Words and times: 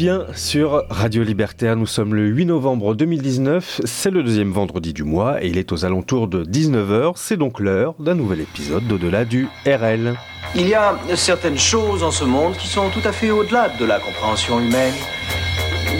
Bien 0.00 0.24
sur 0.34 0.84
Radio 0.88 1.22
Libertaire. 1.22 1.76
Nous 1.76 1.84
sommes 1.84 2.14
le 2.14 2.26
8 2.26 2.46
novembre 2.46 2.94
2019. 2.94 3.82
C'est 3.84 4.10
le 4.10 4.22
deuxième 4.22 4.50
vendredi 4.50 4.94
du 4.94 5.04
mois 5.04 5.44
et 5.44 5.48
il 5.48 5.58
est 5.58 5.72
aux 5.72 5.84
alentours 5.84 6.26
de 6.26 6.42
19h. 6.42 7.12
C'est 7.16 7.36
donc 7.36 7.60
l'heure 7.60 7.94
d'un 7.98 8.14
nouvel 8.14 8.40
épisode 8.40 8.86
d'Au-delà 8.86 9.26
du 9.26 9.46
RL. 9.66 10.14
Il 10.54 10.66
y 10.66 10.72
a 10.72 10.96
certaines 11.16 11.58
choses 11.58 12.02
en 12.02 12.10
ce 12.10 12.24
monde 12.24 12.56
qui 12.56 12.66
sont 12.66 12.88
tout 12.88 13.02
à 13.06 13.12
fait 13.12 13.30
au-delà 13.30 13.68
de 13.68 13.84
la 13.84 14.00
compréhension 14.00 14.58
humaine. 14.58 14.94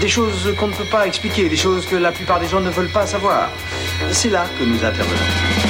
Des 0.01 0.09
choses 0.09 0.51
qu'on 0.59 0.69
ne 0.69 0.73
peut 0.73 0.89
pas 0.91 1.07
expliquer, 1.07 1.51
des 1.51 1.57
choses 1.57 1.85
que 1.85 1.97
la 1.97 2.11
plupart 2.11 2.41
des 2.41 2.47
gens 2.47 2.63
ne 2.63 2.71
veulent 2.71 2.93
pas 2.93 3.07
savoir. 3.07 3.51
C'est 4.13 4.31
là 4.31 4.47
que 4.59 4.65
nous 4.65 4.83
intervenons. 4.83 5.70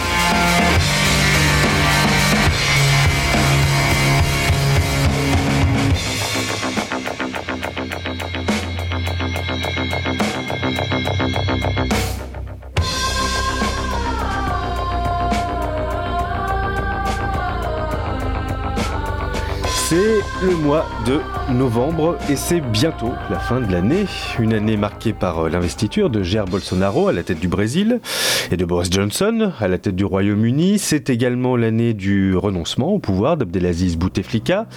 De 21.05 21.19
novembre 21.53 22.17
et 22.29 22.37
c'est 22.37 22.61
bientôt 22.61 23.11
la 23.29 23.39
fin 23.39 23.59
de 23.59 23.69
l'année. 23.69 24.05
Une 24.39 24.53
année 24.53 24.77
marquée 24.77 25.11
par 25.11 25.39
euh, 25.45 25.49
l'investiture 25.49 26.09
de 26.09 26.23
Jair 26.23 26.45
Bolsonaro 26.45 27.09
à 27.09 27.13
la 27.13 27.23
tête 27.23 27.39
du 27.39 27.49
Brésil 27.49 27.99
et 28.51 28.57
de 28.57 28.65
Boris 28.65 28.89
Johnson 28.91 29.51
à 29.59 29.67
la 29.67 29.77
tête 29.77 29.95
du 29.95 30.03
Royaume-Uni. 30.03 30.79
C'est 30.79 31.09
également 31.09 31.55
l'année 31.55 31.93
du 31.93 32.35
renoncement 32.35 32.89
au 32.93 32.99
pouvoir 32.99 33.37
d'Abdelaziz 33.37 33.97
Bouteflika. 33.97 34.67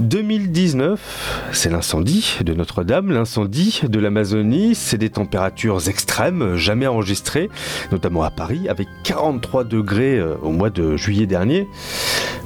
2019, 0.00 1.50
c'est 1.52 1.70
l'incendie 1.70 2.38
de 2.44 2.54
Notre-Dame, 2.54 3.12
l'incendie 3.12 3.82
de 3.88 3.98
l'Amazonie. 3.98 4.74
C'est 4.74 4.98
des 4.98 5.10
températures 5.10 5.88
extrêmes 5.88 6.56
jamais 6.56 6.86
enregistrées, 6.86 7.50
notamment 7.92 8.22
à 8.22 8.30
Paris, 8.30 8.68
avec 8.68 8.88
43 9.04 9.64
degrés 9.64 10.18
euh, 10.18 10.34
au 10.42 10.50
mois 10.50 10.70
de 10.70 10.96
juillet 10.96 11.26
dernier. 11.26 11.68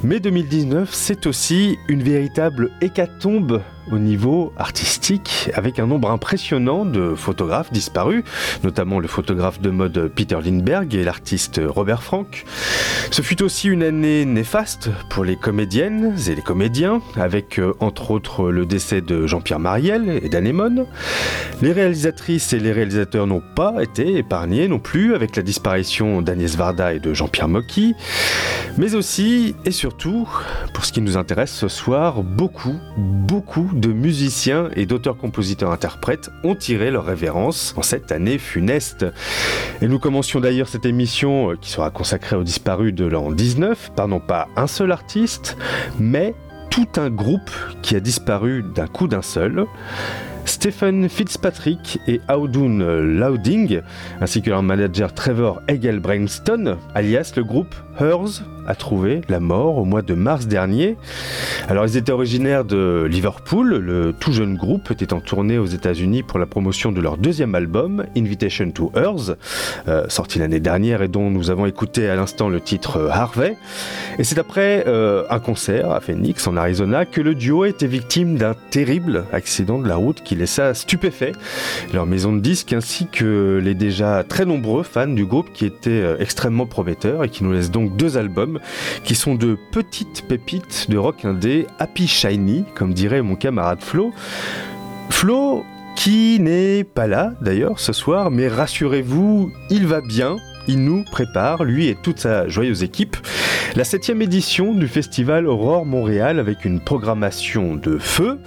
Mais 0.02 0.20
2019, 0.20 0.90
c'est 0.92 1.26
aussi 1.26 1.78
une 1.88 2.02
véritable 2.02 2.70
hécatombe 2.80 3.62
au 3.90 3.98
niveau 3.98 4.52
artistique, 4.56 5.50
avec 5.54 5.78
un 5.78 5.86
nombre 5.86 6.10
impressionnant 6.10 6.84
de 6.84 7.14
photographes 7.14 7.72
disparus, 7.72 8.24
notamment 8.64 8.98
le 8.98 9.08
photographe 9.08 9.60
de 9.60 9.70
mode 9.70 10.10
Peter 10.14 10.38
Lindbergh 10.44 10.94
et 10.94 11.04
l'artiste 11.04 11.60
Robert 11.64 12.02
Frank. 12.02 12.44
Ce 13.10 13.22
fut 13.22 13.42
aussi 13.42 13.68
une 13.68 13.82
année 13.82 14.24
néfaste 14.24 14.90
pour 15.10 15.24
les 15.24 15.36
comédiennes 15.36 16.14
et 16.28 16.34
les 16.34 16.42
comédiens, 16.42 17.00
avec 17.16 17.58
euh, 17.58 17.74
entre 17.80 18.10
autres 18.10 18.50
le 18.50 18.66
décès 18.66 19.00
de 19.00 19.26
Jean-Pierre 19.26 19.60
Mariel 19.60 20.20
et 20.22 20.28
d'Anémone. 20.28 20.86
Les 21.62 21.72
réalisatrices 21.72 22.52
et 22.52 22.58
les 22.58 22.72
réalisateurs 22.72 23.26
n'ont 23.26 23.42
pas 23.54 23.82
été 23.82 24.16
épargnés 24.18 24.68
non 24.68 24.78
plus, 24.78 25.14
avec 25.14 25.36
la 25.36 25.42
disparition 25.42 26.22
d'Agnès 26.22 26.56
Varda 26.56 26.94
et 26.94 27.00
de 27.00 27.14
Jean-Pierre 27.14 27.48
Mocky. 27.48 27.94
Mais 28.76 28.94
aussi, 28.94 29.56
et 29.64 29.72
surtout, 29.72 30.28
pour 30.72 30.84
ce 30.84 30.92
qui 30.92 31.00
nous 31.00 31.16
intéresse 31.16 31.52
ce 31.52 31.68
soir, 31.68 32.22
beaucoup, 32.22 32.76
beaucoup 32.96 33.68
de 33.78 33.92
musiciens 33.92 34.68
et 34.74 34.86
d'auteurs-compositeurs-interprètes 34.86 36.30
ont 36.42 36.54
tiré 36.54 36.90
leur 36.90 37.04
révérence 37.04 37.74
en 37.76 37.82
cette 37.82 38.12
année 38.12 38.38
funeste. 38.38 39.06
Et 39.80 39.88
nous 39.88 39.98
commencions 39.98 40.40
d'ailleurs 40.40 40.68
cette 40.68 40.86
émission 40.86 41.52
euh, 41.52 41.56
qui 41.60 41.70
sera 41.70 41.90
consacrée 41.90 42.36
aux 42.36 42.44
disparus 42.44 42.92
de 42.92 43.06
l'an 43.06 43.30
19 43.30 43.92
par 43.94 44.08
non 44.08 44.20
pas 44.20 44.48
un 44.56 44.66
seul 44.66 44.92
artiste, 44.92 45.56
mais 45.98 46.34
tout 46.70 46.88
un 46.96 47.10
groupe 47.10 47.50
qui 47.82 47.96
a 47.96 48.00
disparu 48.00 48.64
d'un 48.74 48.86
coup 48.86 49.08
d'un 49.08 49.22
seul. 49.22 49.66
Stephen 50.44 51.08
Fitzpatrick 51.08 52.00
et 52.08 52.20
Audun 52.28 52.78
Louding, 53.02 53.82
ainsi 54.20 54.40
que 54.40 54.50
leur 54.50 54.62
manager 54.62 55.12
Trevor 55.12 55.60
Egelbrainston, 55.68 56.78
alias 56.94 57.32
le 57.36 57.44
groupe 57.44 57.74
Hers, 58.00 58.42
a 58.68 58.74
trouvé 58.74 59.22
la 59.30 59.40
mort 59.40 59.78
au 59.78 59.86
mois 59.86 60.02
de 60.02 60.12
mars 60.12 60.46
dernier. 60.46 60.96
Alors 61.68 61.86
ils 61.86 61.96
étaient 61.96 62.12
originaires 62.12 62.66
de 62.66 63.08
Liverpool, 63.10 63.76
le 63.76 64.12
tout 64.12 64.32
jeune 64.32 64.56
groupe 64.56 64.90
était 64.90 65.14
en 65.14 65.20
tournée 65.20 65.58
aux 65.58 65.66
États-Unis 65.66 66.22
pour 66.22 66.38
la 66.38 66.44
promotion 66.44 66.92
de 66.92 67.00
leur 67.00 67.16
deuxième 67.16 67.54
album, 67.54 68.04
Invitation 68.14 68.70
to 68.70 68.92
Earth, 68.94 69.38
euh, 69.88 70.04
sorti 70.08 70.38
l'année 70.38 70.60
dernière 70.60 71.00
et 71.00 71.08
dont 71.08 71.30
nous 71.30 71.50
avons 71.50 71.64
écouté 71.64 72.10
à 72.10 72.14
l'instant 72.14 72.50
le 72.50 72.60
titre 72.60 72.98
euh, 72.98 73.08
Harvey. 73.10 73.56
Et 74.18 74.24
c'est 74.24 74.38
après 74.38 74.84
euh, 74.86 75.24
un 75.30 75.40
concert 75.40 75.90
à 75.90 76.00
Phoenix 76.00 76.46
en 76.46 76.56
Arizona 76.58 77.06
que 77.06 77.22
le 77.22 77.34
duo 77.34 77.64
était 77.64 77.86
victime 77.86 78.36
d'un 78.36 78.54
terrible 78.70 79.24
accident 79.32 79.78
de 79.78 79.88
la 79.88 79.96
route 79.96 80.22
qui 80.22 80.34
laissa 80.34 80.74
stupéfait 80.74 81.32
leur 81.94 82.04
maison 82.04 82.34
de 82.34 82.40
disques 82.40 82.74
ainsi 82.74 83.06
que 83.06 83.60
les 83.64 83.74
déjà 83.74 84.24
très 84.24 84.44
nombreux 84.44 84.82
fans 84.82 85.06
du 85.06 85.24
groupe 85.24 85.54
qui 85.54 85.64
étaient 85.64 86.16
extrêmement 86.18 86.66
prometteurs 86.66 87.24
et 87.24 87.30
qui 87.30 87.44
nous 87.44 87.52
laissent 87.52 87.70
donc 87.70 87.96
deux 87.96 88.18
albums 88.18 88.57
qui 89.04 89.14
sont 89.14 89.34
de 89.34 89.56
petites 89.72 90.26
pépites 90.28 90.86
de 90.88 90.98
rock 90.98 91.24
indé, 91.24 91.66
happy 91.78 92.06
shiny, 92.06 92.64
comme 92.74 92.92
dirait 92.92 93.22
mon 93.22 93.36
camarade 93.36 93.82
Flo. 93.82 94.12
Flo, 95.10 95.64
qui 95.96 96.38
n'est 96.40 96.84
pas 96.84 97.06
là 97.06 97.32
d'ailleurs 97.40 97.80
ce 97.80 97.92
soir, 97.92 98.30
mais 98.30 98.48
rassurez-vous, 98.48 99.50
il 99.70 99.86
va 99.86 100.00
bien. 100.00 100.36
Il 100.68 100.84
nous 100.84 101.02
prépare, 101.02 101.64
lui 101.64 101.88
et 101.88 101.94
toute 101.94 102.18
sa 102.18 102.46
joyeuse 102.46 102.82
équipe, 102.82 103.16
la 103.74 103.84
septième 103.84 104.20
édition 104.20 104.74
du 104.74 104.86
festival 104.86 105.46
Aurore 105.46 105.86
Montréal 105.86 106.38
avec 106.38 106.66
une 106.66 106.80
programmation 106.80 107.74
de 107.74 107.96
feu. 107.96 108.38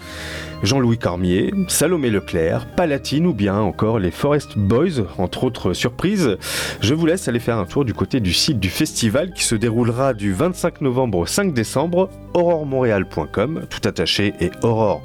Jean-Louis 0.62 1.00
Cormier, 1.00 1.52
Salomé 1.68 2.12
Leclerc, 2.12 2.68
Palatine 2.76 3.26
ou 3.26 3.34
bien 3.34 3.56
encore 3.56 3.98
les 3.98 4.12
Forest 4.12 4.60
Boys, 4.60 5.02
entre 5.18 5.44
autres 5.44 5.74
surprises. 5.74 6.38
Je 6.82 6.94
vous 6.94 7.08
laisse 7.08 7.28
aller 7.28 7.40
faire 7.40 7.58
un 7.58 7.66
tour 7.66 7.86
du 7.86 7.96
côté 7.96 8.20
du 8.20 8.34
site 8.34 8.60
du 8.60 8.70
festival 8.70 9.32
qui 9.32 9.44
se 9.44 9.56
déroulera 9.56 10.14
du 10.14 10.34
25 10.34 10.82
novembre 10.82 11.18
au 11.18 11.26
5 11.26 11.54
décembre, 11.54 12.10
auroremontréal.com, 12.36 13.66
tout 13.70 13.88
attaché 13.88 14.36
et 14.40 14.52
aurore 14.62 15.02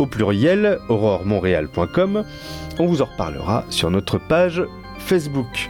au 0.00 0.06
pluriel, 0.06 0.78
auroremontréal.com. 0.88 2.24
On 2.80 2.86
vous 2.86 3.02
en 3.02 3.04
reparlera 3.04 3.64
sur 3.70 3.92
notre 3.92 4.18
page 4.18 4.62
Facebook. 4.98 5.68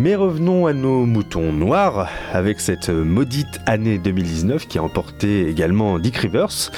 Mais 0.00 0.16
revenons 0.16 0.66
à 0.66 0.72
nos 0.72 1.06
moutons 1.06 1.52
noirs 1.52 2.08
avec 2.32 2.58
cette 2.58 2.88
maudite 2.88 3.60
année 3.64 3.98
2019 3.98 4.66
qui 4.66 4.78
a 4.78 4.82
emporté 4.82 5.48
également 5.48 6.00
Dick 6.00 6.16
Rivers 6.16 6.72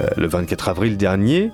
euh, 0.00 0.08
le 0.16 0.26
24 0.26 0.70
avril 0.70 0.96
dernier. 0.96 1.50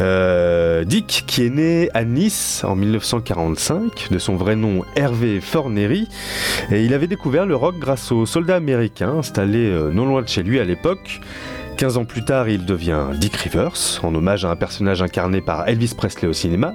Euh, 0.00 0.82
Dick 0.82 1.24
qui 1.28 1.46
est 1.46 1.50
né 1.50 1.90
à 1.94 2.04
Nice 2.04 2.64
en 2.64 2.74
1945 2.74 4.08
de 4.10 4.18
son 4.18 4.34
vrai 4.34 4.56
nom 4.56 4.84
Hervé 4.96 5.40
Fornery 5.40 6.08
et 6.72 6.84
il 6.84 6.92
avait 6.92 7.06
découvert 7.06 7.46
le 7.46 7.54
rock 7.54 7.78
grâce 7.78 8.10
aux 8.10 8.26
soldats 8.26 8.56
américains 8.56 9.18
installés 9.18 9.70
euh, 9.70 9.92
non 9.92 10.06
loin 10.06 10.22
de 10.22 10.28
chez 10.28 10.42
lui 10.42 10.58
à 10.58 10.64
l'époque. 10.64 11.20
15 11.76 11.96
ans 11.96 12.04
plus 12.04 12.24
tard, 12.24 12.48
il 12.48 12.66
devient 12.66 13.06
Dick 13.14 13.34
Rivers, 13.36 14.00
en 14.02 14.14
hommage 14.14 14.44
à 14.44 14.50
un 14.50 14.56
personnage 14.56 15.02
incarné 15.02 15.40
par 15.40 15.66
Elvis 15.68 15.94
Presley 15.96 16.28
au 16.28 16.32
cinéma, 16.32 16.74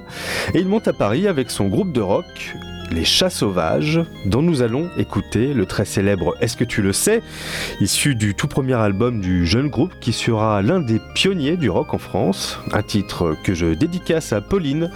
et 0.53 0.59
il 0.59 0.67
monte 0.67 0.87
à 0.87 0.93
Paris 0.93 1.27
avec 1.27 1.51
son 1.51 1.67
groupe 1.67 1.91
de 1.91 2.01
rock, 2.01 2.55
les 2.91 3.05
Chats 3.05 3.29
Sauvages, 3.29 4.01
dont 4.25 4.41
nous 4.41 4.61
allons 4.61 4.89
écouter 4.97 5.53
le 5.53 5.65
très 5.65 5.85
célèbre 5.85 6.35
Est-ce 6.41 6.57
que 6.57 6.63
tu 6.63 6.81
le 6.81 6.93
sais 6.93 7.21
issu 7.81 8.15
du 8.15 8.35
tout 8.35 8.47
premier 8.47 8.73
album 8.73 9.21
du 9.21 9.45
jeune 9.45 9.69
groupe 9.69 9.93
qui 9.99 10.13
sera 10.13 10.61
l'un 10.61 10.79
des 10.79 10.99
pionniers 11.15 11.57
du 11.57 11.69
rock 11.69 11.93
en 11.93 11.97
France, 11.97 12.59
un 12.71 12.83
titre 12.83 13.35
que 13.43 13.53
je 13.53 13.73
dédicace 13.73 14.33
à 14.33 14.41
Pauline, 14.41 14.91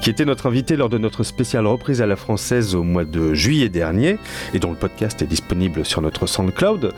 qui 0.00 0.10
était 0.10 0.24
notre 0.24 0.46
invitée 0.46 0.76
lors 0.76 0.88
de 0.88 0.98
notre 0.98 1.22
spéciale 1.22 1.66
reprise 1.66 2.02
à 2.02 2.06
la 2.06 2.16
française 2.16 2.74
au 2.74 2.82
mois 2.82 3.04
de 3.04 3.34
juillet 3.34 3.68
dernier, 3.68 4.18
et 4.52 4.58
dont 4.58 4.70
le 4.70 4.76
podcast 4.76 5.22
est 5.22 5.26
disponible 5.26 5.84
sur 5.84 6.00
notre 6.02 6.26
SoundCloud. 6.26 6.92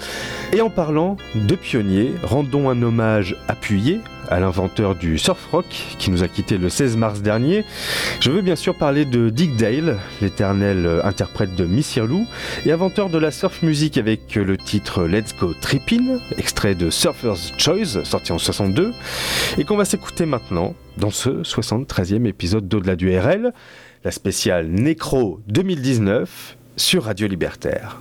Et 0.53 0.61
en 0.61 0.71
parlant 0.71 1.17
de 1.35 1.55
pionniers, 1.55 2.13
rendons 2.23 2.71
un 2.71 2.83
hommage 2.83 3.37
appuyé 3.49 4.01
à 4.29 4.41
l'inventeur 4.41 4.95
du 4.95 5.19
surf 5.19 5.47
rock 5.51 5.67
qui 5.99 6.11
nous 6.11 6.23
a 6.23 6.29
quitté 6.29 6.59
le 6.59 6.69
16 6.69 6.97
mars 6.97 7.21
dernier. 7.21 7.65
Je 8.21 8.31
veux 8.31 8.43
bien 8.43 8.57
sûr 8.57 8.75
parler 8.75 9.05
de 9.05 9.31
Dick 9.31 9.57
Dale, 9.57 9.99
l'éternel 10.37 11.01
interprète 11.03 11.55
de 11.55 11.65
Miss 11.65 11.97
Lou 11.97 12.27
et 12.67 12.73
inventeur 12.73 13.09
de 13.09 13.17
la 13.17 13.31
surf 13.31 13.63
music 13.63 13.97
avec 13.97 14.35
le 14.35 14.59
titre 14.59 15.05
Let's 15.05 15.35
Go 15.35 15.55
Trippin', 15.59 16.19
extrait 16.37 16.75
de 16.75 16.91
Surfer's 16.91 17.55
Choice, 17.57 18.05
sorti 18.05 18.33
en 18.33 18.39
62, 18.39 18.93
et 19.57 19.65
qu'on 19.65 19.79
va 19.79 19.87
s'écouter 19.87 20.27
maintenant 20.27 20.75
dans 20.99 21.09
ce 21.09 21.43
73e 21.43 22.27
épisode 22.27 22.69
d'Au-delà 22.69 22.97
du 22.97 23.19
RL, 23.19 23.55
la 24.05 24.11
spéciale 24.11 24.67
Nécro 24.67 25.41
2019 25.47 26.59
sur 26.77 27.05
Radio 27.05 27.29
Libertaire. 27.29 27.99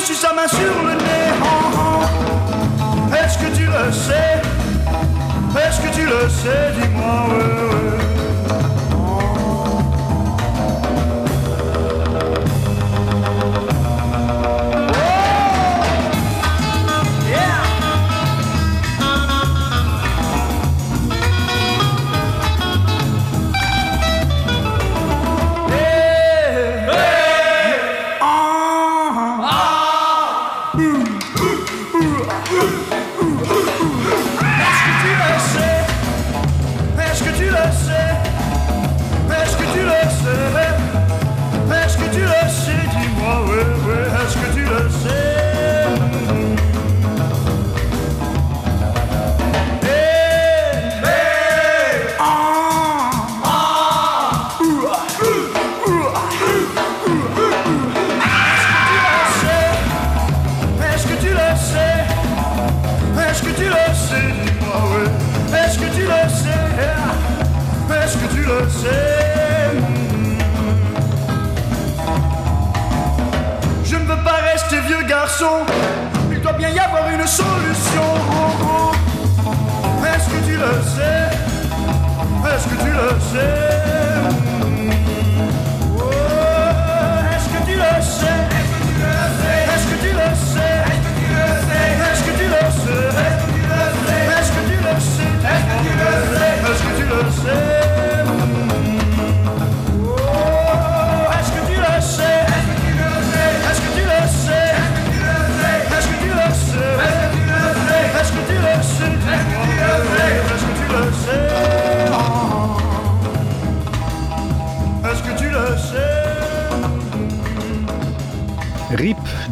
Reçu 0.00 0.14
sa 0.14 0.32
main 0.32 0.48
sur 0.48 0.82
le 0.82 0.94
nez. 0.94 1.30
Est-ce 3.18 3.38
que 3.38 3.56
tu 3.56 3.64
le 3.66 3.92
sais? 3.92 4.40
Est-ce 5.58 5.80
que 5.80 5.94
tu 5.94 6.06
le 6.06 6.28
sais? 6.28 6.72
Dis-moi, 6.80 7.26
ouais, 7.28 7.36
ouais. 7.36 8.19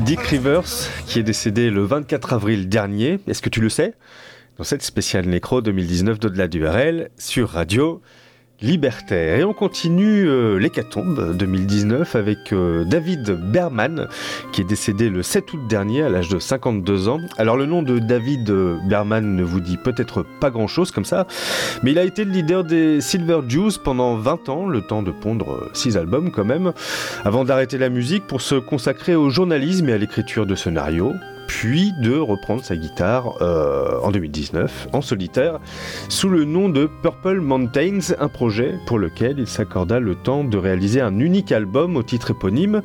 Dick 0.08 0.22
Rivers, 0.22 0.64
qui 1.06 1.18
est 1.18 1.22
décédé 1.22 1.68
le 1.68 1.84
24 1.84 2.32
avril 2.32 2.70
dernier. 2.70 3.20
Est-ce 3.28 3.42
que 3.42 3.50
tu 3.50 3.60
le 3.60 3.68
sais? 3.68 3.92
Dans 4.56 4.64
cette 4.64 4.82
spéciale 4.82 5.26
Nécro 5.26 5.60
2019 5.60 6.18
d'au-delà 6.18 6.48
du 6.48 6.66
RL 6.66 7.10
sur 7.18 7.50
Radio 7.50 8.00
libertaire. 8.60 9.38
Et 9.38 9.44
on 9.44 9.52
continue 9.52 10.28
euh, 10.28 10.56
l'hécatombe 10.56 11.36
2019 11.36 12.16
avec 12.16 12.52
euh, 12.52 12.84
David 12.84 13.30
Berman, 13.30 14.08
qui 14.52 14.62
est 14.62 14.64
décédé 14.64 15.08
le 15.08 15.22
7 15.22 15.52
août 15.52 15.60
dernier 15.68 16.02
à 16.02 16.08
l'âge 16.08 16.28
de 16.28 16.38
52 16.38 17.08
ans. 17.08 17.20
Alors 17.36 17.56
le 17.56 17.66
nom 17.66 17.82
de 17.82 17.98
David 17.98 18.50
euh, 18.50 18.76
Berman 18.88 19.36
ne 19.36 19.42
vous 19.42 19.60
dit 19.60 19.76
peut-être 19.76 20.24
pas 20.40 20.50
grand-chose 20.50 20.90
comme 20.90 21.04
ça, 21.04 21.26
mais 21.82 21.92
il 21.92 21.98
a 21.98 22.04
été 22.04 22.24
le 22.24 22.32
leader 22.32 22.64
des 22.64 23.00
Silver 23.00 23.40
Jews 23.46 23.72
pendant 23.82 24.16
20 24.16 24.48
ans, 24.48 24.66
le 24.66 24.80
temps 24.82 25.02
de 25.02 25.12
pondre 25.12 25.70
6 25.74 25.96
albums 25.96 26.30
quand 26.30 26.44
même, 26.44 26.72
avant 27.24 27.44
d'arrêter 27.44 27.78
la 27.78 27.90
musique 27.90 28.26
pour 28.26 28.40
se 28.40 28.56
consacrer 28.56 29.14
au 29.14 29.30
journalisme 29.30 29.88
et 29.88 29.92
à 29.92 29.98
l'écriture 29.98 30.46
de 30.46 30.54
scénarios 30.54 31.14
puis 31.48 31.92
de 32.00 32.16
reprendre 32.16 32.62
sa 32.62 32.76
guitare 32.76 33.34
euh, 33.40 33.98
en 34.02 34.12
2019 34.12 34.88
en 34.92 35.00
solitaire 35.00 35.58
sous 36.08 36.28
le 36.28 36.44
nom 36.44 36.68
de 36.68 36.88
Purple 37.02 37.40
Mountains, 37.40 38.14
un 38.20 38.28
projet 38.28 38.74
pour 38.86 38.98
lequel 38.98 39.36
il 39.38 39.48
s'accorda 39.48 39.98
le 39.98 40.14
temps 40.14 40.44
de 40.44 40.56
réaliser 40.56 41.00
un 41.00 41.18
unique 41.18 41.50
album 41.50 41.96
au 41.96 42.04
titre 42.04 42.30
éponyme 42.30 42.82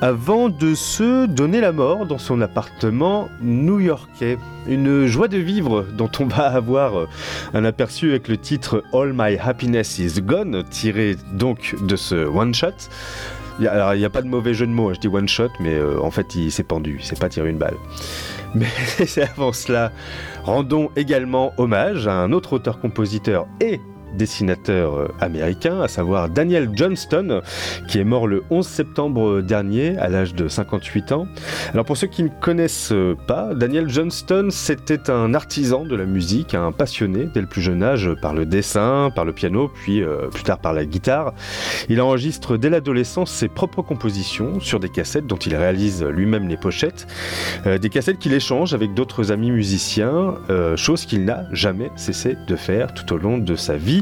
avant 0.00 0.50
de 0.50 0.74
se 0.74 1.26
donner 1.26 1.60
la 1.60 1.72
mort 1.72 2.04
dans 2.04 2.18
son 2.18 2.40
appartement 2.40 3.28
new-yorkais. 3.40 4.36
Une 4.66 5.06
joie 5.06 5.28
de 5.28 5.38
vivre 5.38 5.86
dont 5.96 6.10
on 6.20 6.26
va 6.26 6.48
avoir 6.48 7.06
un 7.54 7.64
aperçu 7.64 8.10
avec 8.10 8.28
le 8.28 8.36
titre 8.36 8.82
All 8.92 9.12
My 9.14 9.38
Happiness 9.38 9.98
Is 9.98 10.20
Gone, 10.20 10.64
tiré 10.70 11.16
donc 11.32 11.76
de 11.86 11.96
ce 11.96 12.26
one-shot 12.26 12.88
alors, 13.60 13.94
il 13.94 13.98
n'y 13.98 14.04
a 14.04 14.10
pas 14.10 14.22
de 14.22 14.28
mauvais 14.28 14.54
jeu 14.54 14.66
de 14.66 14.72
mots, 14.72 14.90
hein, 14.90 14.94
je 14.94 15.00
dis 15.00 15.08
one 15.08 15.28
shot, 15.28 15.50
mais 15.60 15.74
euh, 15.74 16.00
en 16.00 16.10
fait, 16.10 16.34
il 16.34 16.50
s'est 16.50 16.62
pendu, 16.62 16.96
il 17.00 17.04
s'est 17.04 17.16
pas 17.16 17.28
tiré 17.28 17.50
une 17.50 17.58
balle. 17.58 17.76
Mais 18.54 18.66
avant 19.22 19.52
cela, 19.52 19.92
rendons 20.44 20.90
également 20.94 21.54
hommage 21.56 22.06
à 22.06 22.12
un 22.12 22.32
autre 22.32 22.52
auteur-compositeur 22.52 23.46
et 23.62 23.80
dessinateur 24.16 24.94
euh, 24.94 25.08
américain, 25.20 25.80
à 25.80 25.88
savoir 25.88 26.28
Daniel 26.28 26.70
Johnston, 26.74 27.42
qui 27.88 27.98
est 27.98 28.04
mort 28.04 28.26
le 28.26 28.42
11 28.50 28.66
septembre 28.66 29.40
dernier 29.40 29.96
à 29.98 30.08
l'âge 30.08 30.34
de 30.34 30.48
58 30.48 31.12
ans. 31.12 31.26
Alors 31.72 31.84
pour 31.84 31.96
ceux 31.96 32.06
qui 32.06 32.22
ne 32.22 32.28
connaissent 32.28 32.94
pas, 33.26 33.54
Daniel 33.54 33.88
Johnston, 33.88 34.48
c'était 34.50 35.10
un 35.10 35.34
artisan 35.34 35.84
de 35.84 35.96
la 35.96 36.04
musique, 36.04 36.54
un 36.54 36.72
passionné 36.72 37.28
dès 37.32 37.40
le 37.40 37.46
plus 37.46 37.62
jeune 37.62 37.82
âge 37.82 38.10
par 38.20 38.34
le 38.34 38.46
dessin, 38.46 39.10
par 39.14 39.24
le 39.24 39.32
piano, 39.32 39.70
puis 39.72 40.02
euh, 40.02 40.28
plus 40.28 40.42
tard 40.42 40.58
par 40.58 40.72
la 40.72 40.84
guitare. 40.84 41.32
Il 41.88 42.00
enregistre 42.00 42.56
dès 42.56 42.70
l'adolescence 42.70 43.30
ses 43.30 43.48
propres 43.48 43.82
compositions 43.82 44.60
sur 44.60 44.80
des 44.80 44.88
cassettes 44.88 45.26
dont 45.26 45.36
il 45.36 45.54
réalise 45.54 46.04
lui-même 46.04 46.48
les 46.48 46.56
pochettes, 46.56 47.06
euh, 47.66 47.78
des 47.78 47.88
cassettes 47.88 48.18
qu'il 48.18 48.32
échange 48.32 48.74
avec 48.74 48.94
d'autres 48.94 49.32
amis 49.32 49.50
musiciens, 49.50 50.34
chose 50.76 51.06
qu'il 51.06 51.24
n'a 51.24 51.44
jamais 51.52 51.90
cessé 51.96 52.36
de 52.46 52.56
faire 52.56 52.92
tout 52.94 53.12
au 53.12 53.16
long 53.16 53.38
de 53.38 53.56
sa 53.56 53.76
vie. 53.76 54.01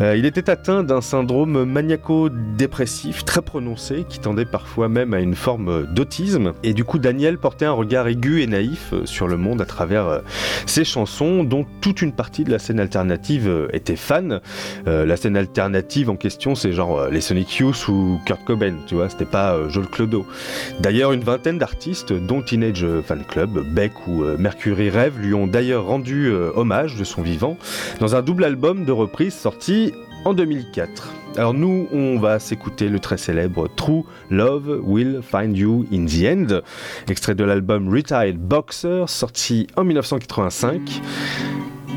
Euh, 0.00 0.16
il 0.16 0.26
était 0.26 0.50
atteint 0.50 0.82
d'un 0.82 1.00
syndrome 1.00 1.64
maniaco-dépressif 1.64 3.24
très 3.24 3.42
prononcé 3.42 4.04
qui 4.08 4.18
tendait 4.18 4.44
parfois 4.44 4.88
même 4.88 5.14
à 5.14 5.20
une 5.20 5.36
forme 5.36 5.86
d'autisme. 5.86 6.52
Et 6.64 6.72
du 6.72 6.84
coup, 6.84 6.98
Daniel 6.98 7.38
portait 7.38 7.64
un 7.64 7.72
regard 7.72 8.08
aigu 8.08 8.42
et 8.42 8.46
naïf 8.48 8.92
euh, 8.92 9.06
sur 9.06 9.28
le 9.28 9.36
monde 9.36 9.60
à 9.60 9.66
travers 9.66 10.06
euh, 10.06 10.18
ses 10.66 10.84
chansons, 10.84 11.44
dont 11.44 11.64
toute 11.80 12.02
une 12.02 12.12
partie 12.12 12.42
de 12.42 12.50
la 12.50 12.58
scène 12.58 12.80
alternative 12.80 13.68
était 13.72 13.96
fan. 13.96 14.40
la 14.86 15.16
scène 15.16 15.36
alternative 15.36 16.10
en 16.10 16.16
question, 16.16 16.54
c'est 16.54 16.72
genre 16.72 17.08
les 17.08 17.20
Sonic 17.20 17.56
Youth 17.58 17.88
ou 17.88 18.18
Kurt 18.24 18.44
Cobain, 18.44 18.74
tu 18.86 18.94
vois, 18.94 19.08
c'était 19.08 19.24
pas 19.24 19.68
Joel 19.68 19.86
Clodo. 19.86 20.26
D'ailleurs, 20.80 21.12
une 21.12 21.22
vingtaine 21.22 21.58
d'artistes, 21.58 22.12
dont 22.12 22.42
Teenage 22.42 22.86
Fan 23.04 23.22
Club, 23.26 23.60
Beck 23.72 23.92
ou 24.06 24.24
Mercury 24.38 24.90
Rêve, 24.90 25.18
lui 25.18 25.34
ont 25.34 25.46
d'ailleurs 25.46 25.86
rendu 25.86 26.32
hommage 26.32 26.96
de 26.96 27.04
son 27.04 27.22
vivant 27.22 27.56
dans 28.00 28.16
un 28.16 28.22
double 28.22 28.44
album 28.44 28.84
de 28.84 28.92
reprise 28.92 29.34
sorti 29.34 29.83
en 30.24 30.34
2004. 30.34 31.12
Alors 31.36 31.54
nous, 31.54 31.88
on 31.92 32.18
va 32.18 32.38
s'écouter 32.38 32.88
le 32.88 33.00
très 33.00 33.16
célèbre 33.16 33.68
True 33.74 34.04
Love 34.30 34.80
Will 34.84 35.20
Find 35.22 35.56
You 35.56 35.84
in 35.92 36.06
the 36.06 36.24
End, 36.24 36.60
extrait 37.08 37.34
de 37.34 37.44
l'album 37.44 37.88
Retired 37.88 38.38
Boxer, 38.38 39.04
sorti 39.08 39.66
en 39.76 39.84
1985. 39.84 41.00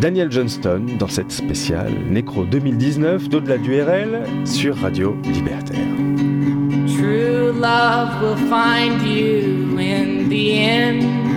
Daniel 0.01 0.31
Johnston 0.31 0.86
dans 1.00 1.07
cette 1.07 1.31
spéciale 1.31 1.93
Nécro 2.10 2.46
2019 2.46 3.29
d'au-delà 3.29 3.57
du 3.57 3.81
RL 3.81 4.24
sur 4.46 4.75
Radio 4.77 5.15
Libertaire. 5.24 5.88
True 6.88 7.51
love 7.51 8.22
will 8.22 8.38
find 8.48 9.01
you 9.01 9.77
in 9.79 10.29
the 10.29 10.51
end. 10.53 11.37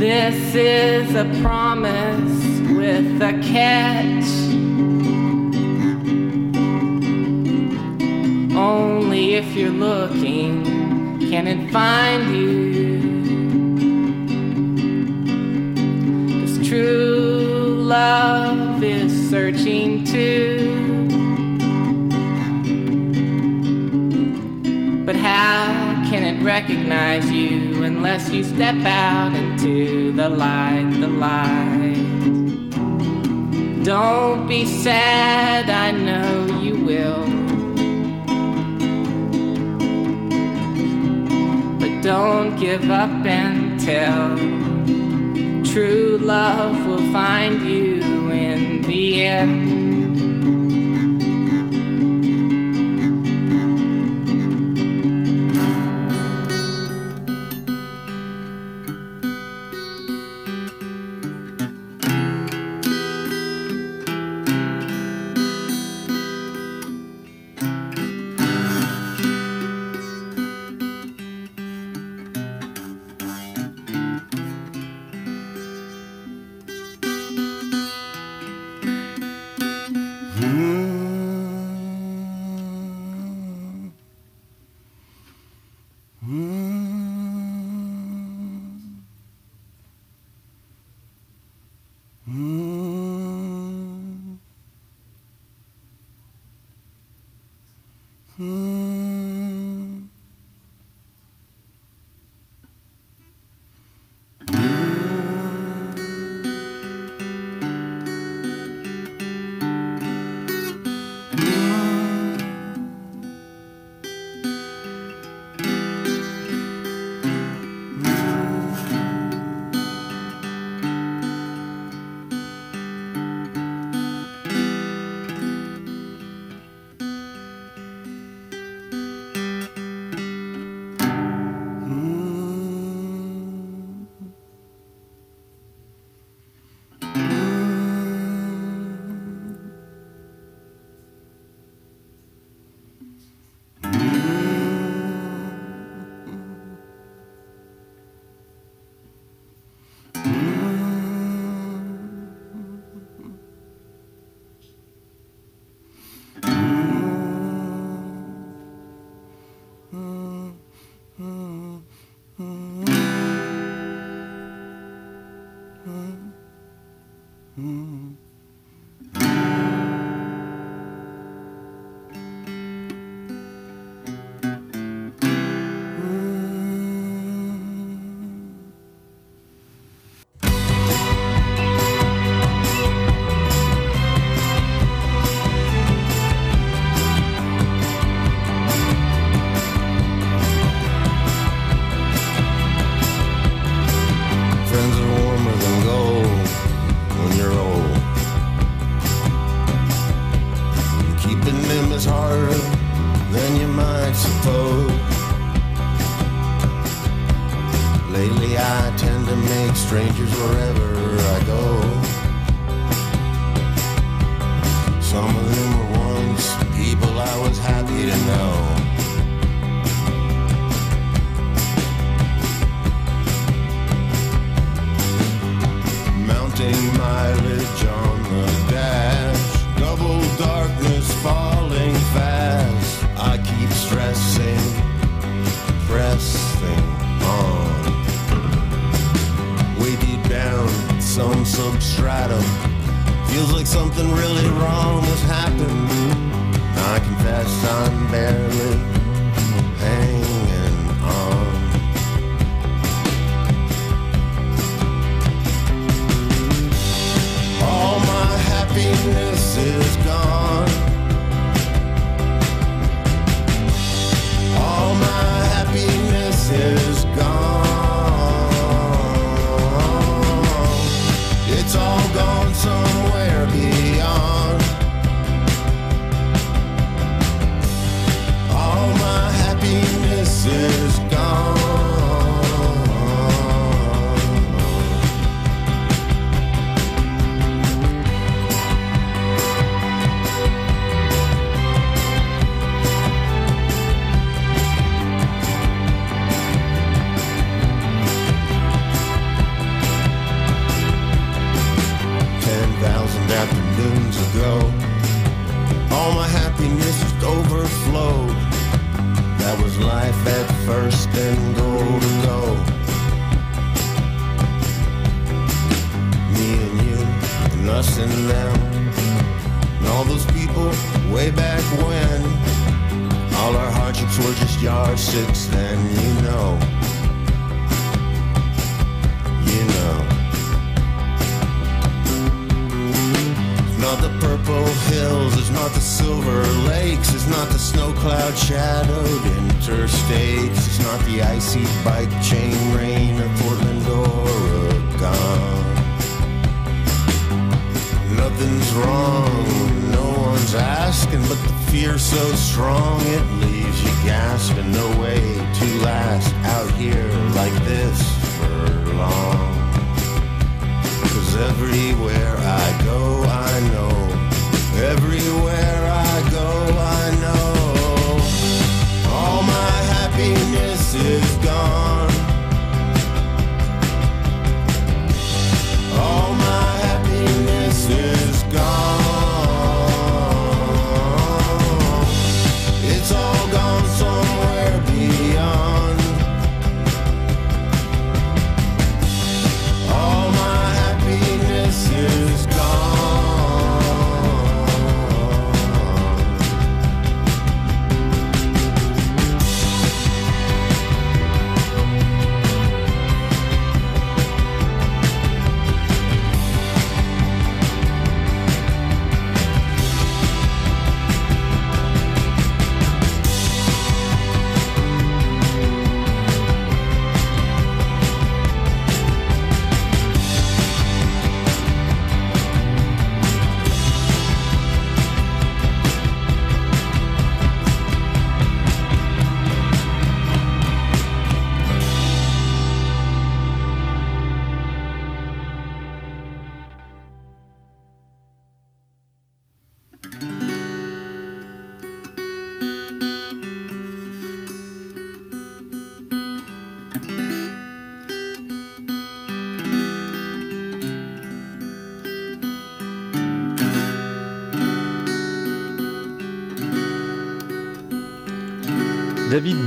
This 0.00 0.54
is 0.54 1.14
a 1.14 1.26
promise 1.42 2.40
with 2.70 3.20
a 3.20 3.38
catch. 3.52 4.24
Only 8.56 9.34
if 9.34 9.54
you're 9.54 9.68
looking 9.68 10.64
can 11.28 11.46
it 11.46 11.70
find 11.70 12.34
you. 12.34 13.00
Cause 16.40 16.66
true 16.66 17.82
love 17.82 18.82
is 18.82 19.12
searching 19.28 20.04
too. 20.04 21.10
But 25.04 25.16
how 25.16 25.89
can 26.10 26.24
it 26.24 26.42
recognize 26.42 27.30
you 27.30 27.84
unless 27.84 28.30
you 28.30 28.42
step 28.42 28.74
out 28.84 29.32
into 29.32 30.10
the 30.10 30.28
light, 30.28 30.90
the 30.98 31.06
light? 31.06 31.94
Don't 33.84 34.48
be 34.48 34.66
sad, 34.66 35.70
I 35.70 35.92
know 35.92 36.46
you 36.58 36.84
will. 36.84 37.26
But 41.78 42.02
don't 42.02 42.58
give 42.58 42.90
up 42.90 43.24
until 43.24 44.36
true 45.62 46.18
love 46.20 46.86
will 46.88 47.12
find 47.12 47.62
you 47.62 48.30
in 48.32 48.82
the 48.82 49.24
end. 49.26 49.79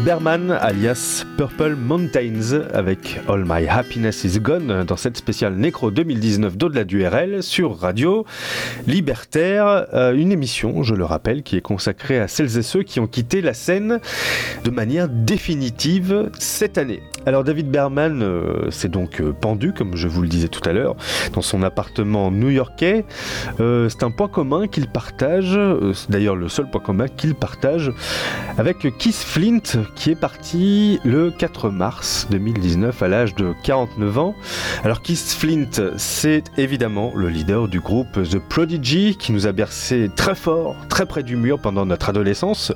Berman, 0.05 0.51
alias 0.51 1.25
Purple 1.37 1.75
Mountains, 1.75 2.67
avec 2.73 3.21
All 3.29 3.45
My 3.47 3.65
Happiness 3.69 4.25
Is 4.25 4.37
Gone, 4.41 4.83
dans 4.83 4.97
cette 4.97 5.15
spéciale 5.15 5.55
Nécro 5.55 5.91
2019 5.91 6.57
d'au-delà 6.57 6.83
du 6.83 7.07
RL, 7.07 7.41
sur 7.41 7.79
Radio 7.79 8.25
Libertaire, 8.85 9.87
euh, 9.93 10.13
une 10.13 10.33
émission, 10.33 10.83
je 10.83 10.93
le 10.93 11.05
rappelle, 11.05 11.41
qui 11.43 11.55
est 11.55 11.61
consacrée 11.61 12.19
à 12.19 12.27
celles 12.27 12.57
et 12.57 12.61
ceux 12.61 12.83
qui 12.83 12.99
ont 12.99 13.07
quitté 13.07 13.41
la 13.41 13.53
scène 13.53 14.01
de 14.65 14.69
manière 14.69 15.07
définitive 15.07 16.29
cette 16.37 16.77
année. 16.77 17.01
Alors 17.25 17.45
David 17.45 17.71
Berman 17.71 18.21
euh, 18.21 18.69
s'est 18.71 18.89
donc 18.89 19.21
euh, 19.21 19.31
pendu, 19.31 19.71
comme 19.71 19.95
je 19.95 20.09
vous 20.09 20.21
le 20.21 20.27
disais 20.27 20.49
tout 20.49 20.67
à 20.67 20.73
l'heure, 20.73 20.97
dans 21.31 21.41
son 21.41 21.63
appartement 21.63 22.29
new-yorkais. 22.29 23.05
C'est 23.57 24.03
un 24.03 24.11
point 24.11 24.27
commun 24.27 24.67
qu'il 24.67 24.87
partage, 24.87 25.57
c'est 25.93 26.11
d'ailleurs 26.11 26.35
le 26.35 26.49
seul 26.49 26.69
point 26.69 26.81
commun 26.81 27.07
qu'il 27.07 27.35
partage 27.35 27.91
avec 28.57 28.79
Keith 28.97 29.15
Flint, 29.15 29.61
qui 29.95 30.11
est 30.11 30.19
parti 30.19 30.99
le 31.05 31.31
4 31.31 31.69
mars 31.69 32.27
2019 32.31 33.01
à 33.01 33.07
l'âge 33.07 33.35
de 33.35 33.53
49 33.63 34.17
ans. 34.17 34.35
Alors 34.83 35.01
Keith 35.01 35.35
Flint, 35.37 35.93
c'est 35.97 36.43
évidemment 36.57 37.13
le 37.15 37.29
leader 37.29 37.67
du 37.67 37.79
groupe 37.79 38.21
The 38.21 38.39
Prodigy, 38.39 38.72
qui 38.81 39.31
nous 39.31 39.45
a 39.45 39.51
bercé 39.51 40.09
très 40.15 40.36
fort, 40.36 40.75
très 40.89 41.05
près 41.05 41.23
du 41.23 41.36
mur 41.36 41.59
pendant 41.59 41.86
notre 41.86 42.09
adolescence. 42.09 42.71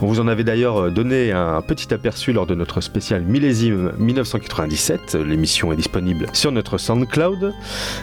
On 0.00 0.06
vous 0.06 0.20
en 0.20 0.28
avait 0.28 0.44
d'ailleurs 0.44 0.90
donné 0.90 1.32
un 1.32 1.60
petit 1.60 1.92
aperçu 1.92 2.32
lors 2.32 2.46
de 2.46 2.54
notre 2.54 2.80
spécial 2.80 3.22
millésime 3.22 3.92
1997. 3.98 5.14
L'émission 5.14 5.72
est 5.72 5.76
disponible 5.76 6.26
sur 6.32 6.52
notre 6.52 6.78
SoundCloud. 6.78 7.52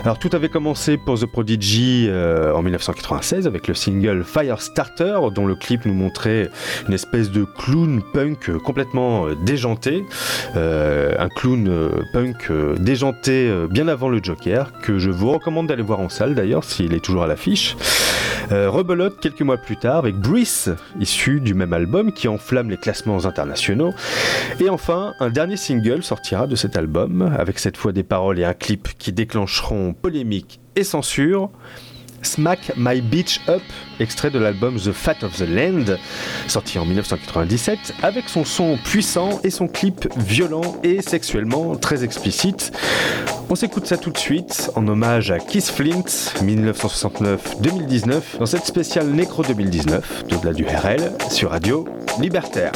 Alors 0.03 0.19
tout 0.19 0.29
avait 0.33 0.49
commencé 0.49 0.97
pour 0.97 1.19
The 1.19 1.25
Prodigy 1.25 2.07
euh, 2.07 2.53
en 2.53 2.61
1996 2.61 3.47
avec 3.47 3.67
le 3.67 3.73
single 3.73 4.23
Firestarter, 4.23 5.19
dont 5.33 5.45
le 5.45 5.55
clip 5.55 5.85
nous 5.85 5.93
montrait 5.93 6.49
une 6.87 6.93
espèce 6.93 7.31
de 7.31 7.45
clown 7.45 8.01
punk 8.13 8.49
euh, 8.49 8.59
complètement 8.59 9.27
euh, 9.27 9.35
déjanté. 9.43 10.05
Euh, 10.55 11.13
un 11.17 11.29
clown 11.29 11.67
euh, 11.67 11.89
punk 12.13 12.51
euh, 12.51 12.75
déjanté 12.77 13.49
euh, 13.49 13.67
bien 13.67 13.87
avant 13.87 14.09
le 14.09 14.19
Joker, 14.21 14.71
que 14.81 14.99
je 14.99 15.09
vous 15.09 15.31
recommande 15.31 15.67
d'aller 15.67 15.83
voir 15.83 15.99
en 15.99 16.09
salle 16.09 16.35
d'ailleurs 16.35 16.63
s'il 16.63 16.93
est 16.93 16.99
toujours 16.99 17.23
à 17.23 17.27
Euh, 18.51 18.69
rebelote 18.69 19.19
quelques 19.19 19.41
mois 19.41 19.57
plus 19.57 19.77
tard 19.77 19.97
avec 19.97 20.15
Brice, 20.15 20.69
issu 20.99 21.39
du 21.39 21.53
même 21.53 21.73
album 21.73 22.11
qui 22.11 22.27
enflamme 22.27 22.69
les 22.69 22.77
classements 22.77 23.25
internationaux. 23.25 23.93
Et 24.59 24.69
enfin, 24.69 25.13
un 25.19 25.29
dernier 25.29 25.57
single 25.57 26.03
sortira 26.03 26.47
de 26.47 26.55
cet 26.55 26.75
album, 26.75 27.21
avec 27.37 27.59
cette 27.59 27.77
fois 27.77 27.91
des 27.91 28.03
paroles 28.03 28.39
et 28.39 28.45
un 28.45 28.53
clip 28.53 28.89
qui 28.97 29.13
déclencheront 29.13 29.93
polémique 29.93 30.59
et 30.75 30.83
censure. 30.83 31.51
Smack 32.21 32.73
My 32.77 33.01
Beach 33.01 33.41
Up, 33.47 33.61
extrait 33.99 34.29
de 34.29 34.39
l'album 34.39 34.75
The 34.77 34.91
Fat 34.91 35.17
of 35.23 35.35
the 35.37 35.47
Land, 35.47 35.97
sorti 36.47 36.79
en 36.79 36.85
1997, 36.85 37.93
avec 38.01 38.29
son 38.29 38.45
son 38.45 38.77
puissant 38.77 39.39
et 39.43 39.49
son 39.49 39.67
clip 39.67 40.07
violent 40.17 40.77
et 40.83 41.01
sexuellement 41.01 41.75
très 41.75 42.03
explicite. 42.03 42.71
On 43.49 43.55
s'écoute 43.55 43.87
ça 43.87 43.97
tout 43.97 44.11
de 44.11 44.17
suite 44.17 44.69
en 44.75 44.87
hommage 44.87 45.31
à 45.31 45.39
Keith 45.39 45.69
Flint, 45.69 46.05
1969-2019, 46.43 48.37
dans 48.39 48.45
cette 48.45 48.65
spéciale 48.65 49.07
Nécro 49.07 49.43
2019, 49.43 50.25
de 50.27 50.53
du 50.53 50.65
RL, 50.65 51.13
sur 51.29 51.51
Radio 51.51 51.85
Libertaire. 52.19 52.71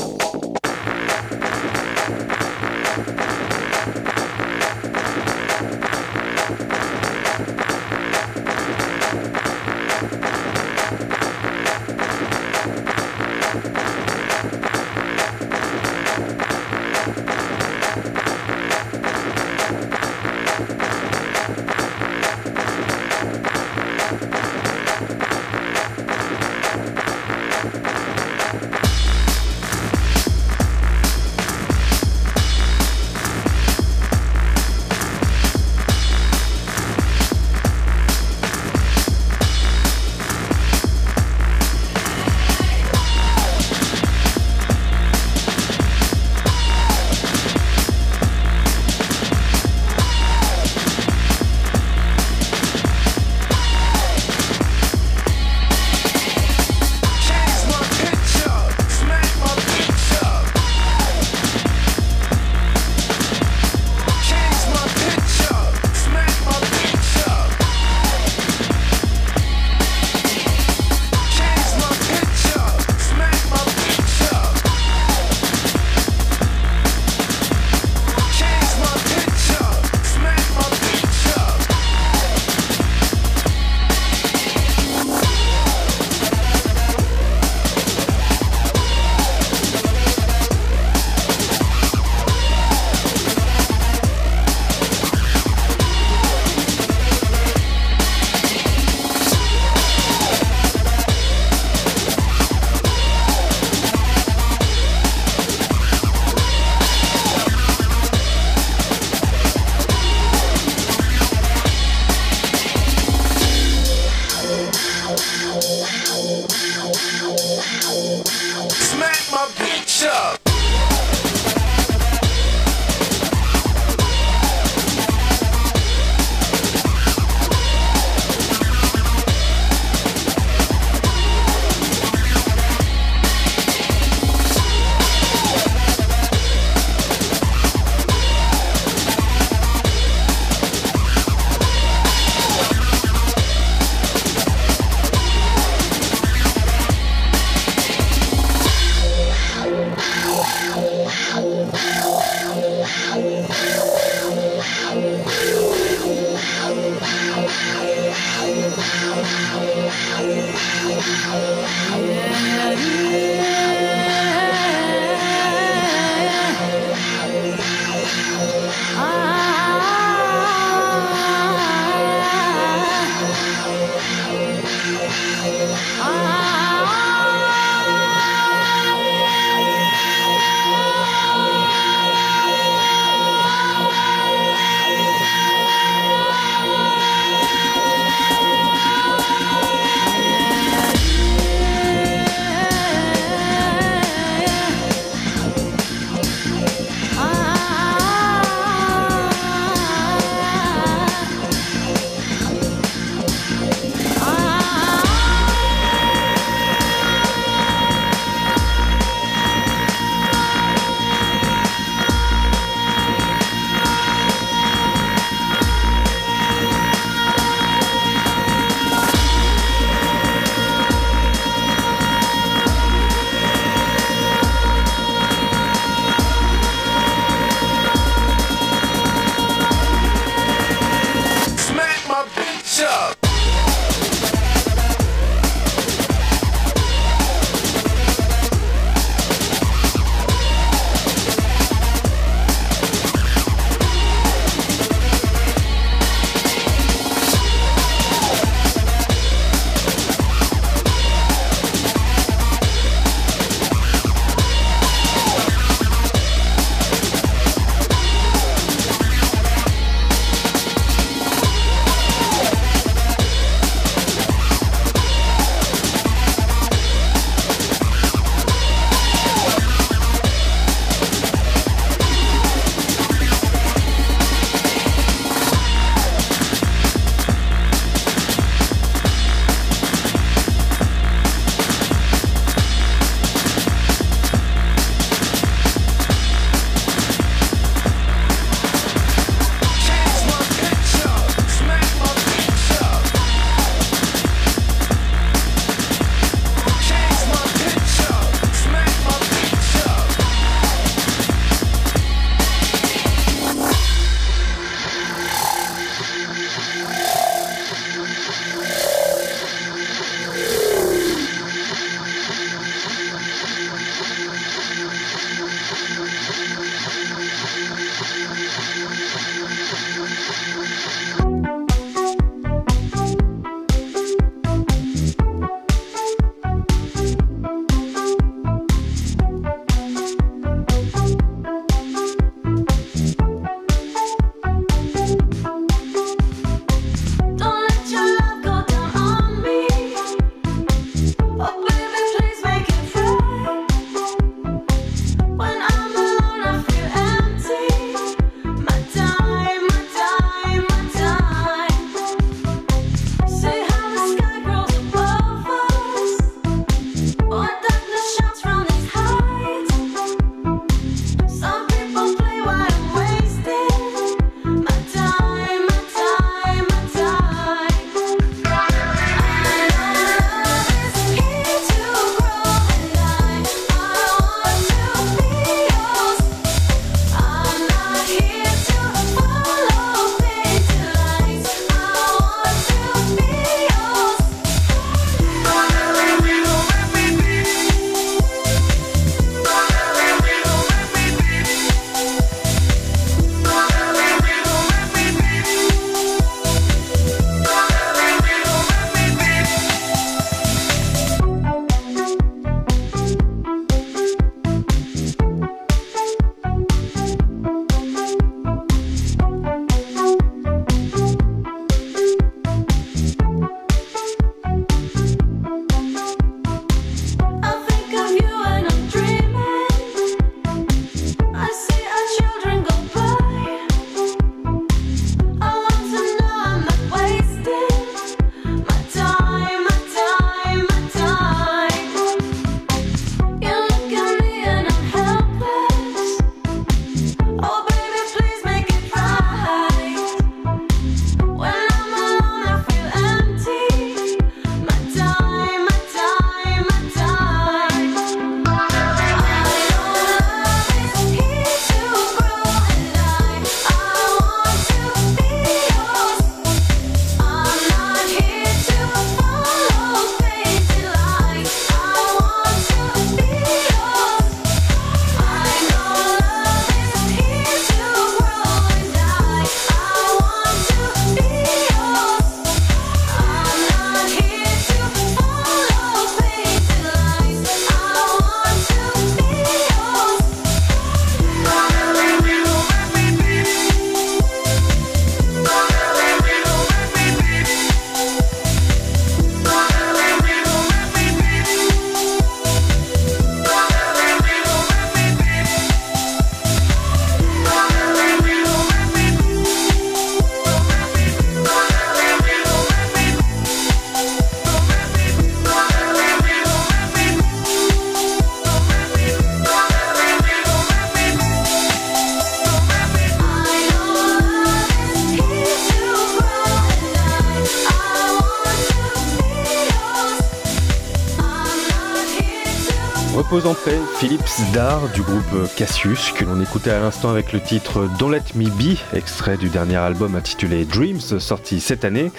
En 523.45 523.55
Philippe 523.99 524.25
Zdar 524.25 524.87
du 524.93 525.01
groupe 525.01 525.53
Cassius, 525.57 526.13
que 526.13 526.23
l'on 526.23 526.39
écoutait 526.39 526.69
à 526.69 526.79
l'instant 526.79 527.09
avec 527.09 527.33
le 527.33 527.41
titre 527.41 527.89
Don't 527.99 528.09
Let 528.09 528.21
Me 528.35 528.45
Be, 528.45 528.77
extrait 528.95 529.35
du 529.35 529.49
dernier 529.49 529.75
album 529.75 530.15
intitulé 530.15 530.63
Dreams, 530.63 531.01
sorti 531.01 531.59
cette 531.59 531.83
année, 531.83 532.11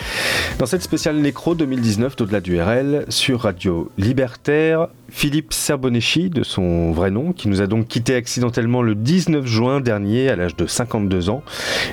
dans 0.59 0.67
cette 0.67 0.83
spéciale 0.83 1.17
Nécro 1.17 1.55
2019 1.55 2.17
d'au-delà 2.17 2.41
du 2.41 2.61
RL 2.61 3.07
sur 3.09 3.41
Radio 3.41 3.91
Libertaire. 3.97 4.89
Philippe 5.15 5.53
Serboneschi, 5.55 6.29
de 6.29 6.43
son 6.43 6.91
vrai 6.91 7.13
nom, 7.13 7.33
qui 7.33 7.49
nous 7.49 7.63
a 7.63 7.69
donc 7.69 7.87
quitté 7.87 8.17
accidentellement 8.17 8.83
le 8.83 8.97
19 8.97 9.47
juin 9.47 9.81
dernier 9.81 10.29
à 10.29 10.35
l'âge 10.35 10.57
de 10.57 10.67
52 10.67 11.31
ans. 11.31 11.45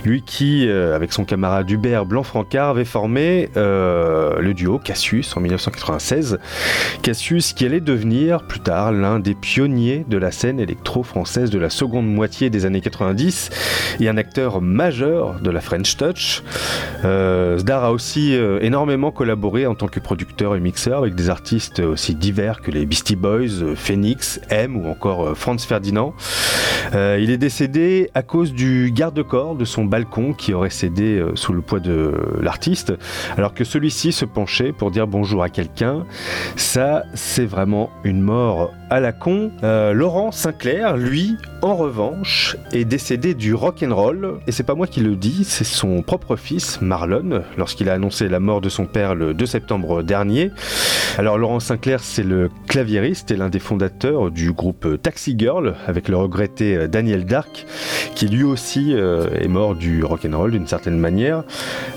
Lui 0.03 0.23
qui, 0.23 0.67
euh, 0.67 0.95
avec 0.95 1.13
son 1.13 1.23
camarade 1.23 1.69
Hubert 1.69 2.07
Blanc-Francard, 2.07 2.69
avait 2.69 2.83
formé 2.83 3.49
euh, 3.57 4.39
le 4.39 4.55
duo 4.55 4.79
Cassius 4.79 5.37
en 5.37 5.39
1996. 5.39 6.39
Cassius 7.03 7.53
qui 7.53 7.63
allait 7.63 7.79
devenir 7.79 8.41
plus 8.41 8.59
tard 8.59 8.91
l'un 8.91 9.19
des 9.19 9.35
pionniers 9.35 10.03
de 10.09 10.17
la 10.17 10.31
scène 10.31 10.59
électro-française 10.59 11.51
de 11.51 11.59
la 11.59 11.69
seconde 11.69 12.11
moitié 12.11 12.49
des 12.49 12.65
années 12.65 12.81
90 12.81 13.97
et 13.99 14.09
un 14.09 14.17
acteur 14.17 14.61
majeur 14.61 15.39
de 15.41 15.51
la 15.51 15.61
French 15.61 15.95
Touch. 15.95 16.41
Euh, 17.05 17.59
Zdar 17.59 17.83
a 17.83 17.91
aussi 17.91 18.33
énormément 18.61 19.11
collaboré 19.11 19.67
en 19.67 19.75
tant 19.75 19.87
que 19.87 19.99
producteur 19.99 20.55
et 20.55 20.59
mixeur 20.59 20.97
avec 20.97 21.13
des 21.13 21.29
artistes 21.29 21.79
aussi 21.79 22.15
divers 22.15 22.61
que 22.61 22.71
les 22.71 22.87
Beastie 22.87 23.10
Boys, 23.15 23.61
euh, 23.61 23.75
Phoenix, 23.75 24.39
M 24.49 24.75
ou 24.77 24.89
encore 24.89 25.25
euh, 25.25 25.33
Franz 25.33 25.65
Ferdinand. 25.65 26.13
Euh, 26.93 27.19
il 27.21 27.29
est 27.29 27.37
décédé 27.37 28.09
à 28.13 28.21
cause 28.21 28.53
du 28.53 28.91
garde-corps 28.93 29.55
de 29.55 29.65
son 29.65 29.85
balcon 29.85 30.33
qui 30.33 30.53
aurait 30.53 30.69
cédé 30.69 31.23
sous 31.35 31.53
le 31.53 31.61
poids 31.61 31.79
de 31.79 32.13
l'artiste, 32.41 32.93
alors 33.37 33.53
que 33.53 33.63
celui-ci 33.63 34.11
se 34.11 34.25
penchait 34.25 34.73
pour 34.73 34.91
dire 34.91 35.07
bonjour 35.07 35.43
à 35.43 35.49
quelqu'un. 35.49 36.05
Ça, 36.55 37.03
c'est 37.13 37.45
vraiment 37.45 37.89
une 38.03 38.21
mort 38.21 38.71
à 38.91 38.99
la 38.99 39.13
con. 39.13 39.51
Euh, 39.63 39.93
Laurent 39.93 40.31
Sinclair, 40.31 40.97
lui, 40.97 41.37
en 41.61 41.75
revanche, 41.75 42.57
est 42.73 42.83
décédé 42.83 43.33
du 43.33 43.53
rock'n'roll, 43.53 44.39
et 44.47 44.51
c'est 44.51 44.63
pas 44.63 44.75
moi 44.75 44.85
qui 44.85 44.99
le 44.99 45.15
dis, 45.15 45.45
c'est 45.45 45.63
son 45.63 46.01
propre 46.01 46.35
fils, 46.35 46.81
Marlon, 46.81 47.41
lorsqu'il 47.57 47.89
a 47.89 47.93
annoncé 47.93 48.27
la 48.27 48.41
mort 48.41 48.59
de 48.59 48.67
son 48.67 48.85
père 48.85 49.15
le 49.15 49.33
2 49.33 49.45
septembre 49.45 50.03
dernier. 50.03 50.51
Alors 51.17 51.37
Laurent 51.37 51.61
Sinclair, 51.61 52.01
c'est 52.01 52.23
le 52.23 52.49
claviériste 52.67 53.31
et 53.31 53.37
l'un 53.37 53.49
des 53.49 53.59
fondateurs 53.59 54.29
du 54.29 54.51
groupe 54.51 55.01
Taxi 55.01 55.35
Girl, 55.37 55.75
avec 55.87 56.09
le 56.09 56.17
regretté 56.17 56.89
Daniel 56.89 57.25
Dark, 57.25 57.65
qui 58.15 58.27
lui 58.27 58.43
aussi 58.43 58.93
euh, 58.93 59.27
est 59.39 59.47
mort 59.47 59.75
du 59.75 60.03
rock'n'roll 60.03 60.51
d'une 60.51 60.67
certaine 60.67 60.97
manière. 60.97 61.43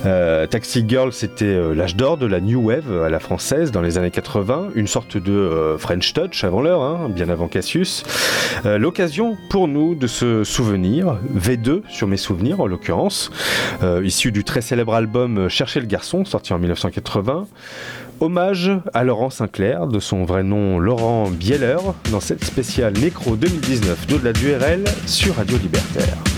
Euh, 0.06 0.46
Taxi 0.46 0.84
Girl, 0.86 1.12
c'était 1.12 1.74
l'âge 1.74 1.96
d'or 1.96 2.18
de 2.18 2.26
la 2.26 2.40
New 2.40 2.68
Wave 2.68 3.02
à 3.02 3.08
la 3.08 3.18
française 3.18 3.72
dans 3.72 3.82
les 3.82 3.98
années 3.98 4.12
80, 4.12 4.68
une 4.76 4.86
sorte 4.86 5.16
de 5.16 5.74
French 5.78 6.12
Touch 6.12 6.44
avant 6.44 6.62
l'heure, 6.62 6.83
hein, 6.84 7.08
bien 7.08 7.28
avant 7.28 7.48
Cassius. 7.48 8.04
Euh, 8.66 8.78
L'occasion 8.78 9.36
pour 9.50 9.68
nous 9.68 9.94
de 9.94 10.06
se 10.06 10.44
souvenir, 10.44 11.18
V2 11.36 11.82
sur 11.88 12.06
mes 12.06 12.16
souvenirs 12.16 12.60
en 12.60 12.66
l'occurrence, 12.66 13.30
euh, 13.82 14.04
issu 14.04 14.32
du 14.32 14.44
très 14.44 14.60
célèbre 14.60 14.94
album 14.94 15.48
Chercher 15.48 15.80
le 15.80 15.86
garçon, 15.86 16.24
sorti 16.24 16.52
en 16.52 16.58
1980. 16.58 17.46
Hommage 18.20 18.70
à 18.92 19.04
Laurent 19.04 19.30
Sinclair, 19.30 19.86
de 19.86 19.98
son 19.98 20.24
vrai 20.24 20.42
nom 20.42 20.78
Laurent 20.78 21.28
Bieler, 21.28 21.78
dans 22.10 22.20
cette 22.20 22.44
spéciale 22.44 22.94
Nécro 22.94 23.36
2019 23.36 24.06
d'au-delà 24.06 24.32
du 24.32 24.54
RL 24.54 24.84
sur 25.06 25.36
Radio 25.36 25.58
Libertaire. 25.58 26.33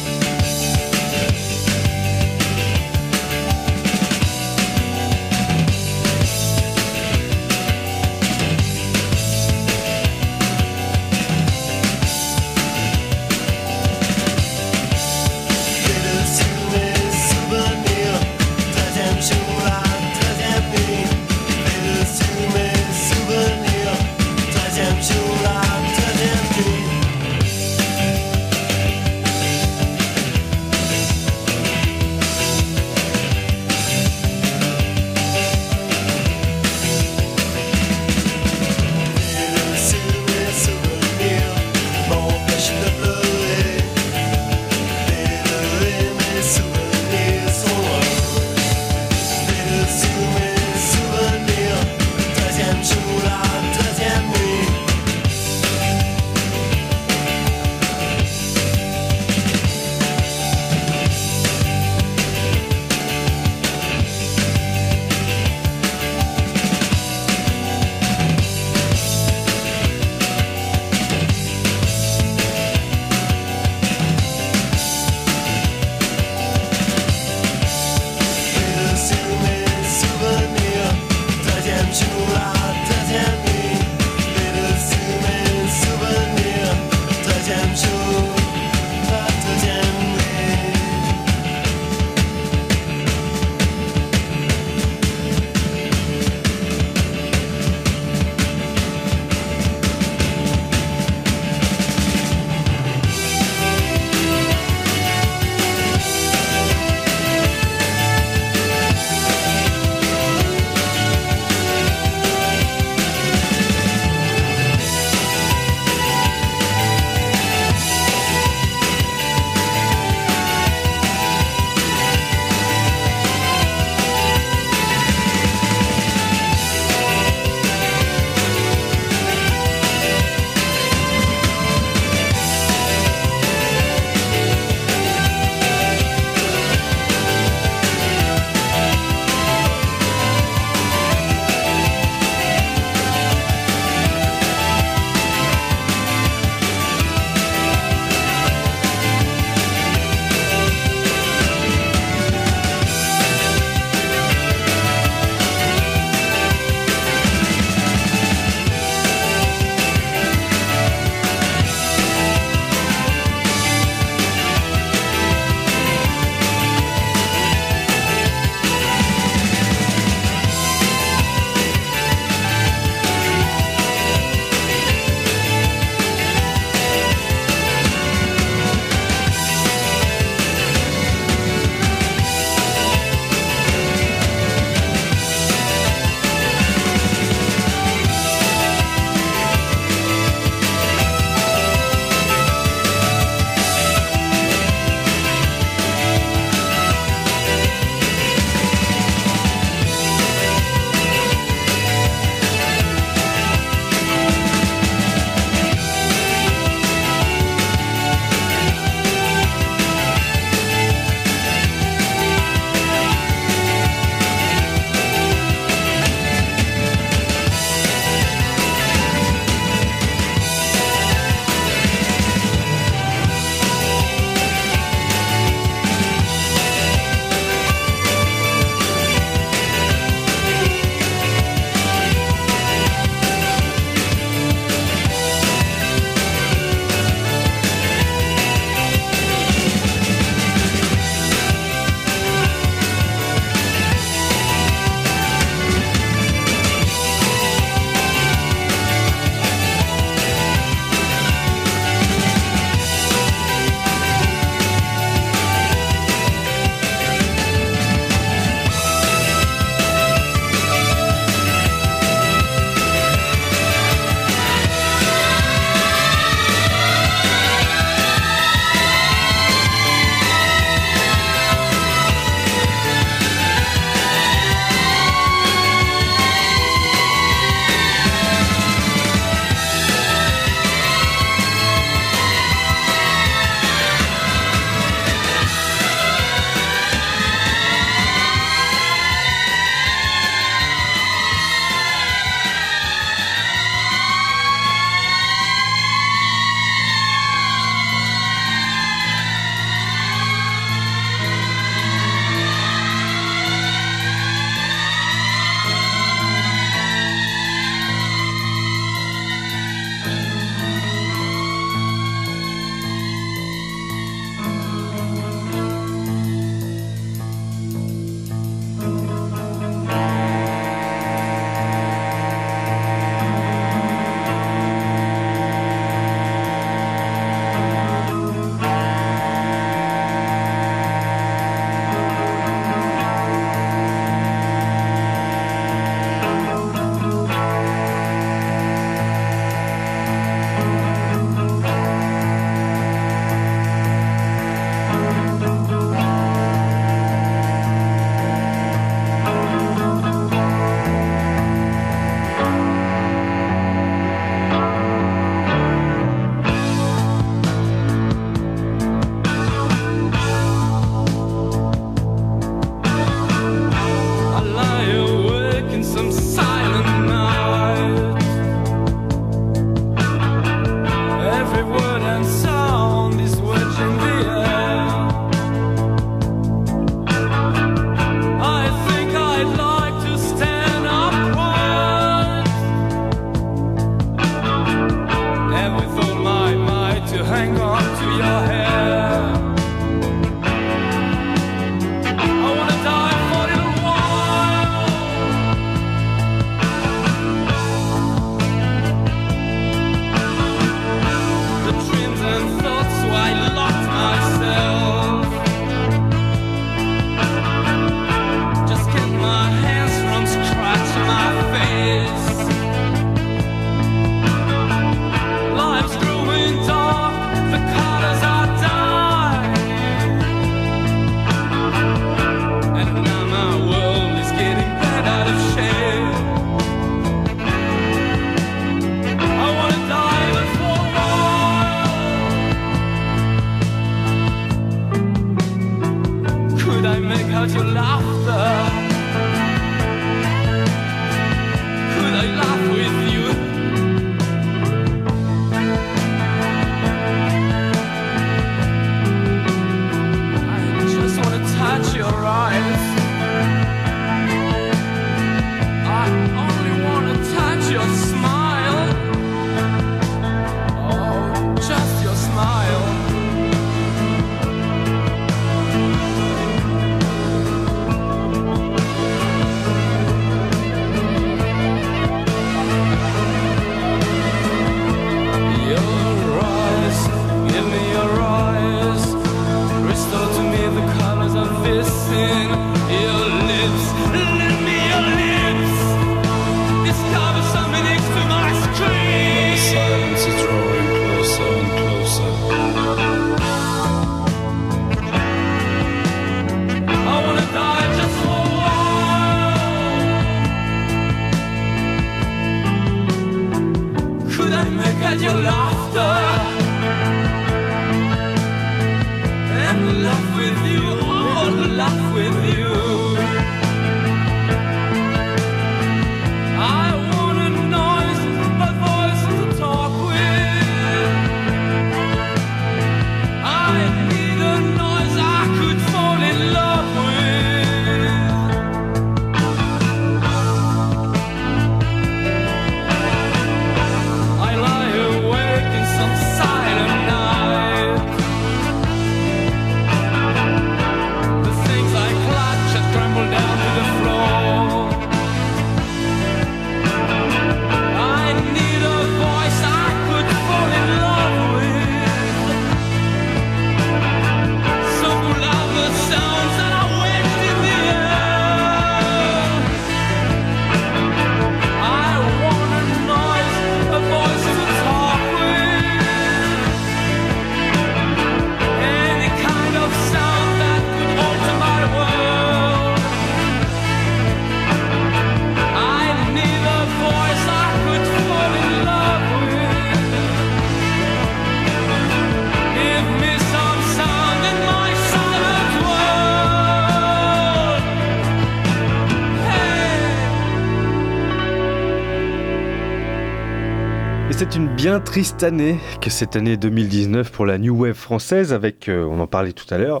Bien 594.82 594.98
triste 594.98 595.42
année 595.42 595.78
que 596.00 596.08
cette 596.08 596.36
année 596.36 596.56
2019 596.56 597.30
pour 597.32 597.44
la 597.44 597.58
New 597.58 597.82
Wave 597.82 597.92
française 597.92 598.54
avec, 598.54 598.88
euh, 598.88 599.04
on 599.04 599.20
en 599.20 599.26
parlait 599.26 599.52
tout 599.52 599.66
à 599.68 599.76
l'heure, 599.76 600.00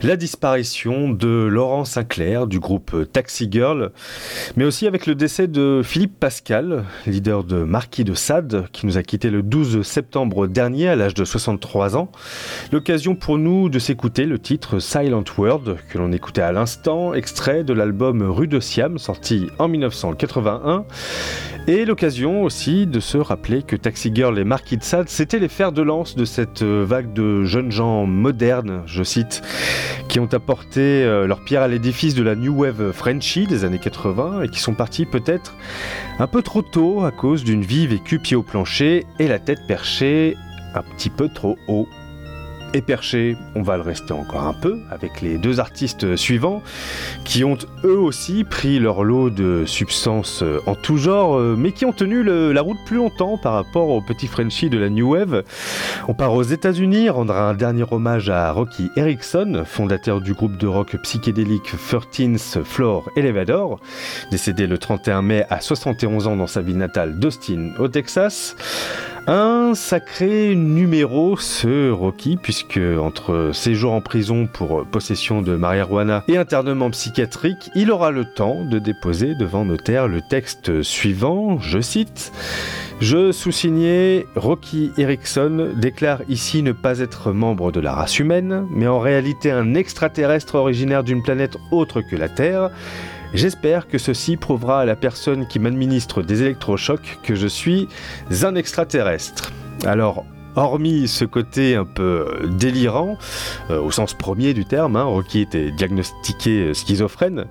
la 0.00 0.14
disparition 0.14 1.10
de 1.10 1.26
Laurent 1.26 1.84
Sinclair 1.84 2.46
du 2.46 2.60
groupe 2.60 2.94
Taxi 3.12 3.48
Girl, 3.50 3.90
mais 4.56 4.64
aussi 4.64 4.86
avec 4.86 5.06
le 5.06 5.14
décès 5.14 5.46
de 5.46 5.80
Philippe 5.82 6.18
Pascal, 6.18 6.84
leader 7.06 7.44
de 7.44 7.62
Marquis 7.64 8.04
de 8.04 8.14
Sade, 8.14 8.66
qui 8.72 8.86
nous 8.86 8.98
a 8.98 9.02
quitté 9.02 9.30
le 9.30 9.42
12 9.42 9.82
septembre 9.82 10.46
dernier 10.46 10.88
à 10.88 10.96
l'âge 10.96 11.14
de 11.14 11.24
63 11.24 11.96
ans. 11.96 12.10
L'occasion 12.72 13.14
pour 13.14 13.38
nous 13.38 13.68
de 13.68 13.78
s'écouter 13.78 14.26
le 14.26 14.38
titre 14.38 14.78
Silent 14.78 15.24
Word 15.38 15.76
que 15.88 15.98
l'on 15.98 16.12
écoutait 16.12 16.42
à 16.42 16.52
l'instant, 16.52 17.14
extrait 17.14 17.64
de 17.64 17.72
l'album 17.72 18.22
Rue 18.22 18.48
de 18.48 18.60
Siam 18.60 18.98
sorti 18.98 19.46
en 19.58 19.68
1981. 19.68 20.84
Et 21.68 21.84
l'occasion 21.84 22.42
aussi 22.42 22.86
de 22.86 22.98
se 22.98 23.18
rappeler 23.18 23.62
que 23.62 23.76
Taxi 23.76 24.10
Girl 24.12 24.36
et 24.38 24.44
Marquis 24.44 24.76
de 24.76 24.82
Sade, 24.82 25.08
c'était 25.08 25.38
les 25.38 25.48
fers 25.48 25.70
de 25.70 25.82
lance 25.82 26.16
de 26.16 26.24
cette 26.24 26.62
vague 26.62 27.12
de 27.12 27.44
jeunes 27.44 27.70
gens 27.70 28.04
modernes, 28.04 28.82
je 28.86 29.04
cite, 29.04 29.42
qui 30.08 30.18
ont 30.18 30.28
apporté 30.32 30.80
euh, 30.80 31.26
leur 31.26 31.40
pierre 31.40 31.62
à 31.62 31.68
l'édifice 31.68 32.14
de 32.14 32.22
la 32.22 32.34
New 32.34 32.52
Wave 32.52 32.90
Frenchy 32.92 33.46
des 33.46 33.64
années 33.64 33.78
80 33.78 34.41
et 34.44 34.48
qui 34.48 34.60
sont 34.60 34.74
partis 34.74 35.06
peut-être 35.06 35.54
un 36.18 36.26
peu 36.26 36.42
trop 36.42 36.62
tôt 36.62 37.04
à 37.04 37.10
cause 37.10 37.44
d'une 37.44 37.62
vie 37.62 37.86
vécue 37.86 38.18
pied 38.18 38.36
au 38.36 38.42
plancher 38.42 39.06
et 39.18 39.28
la 39.28 39.38
tête 39.38 39.66
perchée 39.66 40.36
un 40.74 40.82
petit 40.82 41.10
peu 41.10 41.28
trop 41.28 41.58
haut. 41.68 41.88
Et 42.74 42.80
perché, 42.80 43.36
on 43.54 43.60
va 43.60 43.76
le 43.76 43.82
rester 43.82 44.12
encore 44.12 44.46
un 44.46 44.54
peu 44.54 44.78
avec 44.90 45.20
les 45.20 45.36
deux 45.36 45.60
artistes 45.60 46.16
suivants 46.16 46.62
qui 47.24 47.44
ont 47.44 47.58
eux 47.84 47.98
aussi 47.98 48.44
pris 48.44 48.78
leur 48.78 49.04
lot 49.04 49.28
de 49.28 49.64
substances 49.66 50.42
euh, 50.42 50.58
en 50.66 50.74
tout 50.74 50.96
genre, 50.96 51.36
euh, 51.36 51.54
mais 51.58 51.72
qui 51.72 51.84
ont 51.84 51.92
tenu 51.92 52.22
la 52.22 52.62
route 52.62 52.78
plus 52.86 52.96
longtemps 52.96 53.36
par 53.36 53.52
rapport 53.52 53.88
aux 53.88 54.00
petits 54.00 54.26
Frenchies 54.26 54.70
de 54.70 54.78
la 54.78 54.88
New 54.88 55.12
Wave. 55.12 55.44
On 56.08 56.14
part 56.14 56.32
aux 56.32 56.42
États-Unis, 56.42 57.10
rendre 57.10 57.36
un 57.36 57.52
dernier 57.52 57.84
hommage 57.90 58.30
à 58.30 58.50
Rocky 58.52 58.90
Erickson, 58.96 59.64
fondateur 59.66 60.22
du 60.22 60.32
groupe 60.32 60.56
de 60.56 60.66
rock 60.66 60.96
psychédélique 61.02 61.74
13th 61.74 62.64
Floor 62.64 63.10
Elevator, 63.16 63.80
décédé 64.30 64.66
le 64.66 64.78
31 64.78 65.20
mai 65.20 65.44
à 65.50 65.60
71 65.60 66.26
ans 66.26 66.36
dans 66.36 66.46
sa 66.46 66.62
ville 66.62 66.78
natale 66.78 67.18
d'Austin, 67.18 67.72
au 67.78 67.88
Texas. 67.88 68.56
Un 69.28 69.74
sacré 69.76 70.56
numéro, 70.56 71.36
ce 71.36 71.90
Rocky, 71.92 72.36
puisque 72.36 72.80
entre 73.00 73.52
séjour 73.54 73.92
en 73.92 74.00
prison 74.00 74.48
pour 74.52 74.84
possession 74.84 75.42
de 75.42 75.54
marijuana 75.54 76.24
et 76.26 76.36
internement 76.36 76.90
psychiatrique, 76.90 77.70
il 77.76 77.92
aura 77.92 78.10
le 78.10 78.24
temps 78.24 78.64
de 78.64 78.80
déposer 78.80 79.36
devant 79.36 79.64
notaire 79.64 80.08
le 80.08 80.22
texte 80.22 80.82
suivant, 80.82 81.60
je 81.60 81.80
cite. 81.80 82.32
Je 83.00 83.30
sous-signais, 83.30 84.26
Rocky 84.34 84.90
Erickson 84.98 85.70
déclare 85.76 86.22
ici 86.28 86.62
ne 86.64 86.72
pas 86.72 86.98
être 86.98 87.32
membre 87.32 87.70
de 87.70 87.80
la 87.80 87.92
race 87.92 88.18
humaine, 88.18 88.66
mais 88.70 88.88
en 88.88 88.98
réalité 88.98 89.52
un 89.52 89.74
extraterrestre 89.74 90.56
originaire 90.56 91.04
d'une 91.04 91.22
planète 91.22 91.56
autre 91.70 92.00
que 92.00 92.16
la 92.16 92.28
Terre. 92.28 92.70
J'espère 93.34 93.88
que 93.88 93.96
ceci 93.96 94.36
prouvera 94.36 94.80
à 94.80 94.84
la 94.84 94.94
personne 94.94 95.46
qui 95.46 95.58
m'administre 95.58 96.22
des 96.22 96.42
électrochocs 96.42 97.18
que 97.22 97.34
je 97.34 97.46
suis 97.46 97.88
un 98.42 98.54
extraterrestre. 98.54 99.52
Alors, 99.84 100.26
hormis 100.56 101.08
ce 101.08 101.24
côté 101.24 101.76
un 101.76 101.84
peu 101.84 102.26
euh, 102.28 102.46
délirant, 102.46 103.16
euh, 103.70 103.80
au 103.80 103.90
sens 103.90 104.14
premier 104.14 104.54
du 104.54 104.64
terme, 104.64 104.96
hein, 104.96 105.04
Rocky 105.04 105.40
était 105.40 105.70
diagnostiqué 105.70 106.50
euh, 106.50 106.74
schizophrène, 106.74 107.46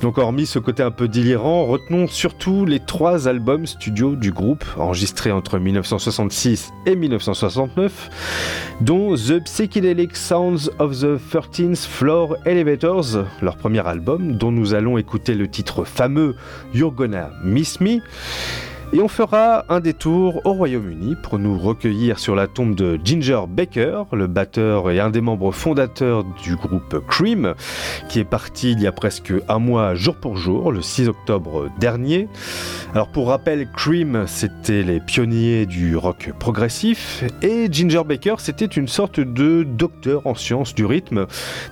donc 0.00 0.18
hormis 0.18 0.46
ce 0.46 0.58
côté 0.58 0.82
un 0.82 0.90
peu 0.90 1.08
délirant, 1.08 1.66
retenons 1.66 2.06
surtout 2.06 2.64
les 2.64 2.80
trois 2.80 3.28
albums 3.28 3.66
studio 3.66 4.16
du 4.16 4.32
groupe, 4.32 4.64
enregistrés 4.76 5.32
entre 5.32 5.58
1966 5.58 6.72
et 6.86 6.96
1969, 6.96 8.76
dont 8.80 9.14
The 9.14 9.42
Psychedelic 9.44 10.16
Sounds 10.16 10.70
of 10.78 11.00
the 11.00 11.16
13th 11.16 11.86
Floor 11.86 12.36
Elevators, 12.44 13.24
leur 13.40 13.56
premier 13.56 13.86
album, 13.86 14.36
dont 14.36 14.52
nous 14.52 14.74
allons 14.74 14.98
écouter 14.98 15.34
le 15.34 15.48
titre 15.48 15.84
fameux 15.84 16.36
You're 16.74 16.92
Gonna 16.92 17.30
Miss 17.42 17.80
Me. 17.80 18.00
Et 18.94 19.00
on 19.00 19.08
fera 19.08 19.64
un 19.70 19.80
détour 19.80 20.40
au 20.44 20.52
Royaume-Uni 20.52 21.16
pour 21.20 21.40
nous 21.40 21.58
recueillir 21.58 22.20
sur 22.20 22.36
la 22.36 22.46
tombe 22.46 22.76
de 22.76 22.96
Ginger 23.02 23.40
Baker, 23.48 24.04
le 24.12 24.28
batteur 24.28 24.88
et 24.88 25.00
un 25.00 25.10
des 25.10 25.20
membres 25.20 25.50
fondateurs 25.50 26.22
du 26.44 26.54
groupe 26.54 27.04
Cream, 27.08 27.54
qui 28.08 28.20
est 28.20 28.24
parti 28.24 28.70
il 28.70 28.80
y 28.80 28.86
a 28.86 28.92
presque 28.92 29.32
un 29.48 29.58
mois 29.58 29.96
jour 29.96 30.14
pour 30.14 30.36
jour, 30.36 30.70
le 30.70 30.80
6 30.80 31.08
octobre 31.08 31.70
dernier. 31.80 32.28
Alors 32.94 33.08
pour 33.08 33.30
rappel, 33.30 33.68
Cream, 33.76 34.26
c'était 34.28 34.84
les 34.84 35.00
pionniers 35.00 35.66
du 35.66 35.96
rock 35.96 36.30
progressif, 36.38 37.24
et 37.42 37.66
Ginger 37.72 38.02
Baker, 38.06 38.36
c'était 38.38 38.64
une 38.64 38.86
sorte 38.86 39.18
de 39.18 39.64
docteur 39.64 40.24
en 40.24 40.36
sciences 40.36 40.72
du 40.72 40.84
rythme, 40.84 41.26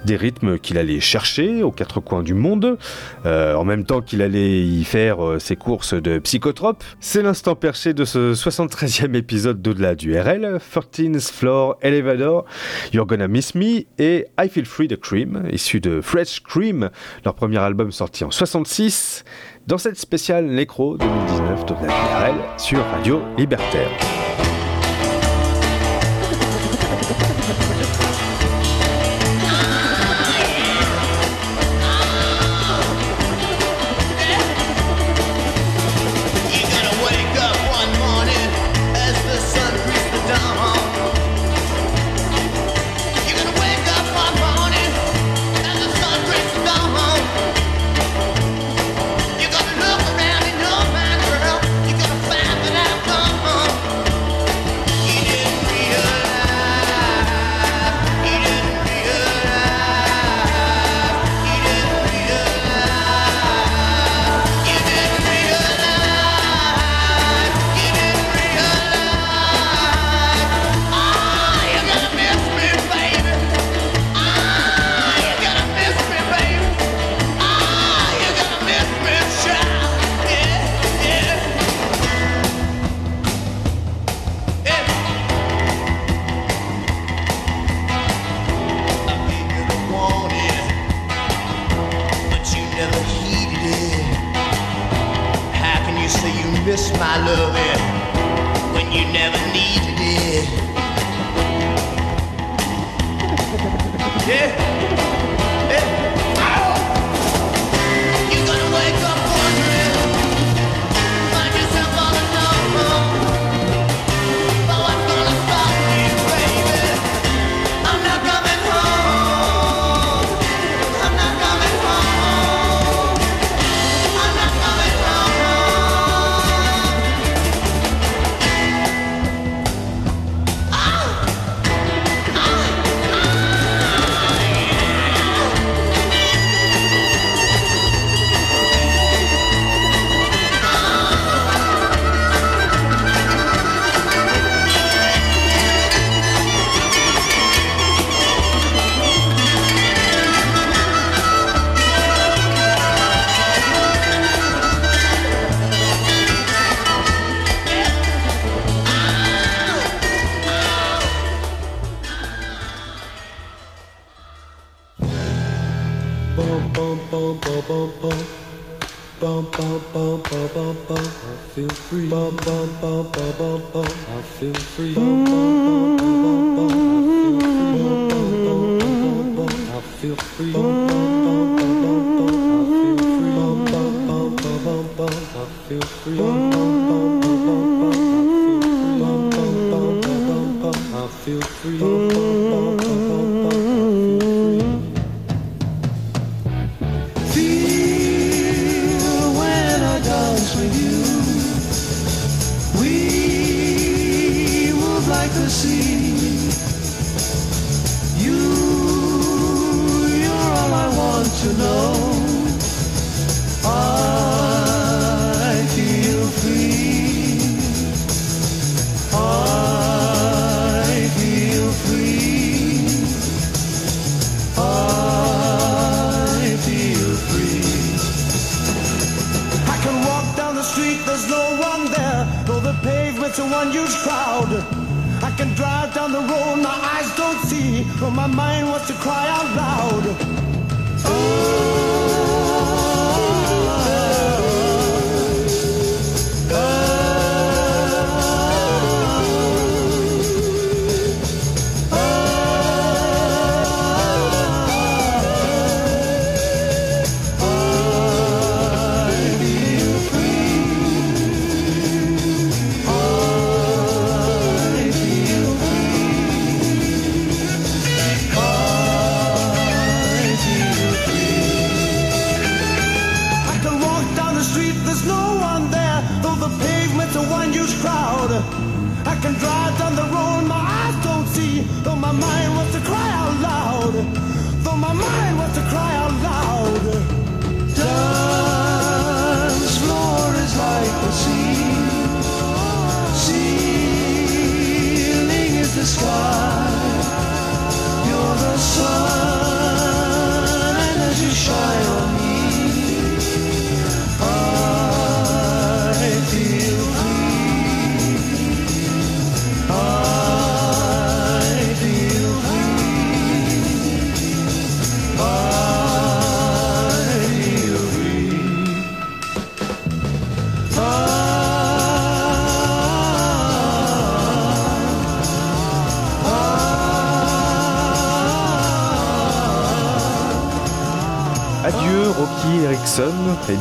des 0.05 0.17
rythmes 0.17 0.59
qu'il 0.59 0.77
allait 0.77 0.99
chercher 0.99 1.63
aux 1.63 1.71
quatre 1.71 2.01
coins 2.01 2.25
du 2.25 2.35
monde, 2.35 2.79
euh, 3.27 3.55
en 3.55 3.65
même 3.65 3.85
temps 3.85 4.01
qu'il 4.01 4.23
allait 4.23 4.63
y 4.63 4.83
faire 4.83 5.25
euh, 5.25 5.39
ses 5.39 5.55
courses 5.55 5.95
de 5.95 6.19
psychotropes. 6.19 6.83
C'est 7.13 7.23
l'instant 7.23 7.55
perché 7.55 7.93
de 7.93 8.07
ce 8.07 8.33
73e 8.33 9.15
épisode 9.15 9.61
d'Au-delà 9.61 9.95
du 9.95 10.19
RL, 10.19 10.59
13th 10.75 11.31
Floor 11.31 11.77
Elevator, 11.83 12.47
You're 12.95 13.05
Gonna 13.05 13.29
Miss 13.29 13.55
Me 13.55 13.85
et 13.99 14.29
I 14.41 14.49
Feel 14.49 14.65
Free 14.65 14.89
de 14.89 14.97
Cream, 14.97 15.47
issu 15.53 15.79
de 15.79 16.01
Fresh 16.01 16.43
Cream, 16.43 16.89
leur 17.27 17.35
premier 17.35 17.59
album 17.59 17.93
sorti 17.93 18.25
en 18.25 18.31
66, 18.31 19.25
dans 19.67 19.77
cette 19.77 19.99
spéciale 19.99 20.47
Nécro 20.47 20.97
2019 20.97 21.67
d'Au-delà 21.67 21.89
du 21.89 22.15
RL 22.15 22.59
sur 22.59 22.83
Radio 22.83 23.21
Libertaire. 23.37 24.22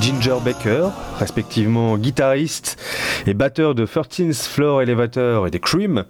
Ginger 0.02 0.38
Baker, 0.43 0.89
respectivement 1.20 1.95
guitariste 1.95 2.82
et 3.28 3.36
batteur 3.36 3.76
de 3.76 3.86
13th 3.86 4.47
Floor 4.47 4.82
Elevator 4.82 5.45
et 5.45 5.52
des 5.52 5.60
Cream, 5.60 6.06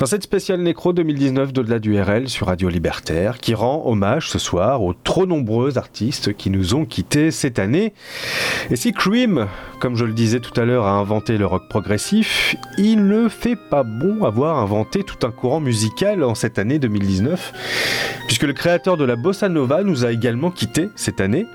dans 0.00 0.06
cette 0.06 0.24
spéciale 0.24 0.60
Nécro 0.62 0.92
2019 0.92 1.52
d'au-delà 1.52 1.78
du 1.78 1.96
RL 2.00 2.28
sur 2.28 2.48
Radio 2.48 2.68
Libertaire, 2.68 3.38
qui 3.38 3.54
rend 3.54 3.84
hommage 3.86 4.28
ce 4.30 4.40
soir 4.40 4.82
aux 4.82 4.94
trop 4.94 5.26
nombreux 5.26 5.78
artistes 5.78 6.36
qui 6.36 6.50
nous 6.50 6.74
ont 6.74 6.84
quittés 6.84 7.30
cette 7.30 7.60
année. 7.60 7.94
Et 8.68 8.74
si 8.74 8.92
Cream, 8.92 9.46
comme 9.78 9.94
je 9.94 10.04
le 10.04 10.12
disais 10.12 10.40
tout 10.40 10.60
à 10.60 10.64
l'heure, 10.64 10.86
a 10.86 10.92
inventé 10.94 11.38
le 11.38 11.46
rock 11.46 11.68
progressif, 11.68 12.56
il 12.78 13.06
ne 13.06 13.28
fait 13.28 13.58
pas 13.70 13.84
bon 13.84 14.24
avoir 14.24 14.58
inventé 14.58 15.04
tout 15.04 15.24
un 15.24 15.30
courant 15.30 15.60
musical 15.60 16.24
en 16.24 16.34
cette 16.34 16.58
année 16.58 16.80
2019, 16.80 17.52
puisque 18.26 18.42
le 18.42 18.54
créateur 18.54 18.96
de 18.96 19.04
la 19.04 19.14
bossa 19.14 19.48
nova 19.48 19.84
nous 19.84 20.04
a 20.04 20.10
également 20.10 20.50
quittés 20.50 20.88
cette 20.96 21.20
année. 21.20 21.46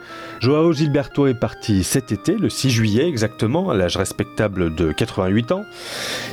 Joao 0.45 0.73
Gilberto 0.73 1.25
est 1.25 1.33
parti 1.33 1.83
cet 1.83 2.11
été, 2.11 2.35
le 2.35 2.49
6 2.49 2.69
juillet 2.69 3.07
exactement, 3.07 3.71
à 3.71 3.73
l'âge 3.73 3.97
respectable 3.97 4.75
de 4.75 4.91
88 4.91 5.51
ans. 5.51 5.65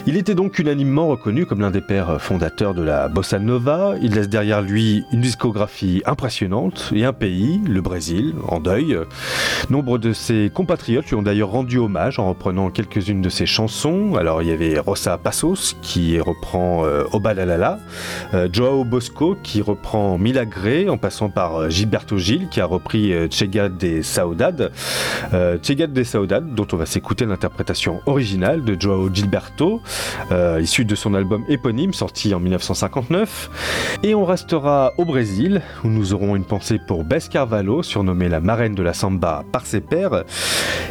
Il 0.07 0.19
était 0.19 0.35
donc 0.35 0.59
unanimement 0.59 1.07
reconnu 1.07 1.47
comme 1.47 1.63
l'un 1.63 1.71
des 1.71 1.81
pères 1.81 2.21
fondateurs 2.21 2.75
de 2.75 2.83
la 2.83 3.09
bossa 3.09 3.39
nova. 3.39 3.95
Il 4.03 4.13
laisse 4.13 4.29
derrière 4.29 4.61
lui 4.61 5.03
une 5.13 5.23
discographie 5.23 6.03
impressionnante 6.05 6.93
et 6.95 7.07
un 7.07 7.15
pays, 7.15 7.63
le 7.67 7.81
Brésil, 7.81 8.35
en 8.49 8.61
deuil. 8.61 8.99
Nombre 9.71 9.97
de 9.97 10.13
ses 10.13 10.51
compatriotes 10.53 11.07
lui 11.07 11.15
ont 11.15 11.23
d'ailleurs 11.23 11.49
rendu 11.49 11.79
hommage 11.79 12.19
en 12.19 12.29
reprenant 12.29 12.69
quelques-unes 12.69 13.23
de 13.23 13.31
ses 13.31 13.47
chansons. 13.47 14.17
Alors 14.17 14.43
il 14.43 14.49
y 14.49 14.53
avait 14.53 14.79
Rosa 14.79 15.17
Passos 15.17 15.75
qui 15.81 16.21
reprend 16.21 16.85
euh, 16.85 17.05
Oba 17.13 17.33
la 17.33 17.47
la 17.47 17.57
la, 17.57 17.79
euh, 18.35 18.47
Joao 18.53 18.85
Bosco 18.85 19.39
qui 19.43 19.63
reprend 19.63 20.19
Mil 20.19 20.35
Milagre, 20.35 20.93
en 20.93 20.99
passant 20.99 21.31
par 21.31 21.57
euh, 21.57 21.71
Gilberto 21.71 22.19
Gil 22.19 22.51
qui 22.51 22.61
a 22.61 22.67
repris 22.67 23.15
euh, 23.15 23.27
Chega 23.31 23.71
de 24.03 24.07
Saudade. 24.07 24.73
Euh, 25.33 25.59
Chega 25.63 25.87
de 25.87 26.03
Saudade, 26.03 26.55
dont 26.55 26.67
on 26.73 26.77
va 26.77 26.87
s'écouter 26.87 27.25
l'interprétation 27.25 28.01
originale 28.07 28.65
de 28.65 28.77
Joao 28.79 29.09
Gilberto, 29.13 29.81
euh, 30.33 30.61
issue 30.61 30.85
de 30.85 30.95
son 30.95 31.15
album 31.15 31.45
éponyme 31.49 31.93
sorti 31.93 32.35
en 32.35 32.41
1959. 32.41 33.99
Et 34.03 34.15
on 34.15 34.25
restera 34.25 34.93
au 34.99 35.05
Brésil, 35.05 35.63
où 35.85 35.89
nous 35.89 36.15
aurons 36.15 36.35
une 36.35 36.45
pensée 36.45 36.79
pour 36.87 37.05
Bess 37.05 37.29
Carvalho, 37.29 37.83
surnommée 37.83 38.29
la 38.29 38.41
marraine 38.41 38.75
de 38.75 38.83
la 38.83 38.93
samba 38.93 39.45
par 39.53 39.67
ses 39.67 39.81
pairs, 39.81 40.25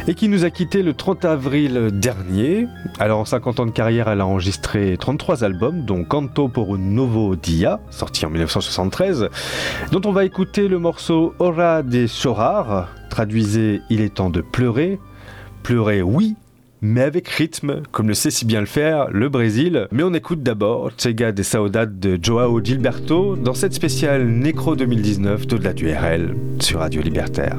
et 0.08 0.14
qui 0.14 0.28
nous 0.28 0.44
a 0.44 0.50
quitté 0.50 0.82
le 0.82 0.94
30 0.94 1.26
avril 1.26 1.90
dernier. 1.92 2.66
Alors 2.98 3.20
en 3.20 3.24
50 3.26 3.60
ans 3.60 3.66
de 3.66 3.70
carrière, 3.72 4.08
elle 4.08 4.22
a 4.22 4.26
enregistré 4.26 4.96
33 4.98 5.44
albums, 5.44 5.84
dont 5.84 6.04
Canto 6.04 6.48
por 6.48 6.74
un 6.74 6.78
Novo 6.78 7.36
Dia, 7.36 7.78
sorti 7.90 8.24
en 8.24 8.30
1973, 8.30 9.28
dont 9.90 10.00
on 10.06 10.12
va 10.12 10.24
écouter 10.24 10.68
le 10.68 10.78
morceau 10.78 11.34
Hora 11.38 11.82
de 11.82 12.06
Chorar, 12.06 12.88
traduisez 13.12 13.82
Il 13.90 14.00
est 14.00 14.14
temps 14.14 14.30
de 14.30 14.40
pleurer. 14.40 14.98
Pleurer, 15.62 16.00
oui, 16.00 16.34
mais 16.80 17.02
avec 17.02 17.28
rythme, 17.28 17.82
comme 17.92 18.08
le 18.08 18.14
sait 18.14 18.30
si 18.30 18.46
bien 18.46 18.60
le 18.60 18.66
faire 18.66 19.10
le 19.10 19.28
Brésil. 19.28 19.86
Mais 19.92 20.02
on 20.02 20.14
écoute 20.14 20.42
d'abord 20.42 20.90
Chega 20.96 21.30
de 21.30 21.42
Saudade 21.42 22.00
de 22.00 22.18
Joao 22.20 22.64
Gilberto 22.64 23.36
dans 23.36 23.52
cette 23.52 23.74
spéciale 23.74 24.26
Nécro 24.26 24.76
2019 24.76 25.46
d'au-delà 25.46 25.74
du 25.74 25.92
RL 25.92 26.34
sur 26.58 26.78
Radio 26.80 27.02
Libertaire. 27.02 27.58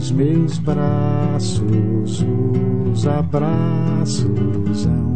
dos 0.00 0.12
meus 0.12 0.58
braços, 0.58 2.24
os 2.90 3.06
abraços 3.06 4.86
hão 4.86 5.10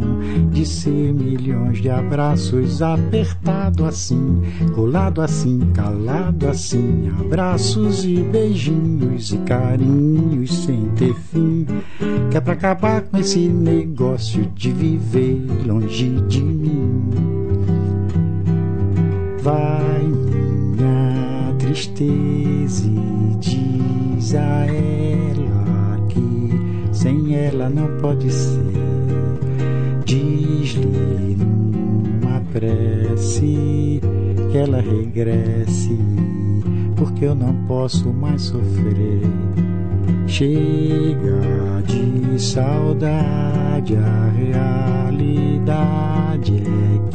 de 0.51 0.63
ser 0.63 1.11
milhões 1.11 1.81
de 1.81 1.89
abraços 1.89 2.83
apertado 2.83 3.83
assim, 3.83 4.43
colado 4.75 5.23
assim, 5.23 5.71
calado 5.73 6.47
assim, 6.47 7.11
abraços 7.19 8.05
e 8.05 8.17
beijinhos 8.17 9.33
e 9.33 9.39
carinhos 9.39 10.65
sem 10.65 10.85
ter 10.89 11.15
fim, 11.15 11.65
que 12.29 12.37
é 12.37 12.39
pra 12.39 12.53
acabar 12.53 13.01
com 13.01 13.17
esse 13.17 13.39
negócio 13.39 14.45
de 14.53 14.71
viver 14.71 15.47
longe 15.65 16.11
de 16.27 16.43
mim. 16.43 17.09
Vai 19.41 20.03
minha 20.03 21.55
tristeza 21.57 22.85
e 22.85 23.35
diz 24.25 24.33
a 24.33 24.65
ela 24.65 25.99
que 26.09 26.49
sem 26.91 27.35
ela 27.35 27.69
não 27.69 27.87
pode 28.01 28.31
ser. 28.31 28.73
Diz-lhe 30.03 31.37
numa 31.37 32.41
prece 32.51 34.01
que 34.51 34.57
ela 34.57 34.81
regresse, 34.81 35.95
porque 36.95 37.25
eu 37.25 37.35
não 37.35 37.53
posso 37.67 38.11
mais 38.11 38.41
sofrer. 38.41 39.21
Chega 40.25 41.83
de 41.85 42.41
saudade, 42.41 43.95
a 43.95 44.31
realidade 45.11 46.63
é 46.63 46.99
que 47.11 47.14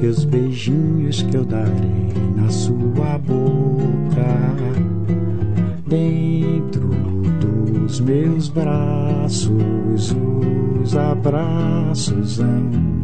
que 0.00 0.06
os 0.06 0.24
beijinhos 0.24 1.22
que 1.22 1.36
eu 1.36 1.44
darei 1.44 2.12
na 2.36 2.48
sua 2.50 3.18
boca. 3.18 3.58
Dentro 5.86 6.88
dos 7.40 8.00
meus 8.00 8.48
braços, 8.48 10.14
os 10.82 10.96
abraços 10.96 12.38
hão 12.40 12.97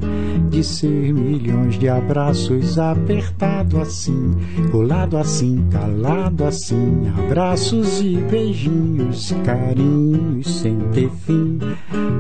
de 0.49 0.63
ser 0.63 1.13
milhões 1.13 1.79
de 1.79 1.89
abraços 1.89 2.79
apertado 2.79 3.81
assim, 3.81 4.35
colado 4.71 5.17
assim, 5.17 5.67
calado 5.71 6.45
assim, 6.45 7.13
abraços 7.19 8.01
e 8.01 8.17
beijinhos, 8.17 9.35
carinhos 9.45 10.61
sem 10.61 10.79
ter 10.93 11.11
fim, 11.11 11.59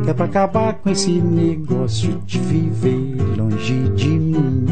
que 0.04 0.10
é 0.10 0.14
pra 0.14 0.26
acabar 0.26 0.74
com 0.74 0.90
esse 0.90 1.12
negócio 1.12 2.20
de 2.26 2.38
viver 2.38 3.16
longe 3.36 3.88
de 3.90 4.08
mim. 4.08 4.66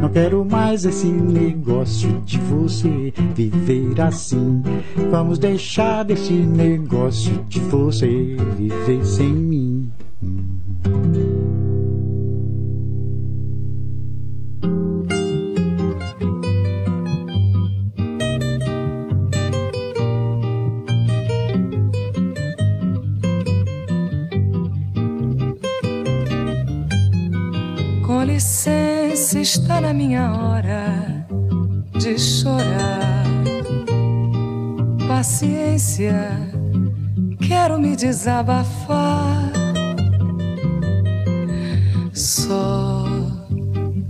Não 0.00 0.08
quero 0.08 0.44
mais 0.44 0.84
esse 0.84 1.06
negócio 1.06 2.20
de 2.24 2.38
você 2.38 3.12
viver 3.34 4.00
assim. 4.00 4.60
Vamos 5.10 5.38
deixar 5.38 6.02
desse 6.02 6.32
negócio 6.32 7.44
de 7.48 7.60
você 7.60 8.36
viver 8.56 9.04
sem 9.04 9.32
mim. 9.32 9.92
Licença, 28.32 29.38
está 29.38 29.80
na 29.80 29.92
minha 29.92 30.32
hora 30.32 31.26
de 31.98 32.18
chorar. 32.18 33.24
Paciência, 35.06 36.30
quero 37.46 37.78
me 37.78 37.94
desabafar. 37.94 39.52
Só 42.14 43.04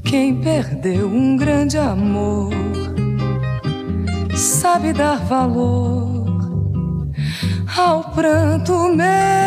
quem 0.05 0.41
perdeu 0.41 1.09
um 1.09 1.37
grande 1.37 1.77
amor 1.79 2.53
sabe 4.37 4.93
dar 4.93 5.19
valor 5.25 7.11
ao 7.77 8.05
pranto 8.13 8.89
meu. 8.89 9.42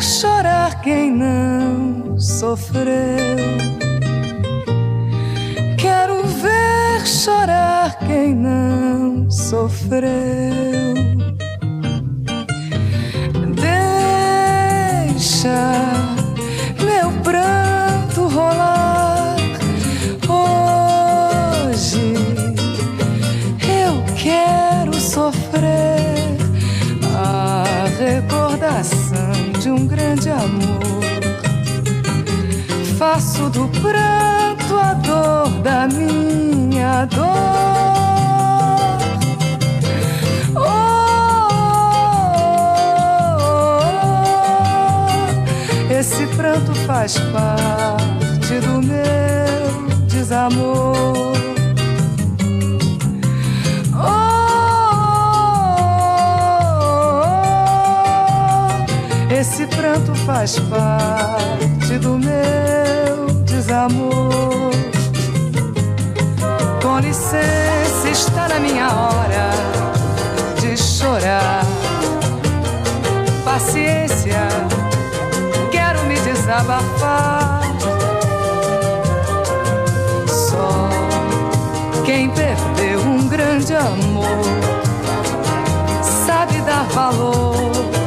chorar 0.00 0.80
quem 0.80 1.10
não 1.12 2.18
sofreu. 2.18 2.86
Quero 5.76 6.22
ver 6.24 7.06
chorar 7.06 7.98
quem 8.06 8.34
não 8.34 9.30
sofreu. 9.30 10.08
Deixa 15.14 15.72
meu 16.84 17.12
pranto 17.22 18.28
rolar. 18.28 19.36
Hoje 21.68 22.14
eu 23.68 24.02
quero 24.16 24.94
sofrer. 24.94 25.99
De 29.60 29.70
um 29.70 29.86
grande 29.86 30.30
amor. 30.30 30.80
Faço 32.98 33.50
do 33.50 33.68
pranto 33.68 34.74
a 34.74 34.94
dor 34.94 35.50
da 35.62 35.86
minha 35.86 37.04
dor. 37.04 37.26
Oh, 40.56 40.72
esse 45.92 46.26
pranto 46.28 46.74
faz 46.86 47.18
parte 47.18 48.60
do 48.60 48.80
meu 48.80 50.06
desamor. 50.06 51.19
Pranto 59.90 60.14
faz 60.24 60.56
parte 60.60 61.98
do 61.98 62.16
meu 62.16 63.26
desamor. 63.44 64.70
Com 66.80 66.98
licença, 67.00 68.08
está 68.08 68.48
na 68.48 68.60
minha 68.60 68.86
hora 68.86 69.50
de 70.60 70.76
chorar. 70.76 71.64
Paciência, 73.44 74.46
quero 75.72 76.04
me 76.04 76.20
desabafar. 76.20 77.60
Só 80.28 80.88
quem 82.04 82.30
perdeu 82.30 83.00
um 83.00 83.26
grande 83.26 83.74
amor 83.74 84.44
sabe 86.26 86.60
dar 86.62 86.84
valor 86.84 87.99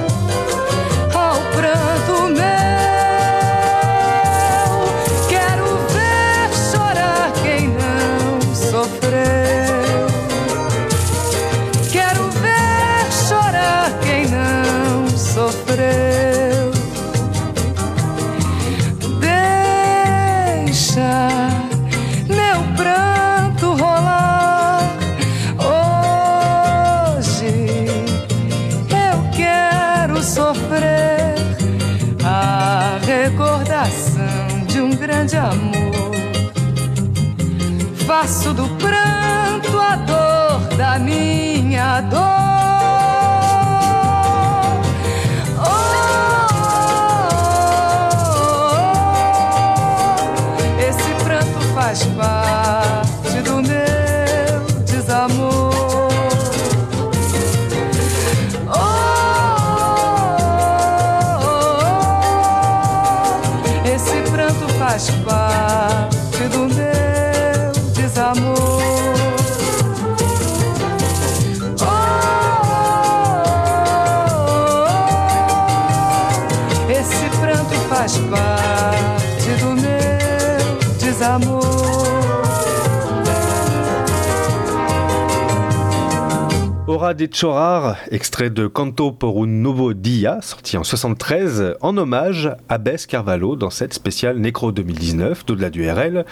Hora 87.03 87.13
de 87.13 87.25
Chorar, 87.25 87.97
extrait 88.11 88.49
de 88.49 88.65
Canto 88.65 89.11
por 89.11 89.43
un 89.43 89.47
Novo 89.47 89.93
Dia, 89.93 90.39
sorti 90.41 90.77
en 90.77 90.85
73, 90.85 91.75
en 91.81 91.97
hommage 91.97 92.49
à 92.69 92.77
Bess 92.77 93.07
Carvalho 93.07 93.57
dans 93.57 93.69
cette 93.69 93.93
spéciale 93.93 94.37
Nécro 94.37 94.71
2019 94.71 95.45
d'au-delà 95.45 95.69
du 95.69 95.85
RL 95.89 96.23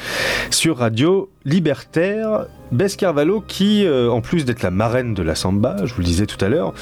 sur 0.49 0.77
Radio 0.77 1.29
Libertaire. 1.43 2.45
Bess 2.71 2.95
Carvalho 2.95 3.43
qui, 3.45 3.85
euh, 3.85 4.09
en 4.09 4.21
plus 4.21 4.45
d'être 4.45 4.61
la 4.61 4.71
marraine 4.71 5.13
de 5.13 5.21
la 5.21 5.35
samba, 5.35 5.75
je 5.83 5.93
vous 5.93 5.99
le 5.99 6.05
disais 6.05 6.25
tout 6.25 6.43
à 6.43 6.47
l'heure, 6.47 6.73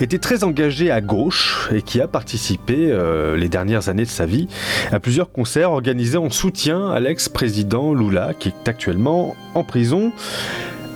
était 0.00 0.18
très 0.18 0.42
engagée 0.42 0.90
à 0.90 1.00
gauche 1.00 1.68
et 1.72 1.82
qui 1.82 2.00
a 2.00 2.08
participé 2.08 2.90
euh, 2.90 3.36
les 3.36 3.48
dernières 3.48 3.88
années 3.88 4.04
de 4.04 4.08
sa 4.08 4.26
vie 4.26 4.48
à 4.90 4.98
plusieurs 4.98 5.30
concerts 5.30 5.70
organisés 5.70 6.18
en 6.18 6.30
soutien 6.30 6.90
à 6.90 6.98
l'ex-président 6.98 7.94
Lula 7.94 8.34
qui 8.36 8.48
est 8.48 8.68
actuellement 8.68 9.36
en 9.54 9.62
prison. 9.62 10.12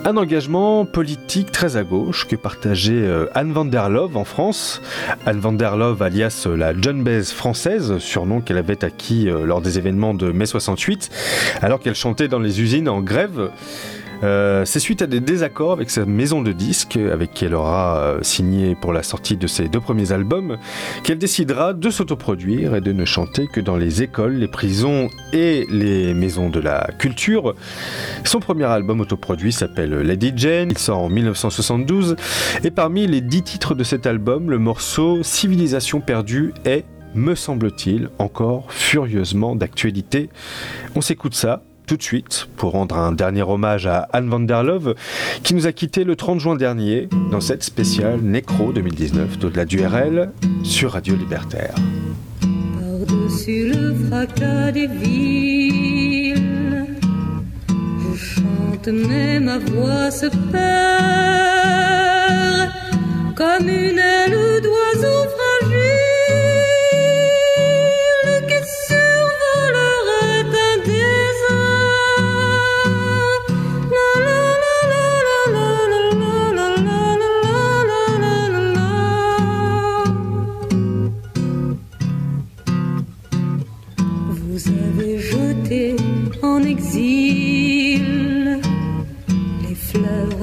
Un 0.05 0.17
engagement 0.17 0.83
politique 0.83 1.49
très 1.53 1.77
à 1.77 1.85
gauche 1.85 2.27
que 2.27 2.35
partageait 2.35 2.91
euh, 2.91 3.27
Anne 3.35 3.53
van 3.53 3.63
der 3.63 3.87
Love 3.87 4.17
en 4.17 4.25
France. 4.25 4.81
Anne 5.25 5.39
van 5.39 5.53
der 5.53 5.77
Love 5.77 6.01
alias 6.01 6.43
euh, 6.45 6.57
la 6.57 6.73
John 6.77 7.03
Baez 7.03 7.23
française, 7.33 7.97
surnom 7.99 8.41
qu'elle 8.41 8.57
avait 8.57 8.83
acquis 8.83 9.29
euh, 9.29 9.45
lors 9.45 9.61
des 9.61 9.77
événements 9.77 10.13
de 10.13 10.33
mai 10.33 10.45
68, 10.45 11.09
alors 11.61 11.79
qu'elle 11.79 11.95
chantait 11.95 12.27
dans 12.27 12.39
les 12.39 12.59
usines 12.59 12.89
en 12.89 12.99
grève. 12.99 13.49
Euh, 14.23 14.63
c'est 14.65 14.79
suite 14.79 15.01
à 15.01 15.07
des 15.07 15.19
désaccords 15.19 15.73
avec 15.73 15.89
sa 15.89 16.05
maison 16.05 16.41
de 16.41 16.51
disques, 16.53 16.97
avec 16.97 17.33
qui 17.33 17.45
elle 17.45 17.55
aura 17.55 17.97
euh, 17.97 18.19
signé 18.21 18.75
pour 18.75 18.93
la 18.93 19.03
sortie 19.03 19.35
de 19.35 19.47
ses 19.47 19.67
deux 19.67 19.81
premiers 19.81 20.11
albums, 20.13 20.57
qu'elle 21.03 21.17
décidera 21.17 21.73
de 21.73 21.89
s'autoproduire 21.89 22.75
et 22.75 22.81
de 22.81 22.93
ne 22.93 23.03
chanter 23.03 23.47
que 23.47 23.59
dans 23.59 23.75
les 23.75 24.01
écoles, 24.01 24.35
les 24.35 24.47
prisons 24.47 25.09
et 25.33 25.67
les 25.69 26.13
maisons 26.13 26.49
de 26.49 26.59
la 26.59 26.87
culture. 26.97 27.53
Son 28.23 28.39
premier 28.39 28.65
album 28.65 29.01
autoproduit 29.01 29.51
s'appelle 29.51 29.93
Lady 29.93 30.31
Jane, 30.35 30.69
il 30.71 30.77
sort 30.77 30.99
en 30.99 31.09
1972, 31.09 32.15
et 32.63 32.71
parmi 32.71 33.07
les 33.07 33.21
dix 33.21 33.43
titres 33.43 33.75
de 33.75 33.83
cet 33.83 34.07
album, 34.07 34.49
le 34.49 34.57
morceau 34.57 35.21
Civilisation 35.23 35.99
perdue 35.99 36.53
est, 36.63 36.85
me 37.13 37.35
semble-t-il, 37.35 38.09
encore 38.19 38.71
furieusement 38.71 39.55
d'actualité. 39.55 40.29
On 40.95 41.01
s'écoute 41.01 41.35
ça 41.35 41.61
tout 41.93 41.97
de 41.97 42.03
suite 42.03 42.47
pour 42.57 42.71
rendre 42.71 42.97
un 42.97 43.11
dernier 43.11 43.43
hommage 43.43 43.85
à 43.85 44.09
Anne 44.13 44.27
van 44.27 44.39
der 44.39 44.63
Love 44.63 44.95
qui 45.43 45.53
nous 45.53 45.67
a 45.67 45.71
quitté 45.71 46.03
le 46.03 46.15
30 46.15 46.39
juin 46.39 46.55
dernier 46.55 47.07
dans 47.29 47.39
cette 47.39 47.61
spéciale 47.63 48.19
Nécro 48.19 48.73
2019 48.73 49.37
d'au-delà 49.37 49.65
du 49.65 49.85
RL 49.85 50.31
sur 50.63 50.93
Radio 50.93 51.15
Libertaire. 51.15 51.75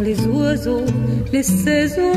Les 0.03 0.27
oiseaux, 0.27 0.87
les 1.33 1.43
saisons 1.43 2.13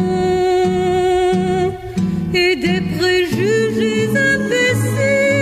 et 2.33 2.55
des 2.55 2.81
préjugés 2.97 4.09
imbéciles 4.09 5.32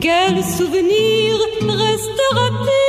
Quel 0.00 0.42
souvenir 0.42 1.36
restera-t-il 1.60 2.79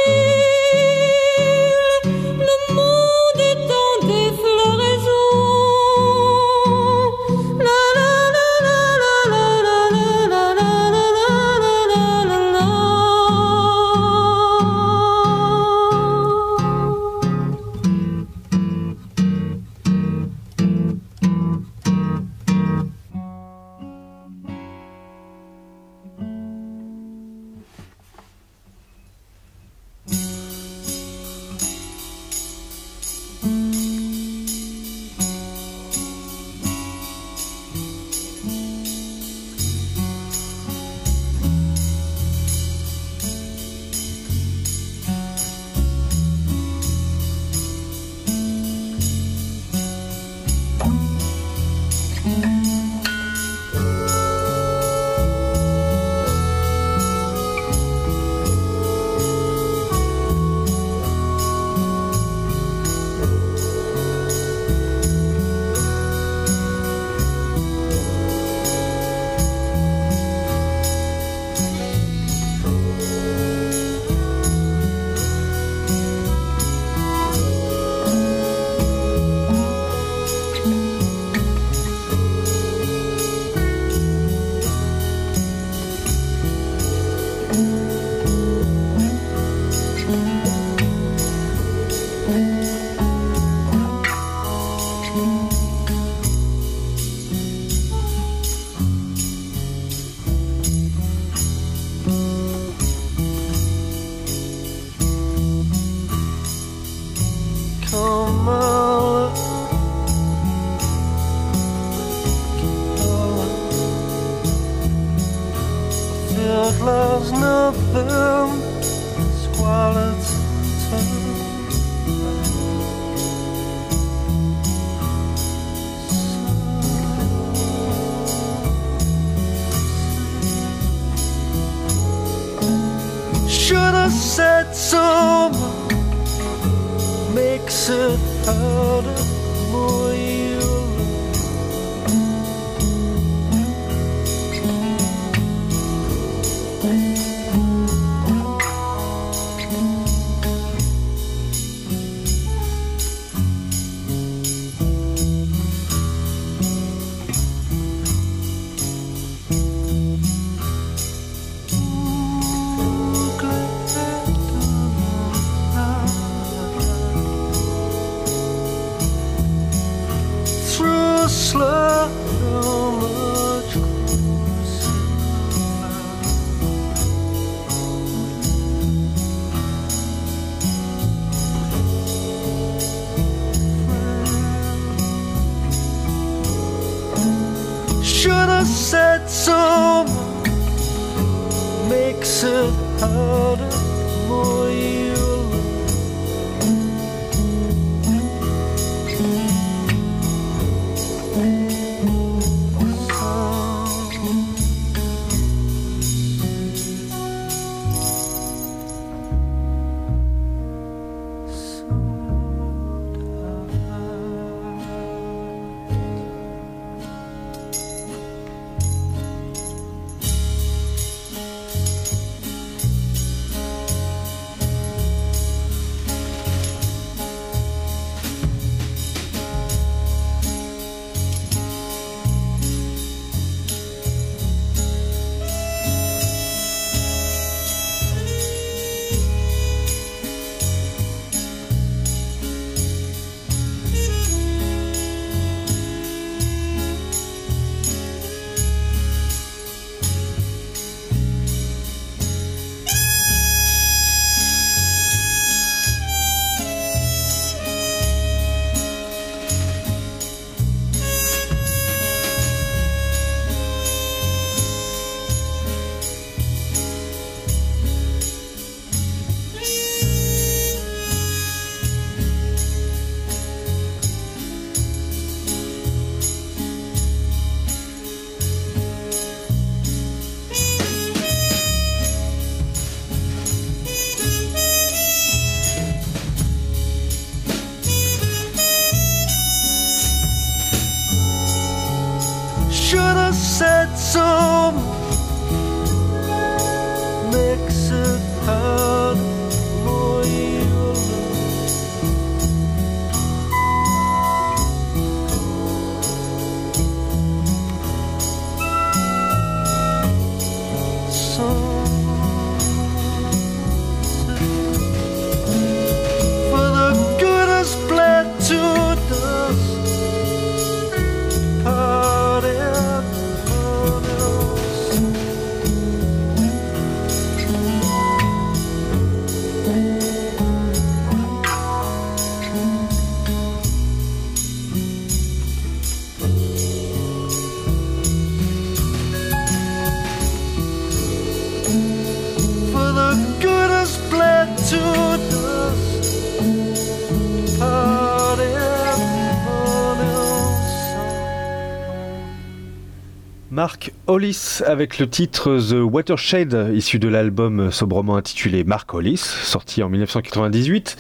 Hollis 354.11 354.59
avec 354.65 354.99
le 354.99 355.09
titre 355.09 355.57
The 355.57 355.81
Watershed, 355.81 356.71
issu 356.73 356.99
de 356.99 357.07
l'album 357.07 357.71
sobrement 357.71 358.17
intitulé 358.17 358.65
Mark 358.65 358.93
Hollis, 358.93 359.15
sorti 359.17 359.81
en 359.83 359.89
1998. 359.89 360.97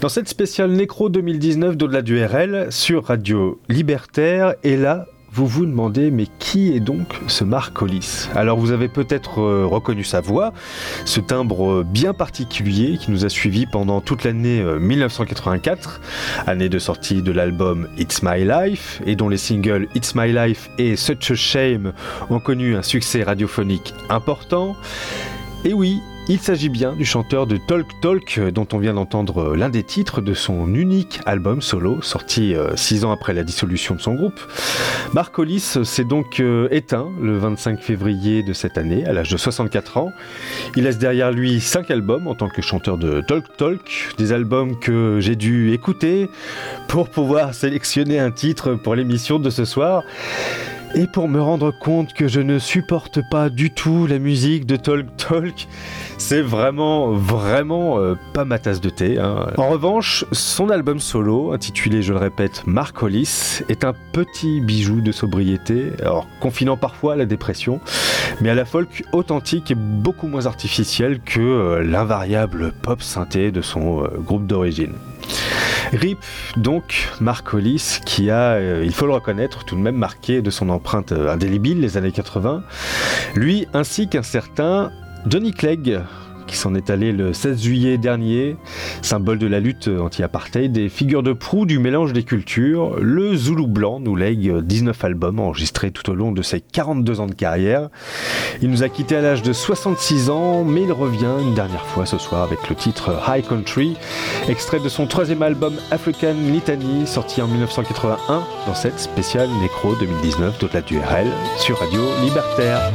Dans 0.00 0.08
cette 0.08 0.28
spéciale 0.28 0.72
Nécro 0.72 1.08
2019 1.08 1.76
d'au-delà 1.76 2.02
du 2.02 2.20
RL 2.20 2.66
sur 2.70 3.04
Radio 3.04 3.60
Libertaire, 3.68 4.54
et 4.64 4.76
là, 4.76 5.06
vous 5.38 5.46
vous 5.46 5.66
demandez, 5.66 6.10
mais 6.10 6.26
qui 6.40 6.72
est 6.74 6.80
donc 6.80 7.20
ce 7.28 7.44
Mark 7.44 7.80
Hollis 7.80 8.26
Alors 8.34 8.58
vous 8.58 8.72
avez 8.72 8.88
peut-être 8.88 9.40
euh, 9.40 9.64
reconnu 9.64 10.02
sa 10.02 10.20
voix, 10.20 10.52
ce 11.04 11.20
timbre 11.20 11.70
euh, 11.70 11.84
bien 11.84 12.12
particulier 12.12 12.98
qui 12.98 13.12
nous 13.12 13.24
a 13.24 13.28
suivis 13.28 13.64
pendant 13.64 14.00
toute 14.00 14.24
l'année 14.24 14.60
euh, 14.60 14.80
1984, 14.80 16.00
année 16.48 16.68
de 16.68 16.80
sortie 16.80 17.22
de 17.22 17.30
l'album 17.30 17.86
It's 17.98 18.20
My 18.24 18.44
Life, 18.44 19.00
et 19.06 19.14
dont 19.14 19.28
les 19.28 19.36
singles 19.36 19.86
It's 19.94 20.16
My 20.16 20.32
Life 20.32 20.70
et 20.76 20.96
Such 20.96 21.30
a 21.30 21.34
Shame 21.36 21.92
ont 22.30 22.40
connu 22.40 22.74
un 22.74 22.82
succès 22.82 23.22
radiophonique 23.22 23.94
important. 24.10 24.74
Et 25.64 25.72
oui, 25.72 26.00
il 26.30 26.38
s'agit 26.40 26.68
bien 26.68 26.92
du 26.92 27.06
chanteur 27.06 27.46
de 27.46 27.56
Talk 27.56 27.86
Talk 28.02 28.36
euh, 28.36 28.50
dont 28.50 28.66
on 28.72 28.78
vient 28.78 28.92
d'entendre 28.92 29.52
euh, 29.52 29.56
l'un 29.56 29.70
des 29.70 29.82
titres 29.82 30.20
de 30.20 30.34
son 30.34 30.74
unique 30.74 31.20
album 31.24 31.62
solo 31.62 32.02
sorti 32.02 32.54
euh, 32.54 32.76
six 32.76 33.04
ans 33.06 33.12
après 33.12 33.32
la 33.32 33.44
dissolution 33.44 33.94
de 33.94 34.00
son 34.00 34.14
groupe. 34.14 34.38
Mark 35.14 35.38
Hollis 35.38 35.78
s'est 35.84 36.04
donc 36.04 36.42
éteint 36.70 37.08
le 37.20 37.38
25 37.38 37.80
février 37.80 38.42
de 38.42 38.52
cette 38.52 38.76
année 38.76 39.06
à 39.06 39.12
l'âge 39.12 39.30
de 39.30 39.38
64 39.38 39.96
ans. 39.96 40.12
Il 40.76 40.84
laisse 40.84 40.98
derrière 40.98 41.32
lui 41.32 41.60
cinq 41.60 41.90
albums 41.90 42.26
en 42.26 42.34
tant 42.34 42.48
que 42.48 42.60
chanteur 42.60 42.98
de 42.98 43.22
Talk 43.22 43.56
Talk, 43.56 44.14
des 44.18 44.32
albums 44.32 44.78
que 44.78 45.18
j'ai 45.20 45.36
dû 45.36 45.72
écouter 45.72 46.28
pour 46.88 47.08
pouvoir 47.08 47.54
sélectionner 47.54 48.18
un 48.18 48.30
titre 48.30 48.74
pour 48.74 48.94
l'émission 48.94 49.38
de 49.38 49.48
ce 49.48 49.64
soir. 49.64 50.02
Et 50.94 51.06
pour 51.06 51.28
me 51.28 51.40
rendre 51.40 51.70
compte 51.70 52.12
que 52.14 52.28
je 52.28 52.40
ne 52.40 52.58
supporte 52.58 53.20
pas 53.30 53.50
du 53.50 53.70
tout 53.70 54.06
la 54.06 54.18
musique 54.18 54.66
de 54.66 54.76
Talk 54.76 55.06
Talk, 55.16 55.68
c'est 56.16 56.40
vraiment, 56.40 57.12
vraiment 57.12 57.98
euh, 57.98 58.14
pas 58.32 58.44
ma 58.44 58.58
tasse 58.58 58.80
de 58.80 58.88
thé. 58.88 59.18
hein. 59.18 59.48
En 59.58 59.68
revanche, 59.68 60.24
son 60.32 60.70
album 60.70 60.98
solo, 60.98 61.52
intitulé, 61.52 62.02
je 62.02 62.12
le 62.12 62.18
répète, 62.18 62.62
Mark 62.66 63.00
Hollis, 63.02 63.60
est 63.68 63.84
un 63.84 63.94
petit 64.12 64.60
bijou 64.60 65.00
de 65.00 65.12
sobriété, 65.12 65.92
alors 66.00 66.26
confinant 66.40 66.76
parfois 66.76 67.12
à 67.12 67.16
la 67.16 67.26
dépression, 67.26 67.80
mais 68.40 68.48
à 68.48 68.54
la 68.54 68.64
folk 68.64 69.04
authentique 69.12 69.70
et 69.70 69.76
beaucoup 69.76 70.26
moins 70.26 70.46
artificielle 70.46 71.20
que 71.20 71.40
euh, 71.40 71.84
l'invariable 71.84 72.72
pop 72.82 73.02
synthé 73.02 73.50
de 73.52 73.60
son 73.60 74.04
euh, 74.04 74.08
groupe 74.18 74.46
d'origine. 74.46 74.94
RIP, 75.90 76.18
donc, 76.58 77.08
Mark 77.18 77.54
Hollis, 77.54 78.00
qui 78.04 78.30
a, 78.30 78.60
il 78.82 78.92
faut 78.92 79.06
le 79.06 79.12
reconnaître, 79.14 79.64
tout 79.64 79.74
de 79.74 79.80
même 79.80 79.96
marqué 79.96 80.42
de 80.42 80.50
son 80.50 80.68
empreinte 80.78 81.12
indélébile 81.12 81.80
les 81.80 81.96
années 81.96 82.12
80. 82.12 82.62
Lui, 83.34 83.66
ainsi 83.74 84.08
qu'un 84.08 84.22
certain 84.22 84.92
Johnny 85.26 85.52
Clegg, 85.52 86.00
qui 86.48 86.56
s'en 86.56 86.74
est 86.74 86.90
allé 86.90 87.12
le 87.12 87.32
16 87.32 87.62
juillet 87.62 87.98
dernier, 87.98 88.56
symbole 89.02 89.38
de 89.38 89.46
la 89.46 89.60
lutte 89.60 89.88
anti-apartheid 89.88 90.76
et 90.76 90.88
figure 90.88 91.22
de 91.22 91.32
proue 91.32 91.66
du 91.66 91.78
mélange 91.78 92.12
des 92.12 92.24
cultures, 92.24 92.96
le 92.98 93.36
Zoulou 93.36 93.68
blanc 93.68 94.00
nous 94.00 94.16
lègue 94.16 94.52
19 94.62 95.04
albums 95.04 95.38
enregistrés 95.38 95.90
tout 95.90 96.10
au 96.10 96.14
long 96.14 96.32
de 96.32 96.42
ses 96.42 96.60
42 96.60 97.20
ans 97.20 97.26
de 97.26 97.34
carrière. 97.34 97.90
Il 98.62 98.70
nous 98.70 98.82
a 98.82 98.88
quittés 98.88 99.16
à 99.16 99.20
l'âge 99.20 99.42
de 99.42 99.52
66 99.52 100.30
ans, 100.30 100.64
mais 100.64 100.82
il 100.82 100.92
revient 100.92 101.36
une 101.40 101.54
dernière 101.54 101.84
fois 101.84 102.06
ce 102.06 102.18
soir 102.18 102.42
avec 102.42 102.68
le 102.68 102.74
titre 102.74 103.20
High 103.28 103.46
Country, 103.46 103.96
extrait 104.48 104.80
de 104.80 104.88
son 104.88 105.06
troisième 105.06 105.42
album 105.42 105.74
African 105.90 106.34
Litany, 106.34 107.06
sorti 107.06 107.42
en 107.42 107.46
1981 107.46 108.42
dans 108.66 108.74
cette 108.74 108.98
spéciale 108.98 109.48
Nécro 109.60 109.94
2019 109.96 110.58
d'au-delà 110.58 110.80
du 110.80 110.98
RL 110.98 111.28
sur 111.58 111.78
Radio 111.78 112.00
Libertaire. 112.22 112.90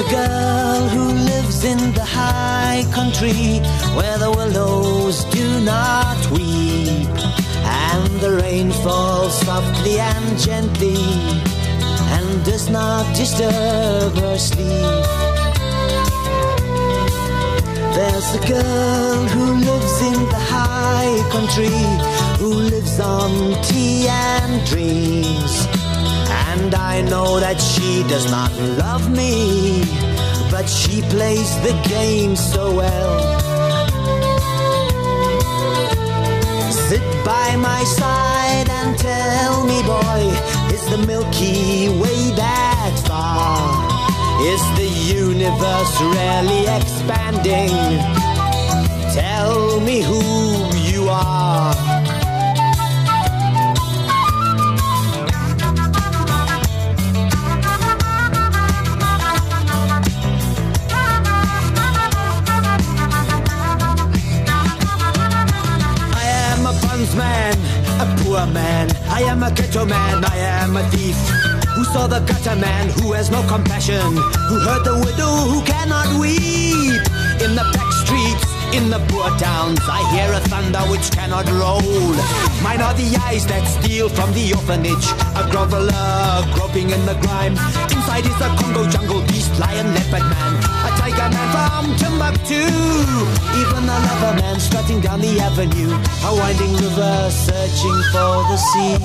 A 0.00 0.10
girl 0.10 0.88
who 0.88 1.04
lives 1.30 1.64
in 1.64 1.92
the 1.92 2.04
high 2.04 2.84
country 2.90 3.58
where 3.96 4.16
the 4.18 4.30
willows 4.30 5.24
do 5.24 5.46
not 5.60 6.18
weep 6.30 7.08
and 7.64 8.08
the 8.20 8.32
rain 8.42 8.70
falls 8.84 9.34
softly 9.42 9.98
and 10.00 10.38
gently 10.38 11.04
and 12.16 12.44
does 12.44 12.70
not 12.70 13.04
disturb 13.14 14.12
her 14.24 14.38
sleep. 14.38 15.04
There's 17.96 18.28
a 18.40 18.42
girl 18.48 19.18
who 19.34 19.46
lives 19.68 19.96
in 20.10 20.18
the 20.34 20.42
high 20.56 21.16
country 21.34 21.80
who 22.38 22.54
lives 22.74 22.98
on 23.00 23.32
tea 23.64 24.08
and 24.08 24.66
dreams. 24.66 25.79
And 26.52 26.74
I 26.74 27.00
know 27.02 27.38
that 27.38 27.60
she 27.60 28.02
does 28.08 28.28
not 28.28 28.50
love 28.82 29.08
me, 29.08 29.84
but 30.50 30.66
she 30.68 31.00
plays 31.02 31.50
the 31.62 31.74
game 31.88 32.34
so 32.34 32.74
well. 32.74 33.38
Sit 36.88 37.06
by 37.24 37.54
my 37.54 37.84
side 37.84 38.68
and 38.68 38.98
tell 38.98 39.64
me, 39.64 39.80
boy, 39.84 40.22
is 40.74 40.84
the 40.90 40.98
Milky 41.06 41.88
Way 41.88 42.20
that 42.34 42.94
far? 43.06 43.56
Is 44.52 44.62
the 44.80 44.90
universe 45.22 45.94
really 46.00 46.66
expanding? 46.66 47.70
Tell 49.14 49.80
me 49.80 50.02
who 50.02 50.20
you 50.78 51.08
are. 51.08 51.89
A 68.34 68.46
man. 68.46 68.88
I 69.08 69.22
am 69.22 69.42
a 69.42 69.50
ghetto 69.50 69.84
man, 69.84 70.24
I 70.24 70.36
am 70.62 70.76
a 70.76 70.82
thief. 70.90 71.16
Who 71.74 71.84
saw 71.84 72.06
the 72.06 72.20
gutter 72.20 72.56
man 72.56 72.88
who 73.00 73.12
has 73.12 73.30
no 73.30 73.42
compassion? 73.48 74.16
Who 74.48 74.58
hurt 74.60 74.84
the 74.84 74.94
widow 74.94 75.32
who 75.50 75.62
cannot 75.62 76.20
weep? 76.20 77.00
In 77.40 77.54
the 77.56 77.64
back 77.72 77.90
streets, 78.02 78.44
in 78.76 78.90
the 78.90 79.00
poor 79.08 79.30
towns, 79.38 79.80
I 79.82 80.02
hear 80.14 80.32
a 80.32 80.40
thunder 80.40 80.80
which 80.90 81.10
cannot 81.10 81.48
roll. 81.50 82.14
Mine 82.62 82.80
are 82.80 82.94
the 82.94 83.18
eyes 83.26 83.46
that 83.46 83.66
steal 83.66 84.08
from 84.08 84.32
the 84.32 84.52
orphanage. 84.52 85.06
A 85.34 85.42
groveler 85.50 86.44
groping 86.54 86.90
in 86.90 87.04
the 87.06 87.14
grime. 87.22 87.56
Inside 87.90 88.26
is 88.26 88.40
a 88.40 88.48
Congo 88.60 88.88
jungle 88.88 89.22
beast, 89.22 89.58
lion, 89.58 89.94
leopard 89.94 90.26
man. 90.30 90.59
A 91.00 91.28
man 91.28 91.48
from 91.54 91.96
Timbuktu. 91.96 92.64
Even 93.60 93.84
a 93.84 93.98
lover 94.06 94.34
man 94.40 94.60
strutting 94.60 95.00
down 95.00 95.20
the 95.20 95.40
avenue. 95.40 95.92
A 96.24 96.34
winding 96.34 96.74
river 96.76 97.30
searching 97.30 98.02
for 98.12 98.44
the 98.50 98.56
sea. 98.56 98.96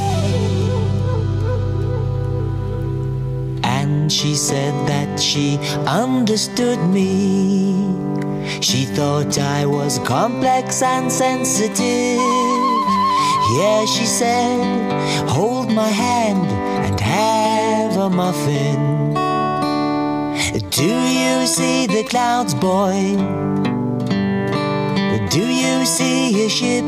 And 3.64 4.12
she 4.12 4.36
said 4.36 4.74
that 4.88 5.20
she 5.20 5.58
understood 5.88 6.80
me. 6.80 7.74
She 8.62 8.86
thought 8.86 9.38
I 9.40 9.66
was 9.66 10.00
complex 10.00 10.82
and 10.82 11.12
sensitive. 11.12 12.20
Yeah, 13.58 13.86
she 13.86 14.06
said, 14.06 15.30
hold 15.30 15.72
my 15.72 15.90
hand 15.90 16.48
and 16.86 17.00
have 17.00 17.98
a 17.98 18.10
muffin. 18.10 18.95
Do 20.76 20.84
you 20.84 21.48
see 21.48 21.88
the 21.88 22.04
clouds, 22.04 22.54
boy? 22.54 23.16
Do 25.30 25.40
you 25.40 25.86
see 25.86 26.46
a 26.46 26.50
ship? 26.50 26.84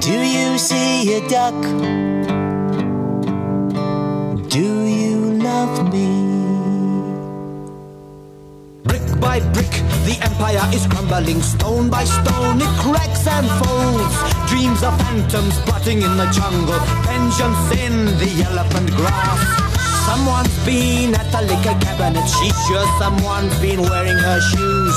Do 0.00 0.12
you 0.12 0.58
see 0.58 1.14
a 1.16 1.28
duck? 1.28 1.60
Do 4.48 4.84
you 4.86 5.16
love 5.42 5.92
me? 5.92 6.06
Brick 8.84 9.20
by 9.20 9.40
brick, 9.50 9.74
the 10.06 10.18
empire 10.22 10.62
is 10.72 10.86
crumbling. 10.86 11.42
Stone 11.42 11.90
by 11.90 12.04
stone, 12.04 12.60
it 12.60 12.78
cracks 12.78 13.26
and 13.26 13.48
folds. 13.58 14.14
Dreams 14.48 14.84
of 14.84 14.96
phantoms 15.00 15.58
plotting 15.62 16.00
in 16.00 16.16
the 16.16 16.30
jungle. 16.30 16.78
Vengeance 17.10 17.72
in 17.72 18.06
the 18.22 18.46
elephant 18.48 18.88
grass. 18.92 19.65
Someone's 20.06 20.56
been 20.64 21.14
at 21.14 21.28
the 21.34 21.42
liquor 21.42 21.76
cabinet. 21.82 22.26
She's 22.30 22.56
sure 22.66 22.86
someone's 22.98 23.58
been 23.60 23.82
wearing 23.82 24.16
her 24.16 24.40
shoes. 24.40 24.96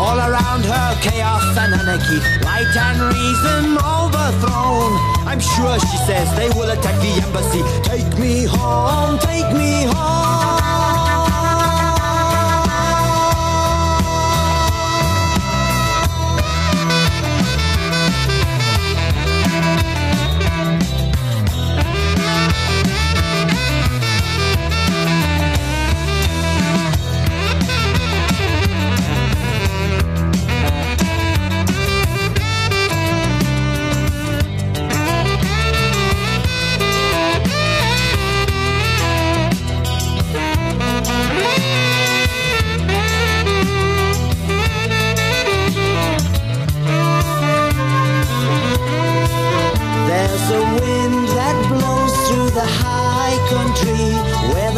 All 0.00 0.18
around 0.18 0.64
her, 0.64 0.88
chaos 1.00 1.44
and 1.56 1.74
anarchy. 1.74 2.18
Light 2.44 2.74
and 2.74 2.98
reason 3.12 3.76
overthrown. 3.76 4.92
I'm 5.28 5.40
sure 5.40 5.78
she 5.80 5.98
says 6.08 6.26
they 6.36 6.48
will 6.58 6.70
attack 6.70 6.96
the 7.04 7.12
embassy. 7.24 7.62
Take 7.84 8.18
me 8.18 8.44
home, 8.44 9.18
take 9.18 9.52
me 9.52 9.84
home. 9.92 10.25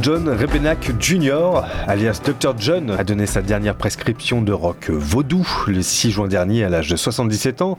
John 0.00 0.28
Rebenack 0.28 0.92
Jr., 1.00 1.62
alias 1.86 2.20
Dr. 2.24 2.54
John, 2.58 2.90
a 2.90 3.04
donné 3.04 3.26
sa 3.26 3.42
dernière 3.42 3.74
prescription 3.74 4.40
de 4.40 4.52
rock 4.52 4.90
vaudou 4.90 5.46
le 5.66 5.82
6 5.82 6.10
juin 6.10 6.28
dernier 6.28 6.64
à 6.64 6.68
l'âge 6.68 6.88
de 6.88 6.96
77 6.96 7.62
ans. 7.62 7.76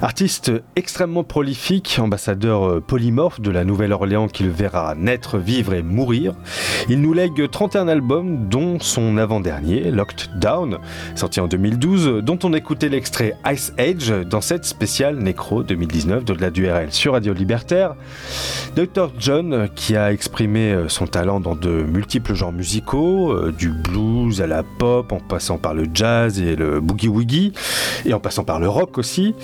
Artiste 0.00 0.52
extrêmement 0.76 1.24
prolifique, 1.24 1.98
ambassadeur 2.00 2.82
polymorphe 2.82 3.40
de 3.40 3.50
la 3.50 3.64
Nouvelle-Orléans 3.64 4.28
qu'il 4.28 4.50
verra 4.50 4.94
naître, 4.94 5.38
vivre 5.38 5.74
et 5.74 5.82
mourir. 5.82 6.34
Il 6.88 7.00
nous 7.00 7.12
lègue 7.12 7.48
31 7.50 7.88
albums, 7.88 8.48
dont 8.48 8.78
son 8.80 9.16
avant-dernier, 9.16 9.90
Locked 9.90 10.38
Down, 10.38 10.78
sorti 11.14 11.40
en 11.40 11.46
2012, 11.46 12.22
dont 12.22 12.38
on 12.42 12.52
écoutait 12.52 12.88
l'extrait 12.88 13.34
Ice 13.50 13.72
Age 13.78 14.10
dans 14.10 14.40
cette 14.40 14.64
spéciale 14.64 15.16
Necro 15.18 15.62
2019 15.62 16.24
de 16.24 16.34
la 16.34 16.50
DURL 16.50 16.92
sur 16.92 17.12
Radio 17.12 17.32
Libertaire. 17.32 17.94
Dr. 18.74 19.10
John, 19.18 19.68
qui 19.74 19.96
a 19.96 20.12
exprimé 20.12 20.72
euh, 20.72 20.88
son 20.88 21.06
talent 21.06 21.40
dans 21.40 21.54
de 21.54 21.70
multiples 21.70 22.34
genres 22.34 22.52
musicaux, 22.52 23.32
euh, 23.32 23.52
du 23.52 23.68
blues 23.68 24.40
à 24.40 24.46
la 24.46 24.62
pop, 24.62 25.12
en 25.12 25.20
passant 25.20 25.58
par 25.58 25.74
le 25.74 25.86
jazz 25.92 26.40
et 26.40 26.56
le 26.56 26.80
boogie-woogie, 26.80 27.52
et 28.04 28.12
en 28.12 28.20
passant 28.20 28.44
par 28.44 28.58
le 28.60 28.68
rock 28.68 28.98
aussi, 28.98 29.34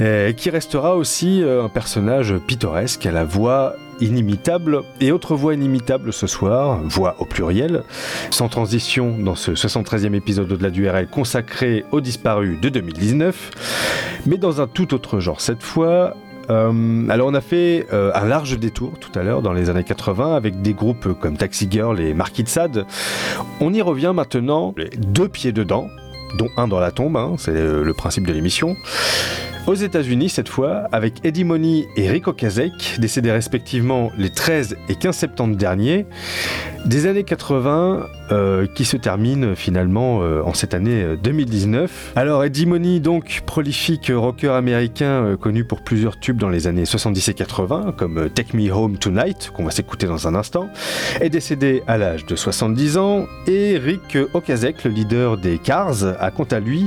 euh, 0.00 0.32
qui 0.32 0.50
restera 0.50 0.96
aussi 0.96 1.42
euh, 1.42 1.64
un 1.64 1.68
personnage 1.68 2.34
pittoresque 2.46 3.06
à 3.06 3.12
la 3.12 3.24
voix 3.24 3.74
inimitable 4.00 4.82
et 5.00 5.12
autre 5.12 5.34
voix 5.34 5.54
inimitable 5.54 6.12
ce 6.12 6.26
soir, 6.26 6.80
voix 6.84 7.16
au 7.18 7.24
pluriel, 7.24 7.82
sans 8.30 8.48
transition 8.48 9.16
dans 9.18 9.34
ce 9.34 9.52
73e 9.52 10.14
épisode 10.14 10.48
de 10.48 10.62
la 10.62 10.70
DURL 10.70 11.08
consacré 11.08 11.84
aux 11.92 12.00
disparus 12.00 12.60
de 12.60 12.68
2019, 12.68 14.22
mais 14.26 14.36
dans 14.36 14.60
un 14.60 14.66
tout 14.66 14.94
autre 14.94 15.20
genre 15.20 15.40
cette 15.40 15.62
fois, 15.62 16.14
euh, 16.50 17.08
alors 17.08 17.28
on 17.28 17.34
a 17.34 17.40
fait 17.40 17.86
euh, 17.92 18.10
un 18.14 18.24
large 18.24 18.58
détour 18.58 18.92
tout 19.00 19.16
à 19.18 19.22
l'heure 19.22 19.42
dans 19.42 19.52
les 19.52 19.70
années 19.70 19.84
80 19.84 20.36
avec 20.36 20.62
des 20.62 20.74
groupes 20.74 21.18
comme 21.18 21.36
Taxi 21.36 21.68
Girl 21.70 22.00
et 22.00 22.14
Marquis 22.14 22.44
de 22.44 22.48
Sade. 22.48 22.86
On 23.60 23.72
y 23.72 23.82
revient 23.82 24.12
maintenant 24.14 24.74
deux 24.98 25.28
pieds 25.28 25.52
dedans, 25.52 25.88
dont 26.38 26.48
un 26.56 26.68
dans 26.68 26.80
la 26.80 26.90
tombe, 26.90 27.16
hein, 27.16 27.34
c'est 27.38 27.52
le 27.52 27.94
principe 27.94 28.26
de 28.26 28.32
l'émission. 28.32 28.76
Aux 29.66 29.74
États-Unis 29.74 30.28
cette 30.28 30.48
fois, 30.48 30.86
avec 30.92 31.24
Eddie 31.24 31.42
Money 31.42 31.88
et 31.96 32.08
Rico 32.08 32.32
Kazek, 32.32 33.00
décédés 33.00 33.32
respectivement 33.32 34.12
les 34.16 34.30
13 34.30 34.76
et 34.88 34.94
15 34.94 35.16
septembre 35.16 35.56
dernier, 35.56 36.06
des 36.84 37.06
années 37.06 37.24
80 37.24 38.06
euh, 38.30 38.66
qui 38.74 38.84
se 38.84 38.96
terminent 38.96 39.56
finalement 39.56 40.22
euh, 40.22 40.42
en 40.42 40.54
cette 40.54 40.72
année 40.72 41.02
euh, 41.02 41.16
2019. 41.16 42.12
Alors 42.14 42.44
Eddie 42.44 42.66
Money, 42.66 43.00
donc 43.00 43.42
prolifique 43.44 44.12
rocker 44.14 44.52
américain 44.54 45.24
euh, 45.24 45.36
connu 45.36 45.64
pour 45.64 45.82
plusieurs 45.82 46.18
tubes 46.20 46.38
dans 46.38 46.48
les 46.48 46.68
années 46.68 46.84
70 46.84 47.28
et 47.28 47.34
80, 47.34 47.94
comme 47.96 48.18
euh, 48.18 48.28
Take 48.28 48.56
Me 48.56 48.70
Home 48.70 48.98
Tonight, 48.98 49.50
qu'on 49.52 49.64
va 49.64 49.72
s'écouter 49.72 50.06
dans 50.06 50.28
un 50.28 50.36
instant, 50.36 50.68
est 51.20 51.30
décédé 51.30 51.82
à 51.88 51.98
l'âge 51.98 52.24
de 52.24 52.36
70 52.36 52.98
ans, 52.98 53.26
et 53.48 53.78
Rick 53.78 54.16
Okazek, 54.32 54.84
le 54.84 54.92
leader 54.92 55.36
des 55.36 55.58
Cars, 55.58 56.04
a 56.20 56.30
quant 56.30 56.44
à 56.44 56.60
lui, 56.60 56.86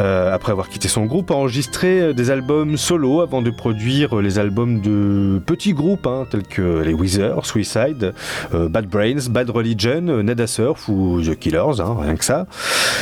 euh, 0.00 0.34
après 0.34 0.50
avoir 0.50 0.68
quitté 0.68 0.88
son 0.88 1.06
groupe, 1.06 1.30
enregistré 1.30 1.99
euh, 2.00 2.12
des 2.12 2.30
albums 2.30 2.76
solo 2.76 3.20
avant 3.20 3.42
de 3.42 3.50
produire 3.50 4.18
euh, 4.18 4.22
les 4.22 4.38
albums 4.38 4.80
de 4.80 5.40
petits 5.44 5.72
groupes 5.72 6.06
hein, 6.06 6.26
tels 6.30 6.42
que 6.42 6.80
les 6.80 6.92
Weezer, 6.92 7.44
Suicide, 7.44 8.12
euh, 8.54 8.68
Bad 8.68 8.86
Brains, 8.86 9.28
Bad 9.30 9.50
Religion, 9.50 10.08
euh, 10.08 10.22
Neda 10.22 10.46
Surf 10.46 10.88
ou 10.88 11.20
The 11.22 11.38
Killers, 11.38 11.80
hein, 11.80 11.96
rien 12.00 12.16
que 12.16 12.24
ça. 12.24 12.46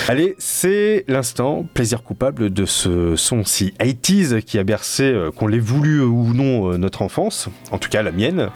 Allez, 0.08 0.34
c'est 0.38 1.04
l'instant 1.08 1.66
plaisir 1.74 2.02
coupable 2.02 2.50
de 2.50 2.64
ce 2.64 3.16
son 3.16 3.44
si 3.44 3.74
80s 3.80 4.42
qui 4.42 4.58
a 4.58 4.64
bercé, 4.64 5.14
qu'on 5.36 5.46
l'ait 5.46 5.58
voulu 5.58 6.00
ou 6.00 6.32
non, 6.34 6.78
notre 6.78 7.02
enfance, 7.02 7.48
en 7.70 7.78
tout 7.78 7.88
cas 7.88 8.02
la 8.02 8.12
mienne, 8.12 8.48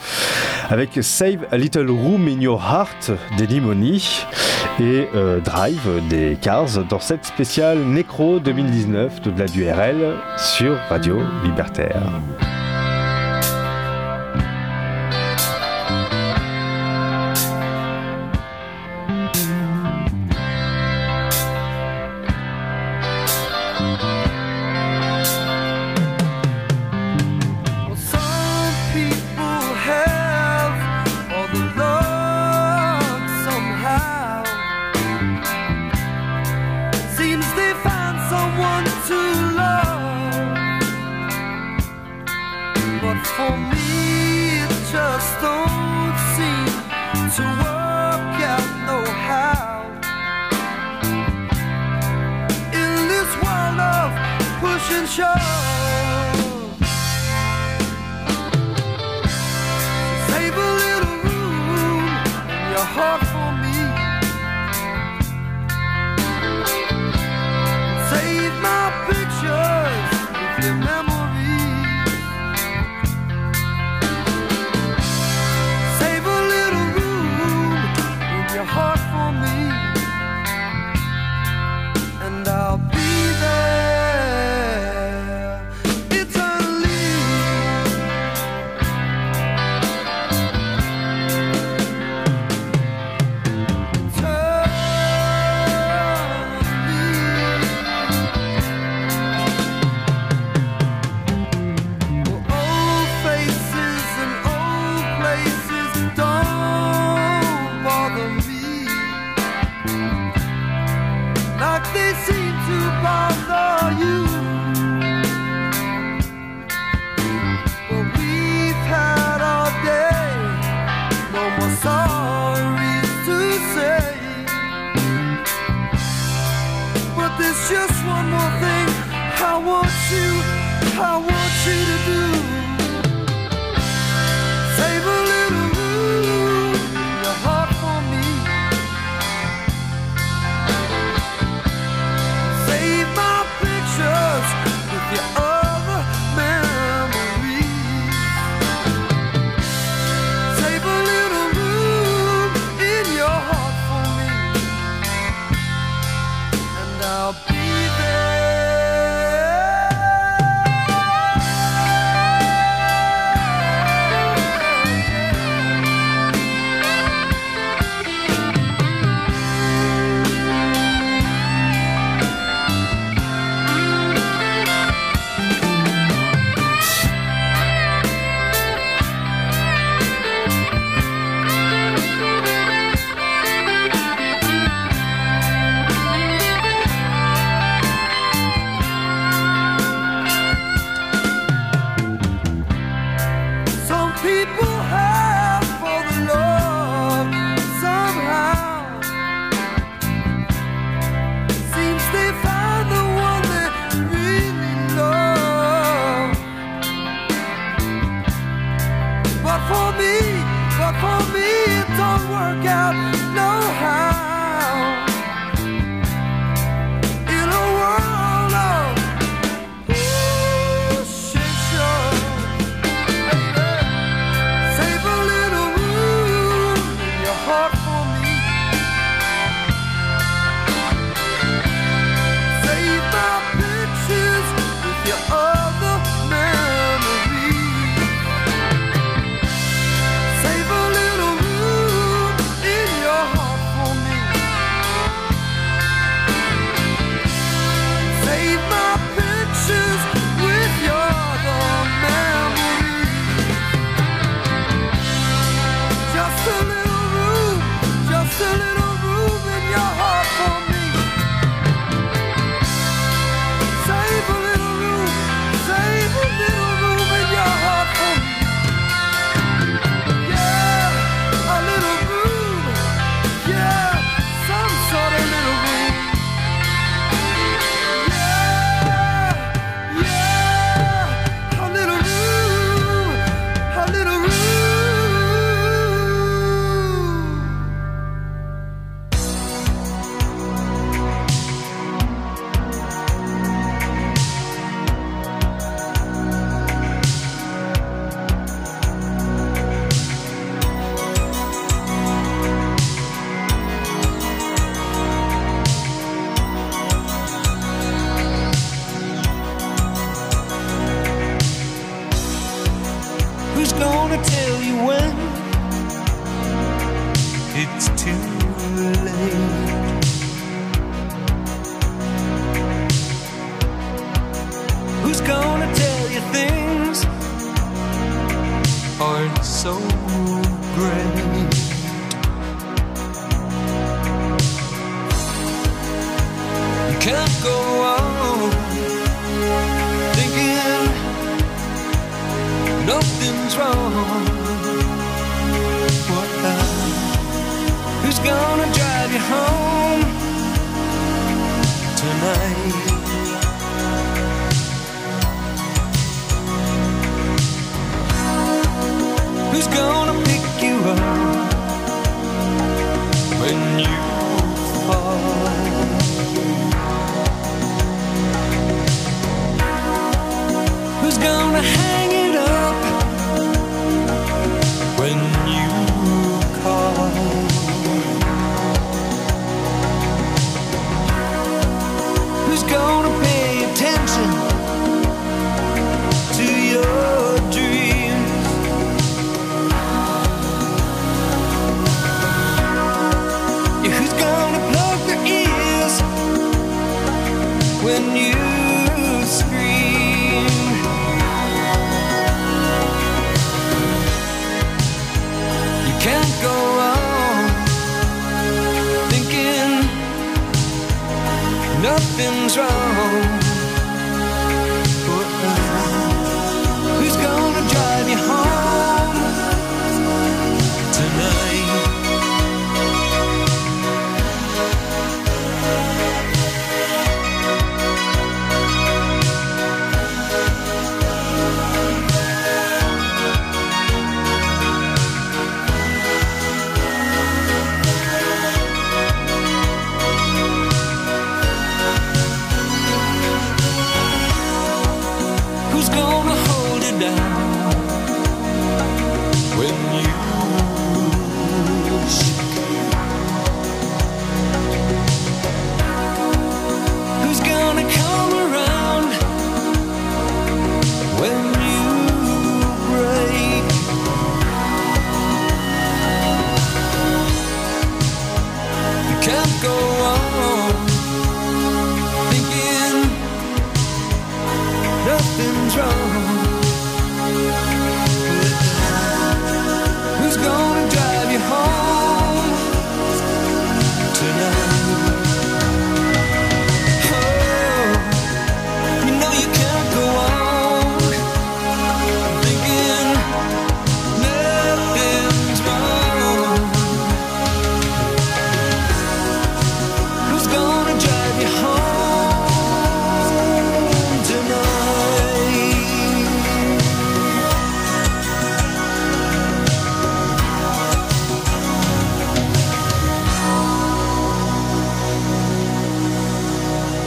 avec 0.71 0.99
Save 1.03 1.47
a 1.51 1.57
Little 1.57 1.91
Room 1.91 2.29
in 2.29 2.41
Your 2.41 2.61
Heart 2.61 3.13
d'Eddie 3.37 3.61
Money 3.61 3.99
et 4.81 5.07
Drive 5.45 5.89
des 6.09 6.37
Cars 6.41 6.85
dans 6.89 7.01
cette 7.01 7.25
spéciale 7.25 7.79
Necro 7.79 8.41
2019 8.41 9.23
de 9.23 9.39
la 9.39 9.47
DURL 9.47 10.17
sur 10.37 10.77
Radio 10.89 11.21
Libertaire. 11.45 12.03
To 47.43 47.49
work 55.19 55.72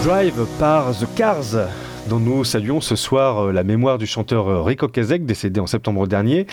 Drive 0.06 0.45
par 0.60 0.91
The 0.91 1.07
Cars. 1.15 1.68
dont 2.07 2.19
nous 2.19 2.44
saluons 2.44 2.80
ce 2.80 2.95
soir 2.95 3.48
euh, 3.48 3.52
la 3.52 3.64
mémoire 3.64 3.98
du 3.98 4.06
chanteur 4.06 4.48
euh, 4.48 4.61
Rico 4.61 4.88
Kazek, 4.88 5.26
décédé 5.26 5.60
en 5.60 5.65
septembre 5.65 6.06
dernier, 6.06 6.45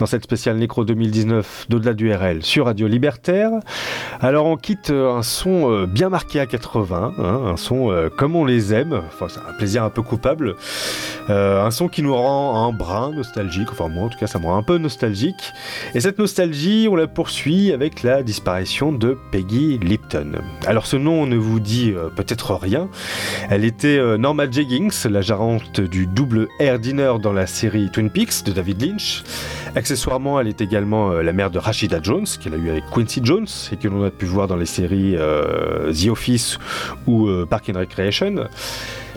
dans 0.00 0.06
cette 0.06 0.24
spéciale 0.24 0.56
Nécro 0.56 0.86
2019 0.86 1.66
d'au-delà 1.68 1.92
du 1.92 2.10
RL 2.10 2.42
sur 2.42 2.64
Radio 2.64 2.88
Libertaire. 2.88 3.50
Alors 4.20 4.46
on 4.46 4.56
quitte 4.56 4.88
euh, 4.88 5.12
un 5.14 5.22
son 5.22 5.70
euh, 5.70 5.86
bien 5.86 6.08
marqué 6.08 6.40
à 6.40 6.46
80, 6.46 7.12
hein, 7.18 7.40
un 7.46 7.56
son 7.58 7.92
euh, 7.92 8.08
comme 8.08 8.34
on 8.34 8.46
les 8.46 8.72
aime, 8.72 9.02
enfin 9.08 9.26
c'est 9.28 9.40
un 9.40 9.52
plaisir 9.52 9.84
un 9.84 9.90
peu 9.90 10.00
coupable, 10.00 10.56
un 11.28 11.70
son 11.70 11.88
qui 11.88 12.02
nous 12.02 12.16
rend 12.16 12.66
un 12.66 12.72
brin 12.72 13.12
nostalgique, 13.12 13.68
enfin 13.70 13.88
moi 13.88 14.04
en 14.04 14.08
tout 14.08 14.18
cas 14.18 14.26
ça 14.26 14.38
me 14.38 14.46
rend 14.46 14.56
un 14.56 14.62
peu 14.62 14.78
nostalgique. 14.78 15.52
Et 15.94 16.00
cette 16.00 16.18
nostalgie, 16.18 16.88
on 16.90 16.96
la 16.96 17.06
poursuit 17.06 17.70
avec 17.72 18.02
la 18.02 18.22
disparition 18.22 18.92
de 18.92 19.18
Peggy 19.30 19.78
Lipton. 19.78 20.32
Alors 20.66 20.86
ce 20.86 20.96
nom 20.96 21.26
ne 21.26 21.36
vous 21.36 21.60
dit 21.60 21.92
peut-être 22.16 22.54
rien. 22.54 22.88
Elle 23.50 23.64
était 23.64 24.00
Norma 24.18 24.50
Jeggings, 24.50 25.06
la 25.08 25.20
gérante 25.20 25.80
du 25.80 26.06
double 26.06 26.48
air 26.58 26.78
dinner 26.78 27.12
dans 27.22 27.32
la 27.32 27.46
série 27.46 27.90
Twin 27.92 28.10
Peaks 28.10 28.44
de 28.44 28.52
David 28.52 28.82
Lynch. 28.82 29.22
Accessoirement, 29.76 30.40
elle 30.40 30.48
est 30.48 30.60
également 30.60 31.12
euh, 31.12 31.22
la 31.22 31.32
mère 31.32 31.50
de 31.50 31.58
Rashida 31.58 32.00
Jones, 32.02 32.26
qu'elle 32.40 32.54
a 32.54 32.56
eu 32.56 32.70
avec 32.70 32.84
Quincy 32.92 33.20
Jones 33.22 33.46
et 33.70 33.76
que 33.76 33.86
l'on 33.86 34.04
a 34.04 34.10
pu 34.10 34.24
voir 34.24 34.48
dans 34.48 34.56
les 34.56 34.66
séries 34.66 35.14
euh, 35.16 35.92
The 35.92 36.08
Office 36.08 36.58
ou 37.06 37.28
euh, 37.28 37.46
Park 37.48 37.70
and 37.72 37.78
Recreation. 37.78 38.48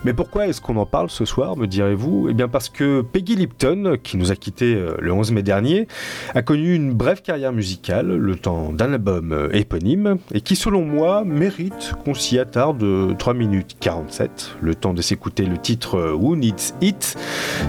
Mais 0.05 0.13
pourquoi 0.13 0.47
est-ce 0.47 0.59
qu'on 0.59 0.75
en 0.75 0.85
parle 0.85 1.09
ce 1.09 1.23
soir, 1.23 1.55
me 1.55 1.65
direz-vous? 1.65 2.27
Eh 2.29 2.33
bien 2.33 2.49
parce 2.49 2.67
que 2.67 3.01
Peggy 3.01 3.35
Lipton, 3.35 3.97
qui 4.03 4.17
nous 4.17 4.31
a 4.31 4.35
quittés 4.35 4.75
euh, 4.75 4.97
le 4.99 5.13
11 5.13 5.31
mai 5.31 5.43
dernier, 5.43 5.87
a 6.35 6.41
connu 6.41 6.75
une 6.75 6.93
brève 6.93 7.21
carrière 7.21 7.53
musicale, 7.53 8.07
le 8.07 8.35
temps 8.35 8.73
d'un 8.73 8.91
album 8.93 9.31
euh, 9.31 9.49
éponyme, 9.53 10.17
et 10.33 10.41
qui 10.41 10.57
selon 10.57 10.83
moi 10.83 11.23
mérite 11.23 11.93
qu'on 12.03 12.13
s'y 12.13 12.37
attarde 12.37 12.83
euh, 12.83 13.13
3 13.13 13.33
minutes 13.33 13.77
47, 13.79 14.57
le 14.61 14.75
temps 14.75 14.93
de 14.93 15.01
s'écouter 15.01 15.45
le 15.45 15.57
titre 15.57 15.95
euh, 15.95 16.13
Who 16.13 16.35
Needs 16.35 16.73
It, 16.81 17.17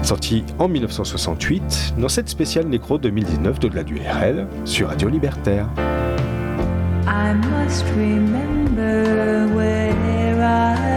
sorti 0.03 0.43
en 0.59 0.67
1968, 0.67 1.93
dans 1.97 2.09
cette 2.09 2.27
spéciale 2.27 2.67
Nécro 2.67 2.97
2019 2.97 3.59
de 3.59 3.69
la 3.69 3.83
du 3.83 3.97
RL 3.97 4.47
sur 4.65 4.89
Radio 4.89 5.07
Libertaire. 5.07 5.69
I 7.07 7.33
must 7.33 7.85
remember 7.95 9.15
I 10.45 10.94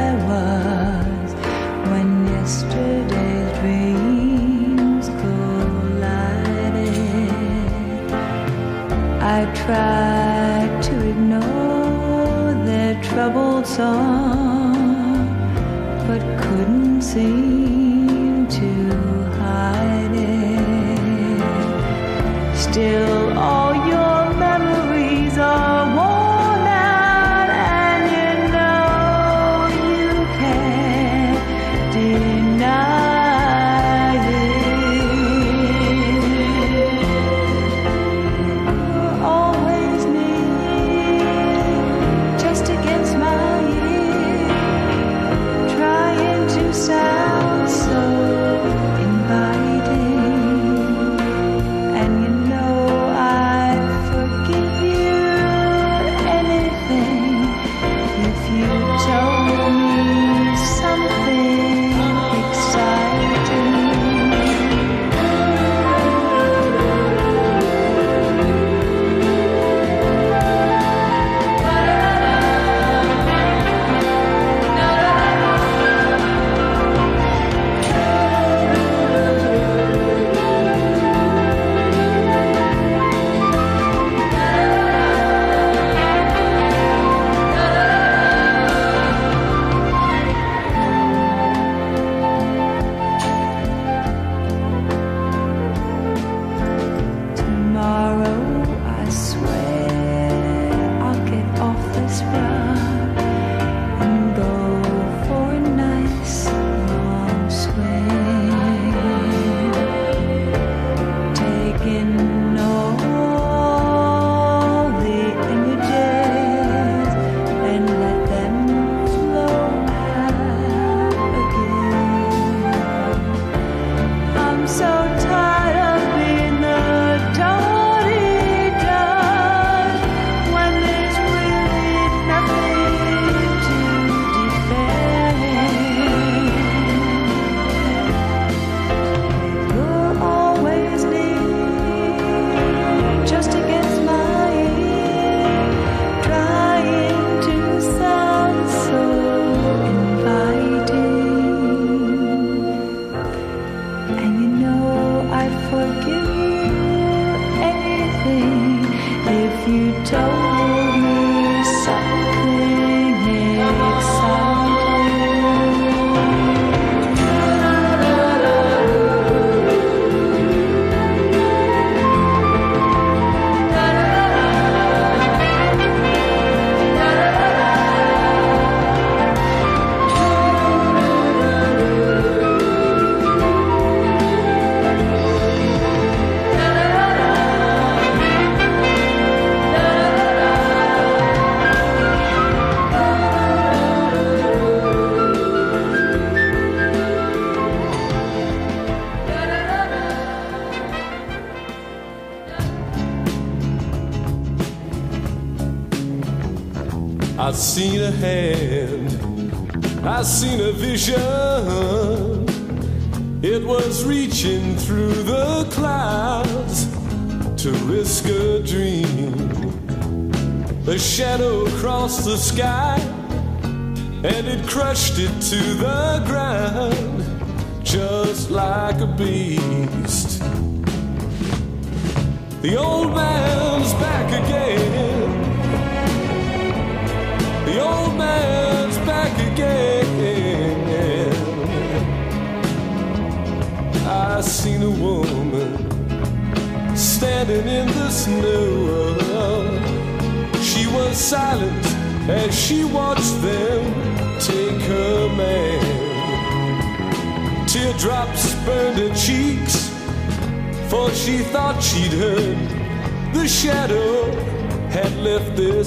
I 9.30 9.44
tried 9.54 10.82
to 10.84 10.94
ignore 11.06 12.54
their 12.64 12.94
troubled 13.02 13.66
song, 13.66 15.28
but 16.06 16.22
couldn't 16.40 17.02
seem 17.02 18.48
to 18.48 18.70
hide 19.42 20.14
it. 20.14 21.46
Still, 22.56 23.38
all 23.38 23.67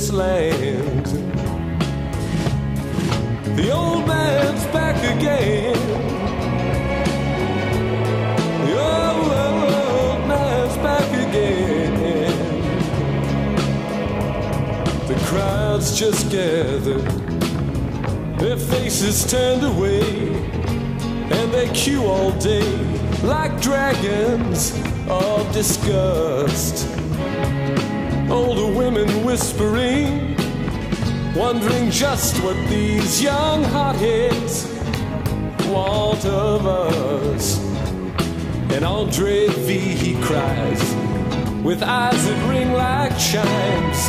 this 0.02 0.12
land. 0.12 1.06
The 3.56 3.72
old 3.72 4.08
man's 4.08 4.66
back 4.74 4.98
again. 5.16 5.76
The 8.66 8.74
old, 8.80 9.32
old 9.32 10.28
man's 10.28 10.78
back 10.78 11.08
again. 11.28 11.94
The 15.08 15.16
crowds 15.28 16.00
just 16.00 16.32
gathered, 16.32 17.06
their 18.40 18.58
faces 18.58 19.30
turned 19.30 19.64
away, 19.64 20.34
and 21.38 21.54
they 21.54 21.70
queue 21.76 22.06
all 22.06 22.32
day 22.40 22.74
like 23.22 23.62
dragons 23.62 24.74
of 25.08 25.52
disgust. 25.54 26.91
Older 28.32 28.74
women 28.78 29.26
whispering, 29.26 30.38
wondering 31.36 31.92
just 31.92 32.42
what 32.42 32.56
these 32.70 33.22
young 33.22 33.62
hotheads 33.66 34.68
want 35.68 36.26
of 36.26 36.66
us. 36.66 37.60
And 38.72 38.86
Andre 38.86 39.48
V, 39.50 39.78
he 39.78 40.14
cries, 40.24 40.82
with 41.62 41.84
eyes 41.84 42.26
that 42.26 42.50
ring 42.50 42.72
like 42.72 43.12
chimes. 43.20 44.08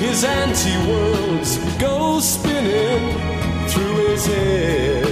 His 0.00 0.24
anti 0.24 0.76
worlds 0.90 1.58
go 1.78 2.18
spinning 2.18 3.14
through 3.68 4.08
his 4.08 4.26
head. 4.26 5.06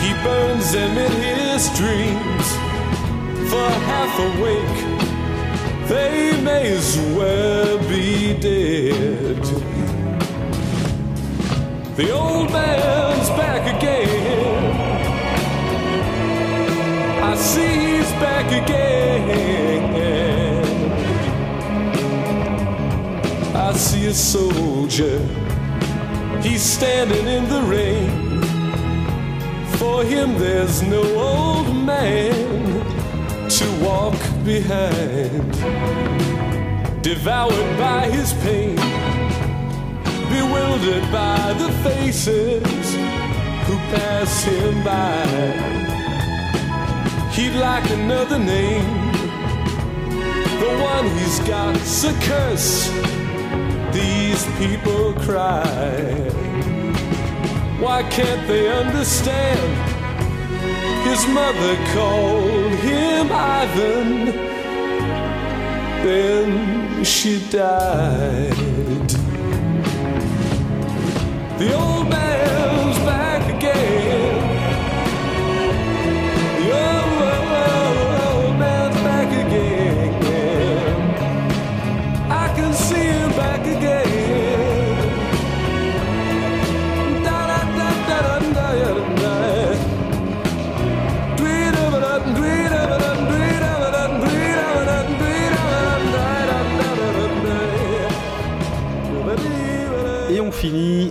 He 0.00 0.14
burns 0.24 0.72
them 0.72 0.96
in 0.96 1.12
his 1.28 1.68
dreams 1.76 2.46
for 3.50 3.68
half 3.84 4.18
awake. 4.18 4.89
They 5.90 6.40
may 6.40 6.70
as 6.70 6.96
well 7.16 7.76
be 7.88 8.32
dead. 8.38 9.42
The 11.96 12.12
old 12.12 12.52
man's 12.52 13.28
back 13.30 13.76
again. 13.76 14.70
I 17.20 17.34
see 17.34 17.74
he's 17.96 18.10
back 18.22 18.46
again. 18.62 19.82
I 23.56 23.72
see 23.72 24.06
a 24.06 24.14
soldier. 24.14 25.18
He's 26.40 26.62
standing 26.62 27.26
in 27.26 27.48
the 27.48 27.62
rain. 27.62 28.10
For 29.78 30.04
him, 30.04 30.38
there's 30.38 30.82
no 30.82 31.02
old 31.18 31.74
man 31.74 33.48
to 33.48 33.84
walk 33.84 34.29
behind. 34.44 35.52
Devoured 37.02 37.78
by 37.78 38.08
his 38.10 38.32
pain, 38.44 38.76
bewildered 40.28 41.10
by 41.10 41.54
the 41.58 41.70
faces 41.82 42.94
who 43.66 43.76
pass 43.94 44.44
him 44.44 44.84
by. 44.84 45.26
He'd 47.32 47.54
like 47.54 47.88
another 47.90 48.38
name, 48.38 49.12
the 50.60 50.72
one 50.92 51.06
he's 51.16 51.38
got's 51.40 52.04
a 52.04 52.12
curse. 52.20 52.90
These 53.92 54.44
people 54.58 55.14
cry. 55.14 56.30
Why 57.80 58.02
can't 58.10 58.46
they 58.46 58.70
understand? 58.70 59.99
His 61.08 61.26
mother 61.28 61.74
called 61.94 62.72
him 62.88 63.26
Ivan, 63.32 64.26
then 66.04 67.04
she 67.04 67.40
died. 67.50 69.08
The 71.58 71.74
old 71.74 72.08
man's 72.08 72.79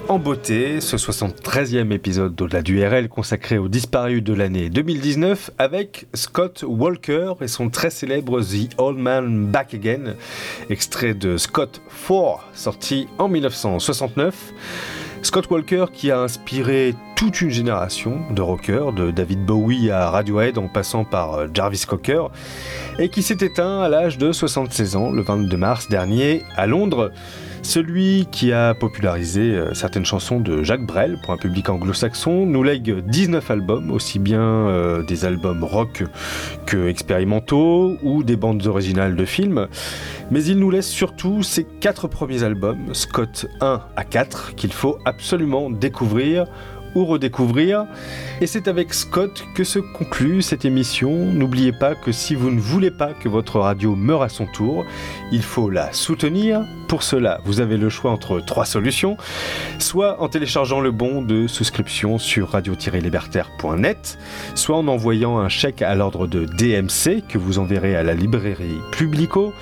en 0.07 0.19
beauté 0.19 0.79
ce 0.79 0.95
73e 0.95 1.91
épisode 1.91 2.33
d'Au-delà 2.33 2.61
du 2.61 2.81
RL 2.85 3.09
consacré 3.09 3.57
aux 3.57 3.67
disparus 3.67 4.23
de 4.23 4.33
l'année 4.33 4.69
2019 4.69 5.51
avec 5.57 6.07
Scott 6.13 6.63
Walker 6.65 7.33
et 7.41 7.47
son 7.47 7.69
très 7.69 7.89
célèbre 7.89 8.41
The 8.41 8.69
Old 8.77 8.97
Man 8.97 9.47
Back 9.47 9.73
Again, 9.73 10.15
extrait 10.69 11.13
de 11.13 11.37
Scott 11.37 11.81
4 12.07 12.45
sorti 12.53 13.07
en 13.17 13.27
1969. 13.27 14.53
Scott 15.23 15.49
Walker 15.49 15.85
qui 15.91 16.11
a 16.11 16.19
inspiré 16.19 16.95
toute 17.17 17.41
une 17.41 17.49
génération 17.49 18.21
de 18.31 18.41
rockers, 18.41 18.93
de 18.93 19.11
David 19.11 19.45
Bowie 19.45 19.91
à 19.91 20.09
Radiohead 20.09 20.57
en 20.57 20.69
passant 20.69 21.03
par 21.03 21.33
euh, 21.33 21.47
Jarvis 21.53 21.83
Cocker, 21.85 22.29
et 22.97 23.09
qui 23.09 23.21
s'est 23.21 23.37
éteint 23.41 23.81
à 23.81 23.89
l'âge 23.89 24.17
de 24.17 24.31
76 24.31 24.95
ans 24.95 25.11
le 25.11 25.21
22 25.21 25.57
mars 25.57 25.89
dernier 25.89 26.43
à 26.55 26.65
Londres. 26.65 27.11
Celui 27.61 28.27
qui 28.31 28.51
a 28.51 28.73
popularisé 28.73 29.41
euh, 29.41 29.73
certaines 29.73 30.05
chansons 30.05 30.39
de 30.39 30.63
Jacques 30.63 30.85
Brel 30.85 31.19
pour 31.23 31.33
un 31.33 31.37
public 31.37 31.69
anglo-saxon 31.69 32.45
nous 32.45 32.63
lègue 32.63 33.03
19 33.05 33.51
albums, 33.51 33.91
aussi 33.91 34.19
bien 34.19 34.41
euh, 34.41 35.03
des 35.03 35.25
albums 35.25 35.63
rock 35.63 36.03
que 36.65 36.87
expérimentaux 36.87 37.97
ou 38.01 38.23
des 38.23 38.35
bandes 38.35 38.65
originales 38.65 39.15
de 39.15 39.25
films. 39.25 39.67
Mais 40.31 40.43
il 40.43 40.57
nous 40.57 40.71
laisse 40.71 40.89
surtout 40.89 41.43
ses 41.43 41.63
quatre 41.63 42.07
premiers 42.07 42.43
albums, 42.43 42.93
Scott 42.93 43.47
1 43.61 43.81
à 43.95 44.03
4, 44.03 44.55
qu'il 44.55 44.73
faut 44.73 44.97
absolument 45.05 45.69
découvrir 45.69 46.45
ou 46.95 47.05
redécouvrir. 47.05 47.85
Et 48.41 48.47
c'est 48.47 48.67
avec 48.67 48.93
Scott 48.93 49.43
que 49.55 49.63
se 49.63 49.79
conclut 49.79 50.41
cette 50.41 50.65
émission. 50.65 51.11
N'oubliez 51.25 51.71
pas 51.71 51.95
que 51.95 52.11
si 52.11 52.35
vous 52.35 52.51
ne 52.51 52.59
voulez 52.59 52.91
pas 52.91 53.13
que 53.13 53.29
votre 53.29 53.59
radio 53.59 53.95
meure 53.95 54.21
à 54.21 54.29
son 54.29 54.45
tour, 54.45 54.85
il 55.31 55.41
faut 55.41 55.69
la 55.69 55.93
soutenir. 55.93 56.65
Pour 56.87 57.03
cela, 57.03 57.39
vous 57.45 57.59
avez 57.59 57.77
le 57.77 57.89
choix 57.89 58.11
entre 58.11 58.39
trois 58.39 58.65
solutions. 58.65 59.17
Soit 59.77 60.21
en 60.21 60.27
téléchargeant 60.27 60.79
le 60.79 60.91
bon 60.91 61.21
de 61.21 61.47
souscription 61.47 62.17
sur 62.17 62.49
radio-libertaire.net, 62.49 64.17
soit 64.55 64.77
en 64.77 64.87
envoyant 64.87 65.37
un 65.37 65.49
chèque 65.49 65.81
à 65.81 65.95
l'ordre 65.95 66.27
de 66.27 66.45
DMC 66.45 67.21
que 67.27 67.37
vous 67.37 67.59
enverrez 67.59 67.95
à 67.95 68.03
la 68.03 68.13
librairie 68.13 68.79
Publico, 68.91 69.53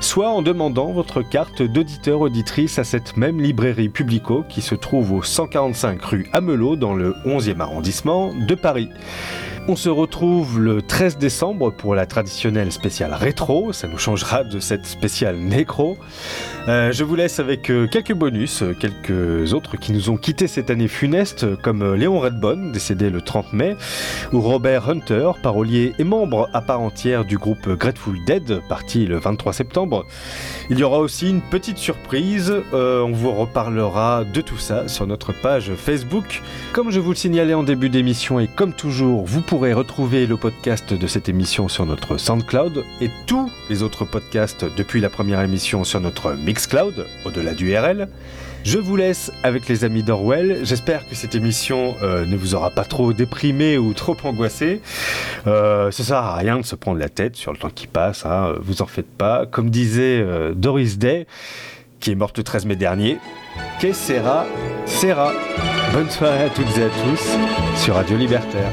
soit 0.00 0.28
en 0.28 0.42
demandant 0.42 0.92
votre 0.92 1.22
carte 1.22 1.62
d'auditeur-auditrice 1.62 2.78
à 2.78 2.84
cette 2.84 3.16
même 3.16 3.40
librairie 3.40 3.88
Publico 3.88 4.44
qui 4.48 4.60
se 4.60 4.74
trouve 4.74 5.12
au 5.12 5.22
145 5.22 6.02
rue 6.02 6.26
Amelot 6.32 6.76
dans 6.76 6.94
le 6.94 7.14
11e 7.24 7.60
arrondissement 7.60 8.34
de 8.34 8.54
Paris. 8.54 8.90
On 9.66 9.76
se 9.76 9.88
retrouve 9.88 10.60
le 10.60 10.82
13 10.82 11.16
décembre 11.16 11.72
pour 11.72 11.94
la 11.94 12.04
traditionnelle 12.04 12.70
spéciale 12.70 13.14
rétro, 13.14 13.72
ça 13.72 13.88
nous 13.88 13.96
changera 13.96 14.44
de 14.44 14.60
cette 14.60 14.84
spéciale 14.84 15.38
nécro. 15.38 15.96
Euh, 16.68 16.92
je 16.92 17.02
vous 17.02 17.14
laisse 17.14 17.40
avec 17.40 17.70
euh, 17.70 17.86
quelques 17.86 18.12
bonus, 18.12 18.62
euh, 18.62 18.76
quelques 18.78 19.54
autres 19.54 19.78
qui 19.78 19.92
nous 19.92 20.10
ont 20.10 20.18
quitté 20.18 20.48
cette 20.48 20.68
année 20.68 20.86
funeste, 20.86 21.56
comme 21.62 21.94
Léon 21.94 22.20
Redbone, 22.20 22.72
décédé 22.72 23.08
le 23.08 23.22
30 23.22 23.54
mai, 23.54 23.74
ou 24.34 24.42
Robert 24.42 24.90
Hunter, 24.90 25.30
parolier 25.42 25.94
et 25.98 26.04
membre 26.04 26.50
à 26.52 26.60
part 26.60 26.82
entière 26.82 27.24
du 27.24 27.38
groupe 27.38 27.66
Grateful 27.66 28.22
Dead, 28.26 28.60
parti 28.68 29.06
le 29.06 29.18
23 29.18 29.54
septembre. 29.54 30.04
Il 30.68 30.78
y 30.78 30.84
aura 30.84 30.98
aussi 30.98 31.30
une 31.30 31.40
petite 31.40 31.78
surprise, 31.78 32.52
on 32.72 33.12
vous 33.12 33.32
reparlera 33.32 34.24
de 34.24 34.40
tout 34.40 34.58
ça 34.58 34.88
sur 34.88 35.06
notre 35.06 35.32
page 35.32 35.72
Facebook 35.76 36.42
Comme 36.72 36.90
je 36.90 37.00
vous 37.00 37.10
le 37.10 37.16
signalais 37.16 37.54
en 37.54 37.62
début 37.62 37.88
d'émission 37.88 38.40
et 38.40 38.46
comme 38.46 38.72
toujours, 38.72 39.24
vous 39.24 39.42
pourrez 39.56 39.72
retrouver 39.72 40.26
le 40.26 40.36
podcast 40.36 40.94
de 40.94 41.06
cette 41.06 41.28
émission 41.28 41.68
sur 41.68 41.86
notre 41.86 42.16
SoundCloud 42.16 42.84
et 43.00 43.08
tous 43.28 43.48
les 43.70 43.84
autres 43.84 44.04
podcasts 44.04 44.64
depuis 44.76 45.00
la 45.00 45.08
première 45.08 45.40
émission 45.42 45.84
sur 45.84 46.00
notre 46.00 46.32
Mixcloud, 46.32 47.06
au-delà 47.24 47.54
du 47.54 47.72
RL. 47.72 48.08
Je 48.64 48.78
vous 48.78 48.96
laisse 48.96 49.30
avec 49.44 49.68
les 49.68 49.84
amis 49.84 50.02
d'Orwell. 50.02 50.58
J'espère 50.64 51.08
que 51.08 51.14
cette 51.14 51.36
émission 51.36 51.94
euh, 52.02 52.26
ne 52.26 52.36
vous 52.36 52.56
aura 52.56 52.70
pas 52.70 52.82
trop 52.82 53.12
déprimé 53.12 53.78
ou 53.78 53.94
trop 53.94 54.16
angoissé. 54.24 54.80
Euh, 55.46 55.92
ça 55.92 56.02
sert 56.02 56.16
à 56.16 56.34
rien 56.34 56.58
de 56.58 56.64
se 56.64 56.74
prendre 56.74 56.98
la 56.98 57.08
tête 57.08 57.36
sur 57.36 57.52
le 57.52 57.58
temps 57.58 57.70
qui 57.72 57.86
passe, 57.86 58.26
hein, 58.26 58.54
vous 58.60 58.82
en 58.82 58.86
faites 58.86 59.16
pas. 59.16 59.46
Comme 59.46 59.70
disait 59.70 60.20
euh, 60.20 60.52
Doris 60.52 60.98
Day, 60.98 61.28
qui 62.00 62.10
est 62.10 62.16
morte 62.16 62.38
le 62.38 62.42
13 62.42 62.66
mai 62.66 62.74
dernier, 62.74 63.18
que 63.80 63.92
sera, 63.92 64.46
sera. 64.84 65.30
Bonne 65.92 66.10
soirée 66.10 66.42
à 66.42 66.50
toutes 66.50 66.76
et 66.76 66.82
à 66.82 66.88
tous 66.88 67.80
sur 67.80 67.94
Radio 67.94 68.16
Libertaire. 68.16 68.72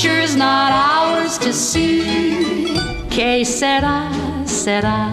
future's 0.00 0.34
not 0.34 0.72
ours 0.72 1.36
to 1.36 1.52
see. 1.52 2.74
Que 3.10 3.44
sera, 3.44 4.10
sera. 4.46 5.10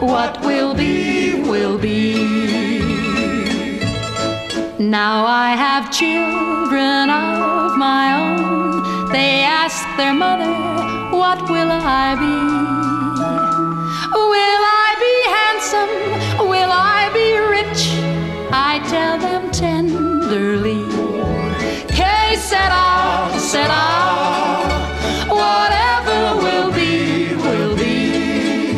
What 0.00 0.40
will 0.42 0.72
be, 0.72 1.42
will 1.42 1.78
be. 1.78 2.14
Now 4.78 5.26
I 5.26 5.50
have 5.64 5.90
children 5.90 7.10
of 7.10 7.76
my 7.76 8.06
own. 8.22 9.10
They 9.10 9.42
ask 9.42 9.82
their 9.96 10.14
mother, 10.14 10.52
What 11.10 11.42
will 11.50 11.72
I 11.72 12.14
be? 12.24 12.36
Will 14.32 14.62
I 14.82 14.88
be 15.06 15.14
handsome? 15.38 15.92
Will 16.52 16.72
I 16.72 17.00
be 17.18 17.28
rich? 17.56 17.82
I 18.52 18.78
tell 18.88 19.18
them 19.18 19.35
sera, 23.56 23.64
sera. 23.64 23.82
Ah, 23.82 25.34
whatever 25.40 26.18
will 26.44 26.70
be, 26.72 27.34
will 27.44 27.74
be. 27.76 28.72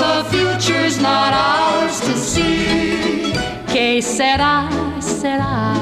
The 0.00 0.14
future's 0.30 1.00
not 1.00 1.32
ours 1.32 2.00
to 2.00 2.14
see. 2.16 3.32
Que 3.72 4.02
sera, 4.02 4.68
sera. 5.00 5.79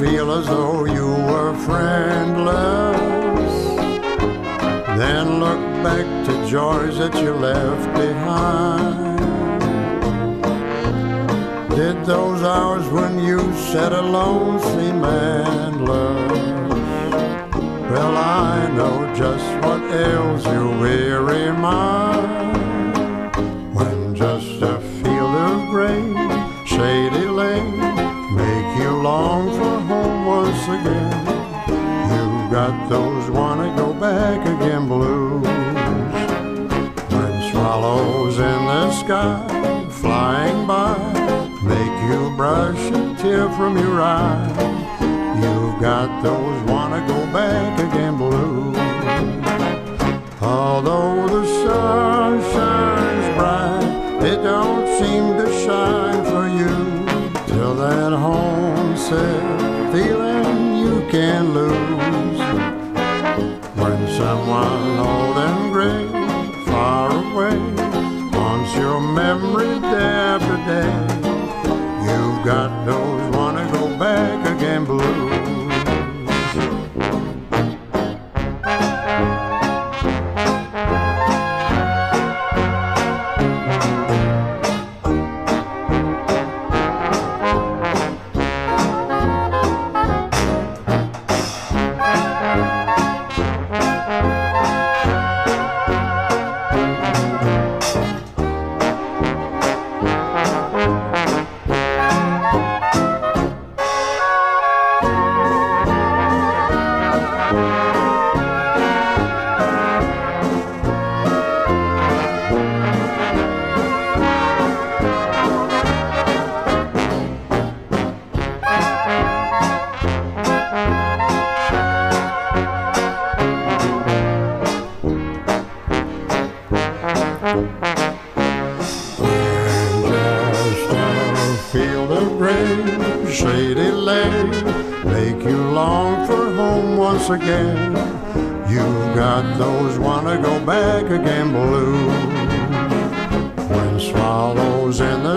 Feel 0.00 0.32
as 0.32 0.46
though 0.46 0.86
you 0.86 1.10
were 1.30 1.54
friendless? 1.66 3.52
Then 4.98 5.40
look 5.40 5.60
back 5.84 6.06
to 6.26 6.32
joys 6.48 6.96
that 6.96 7.14
you 7.22 7.34
left 7.34 7.86
behind. 7.94 9.20
Did 11.76 12.02
those 12.06 12.42
hours 12.42 12.88
when 12.88 13.18
you 13.18 13.40
sat 13.72 13.92
alone 13.92 14.58
seem 14.60 15.04
endless? 15.04 16.32
Well, 17.90 18.16
I 18.16 18.70
know 18.74 19.14
just 19.14 19.50
what 19.62 19.82
ails 19.92 20.46
your 20.46 20.68
weary 20.80 21.52
mind. 21.52 22.56
When 23.74 24.14
just 24.14 24.62
a 24.62 24.80
field 24.80 25.34
of 25.50 25.68
grain, 25.68 26.39
again. 30.78 31.12
You've 32.12 32.50
got 32.50 32.88
those 32.88 33.30
wanna 33.30 33.74
go 33.76 33.92
back 33.92 34.40
again 34.54 34.86
blues. 34.88 35.46
When 37.14 37.50
swallows 37.50 38.38
in 38.38 38.60
the 38.72 38.90
sky 38.92 39.88
flying 39.90 40.66
by 40.66 40.96
make 41.62 41.96
you 42.10 42.20
brush 42.36 42.82
a 42.90 43.14
tear 43.20 43.48
from 43.50 43.76
your 43.76 44.00
eye. 44.00 44.48
You've 45.42 45.80
got 45.80 46.22
those 46.22 46.58
wanna 46.70 47.00
go 47.06 47.20
back 47.32 47.78
again 47.86 48.16
blues. 48.16 48.76
Although 50.40 51.28
the 51.28 51.59
can 61.10 61.52
lose. 61.52 62.38
When 63.74 63.98
someone 64.16 64.98
old 64.98 65.36
and 65.38 65.72
gray, 65.72 66.06
far 66.66 67.10
away, 67.10 67.58
haunts 68.30 68.76
your 68.76 69.00
memory 69.00 69.80
day 69.80 70.12
after 70.34 70.56
day, 70.70 70.94
you've 72.06 72.44
got 72.44 72.86
those 72.86 73.36
wanna 73.36 73.68
go 73.72 73.88
back 73.98 74.49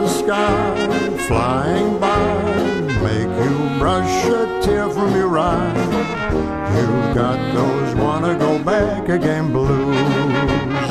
the 0.01 0.07
sky 0.07 1.17
flying 1.27 1.99
by 1.99 2.17
make 3.05 3.33
you 3.45 3.57
brush 3.77 4.25
a 4.25 4.59
tear 4.63 4.89
from 4.89 5.11
your 5.15 5.37
eye. 5.37 5.73
You 6.77 6.87
got 7.13 7.39
those 7.53 7.95
wanna 7.95 8.33
go 8.45 8.51
back 8.63 9.09
again 9.09 9.51
blues. 9.51 10.89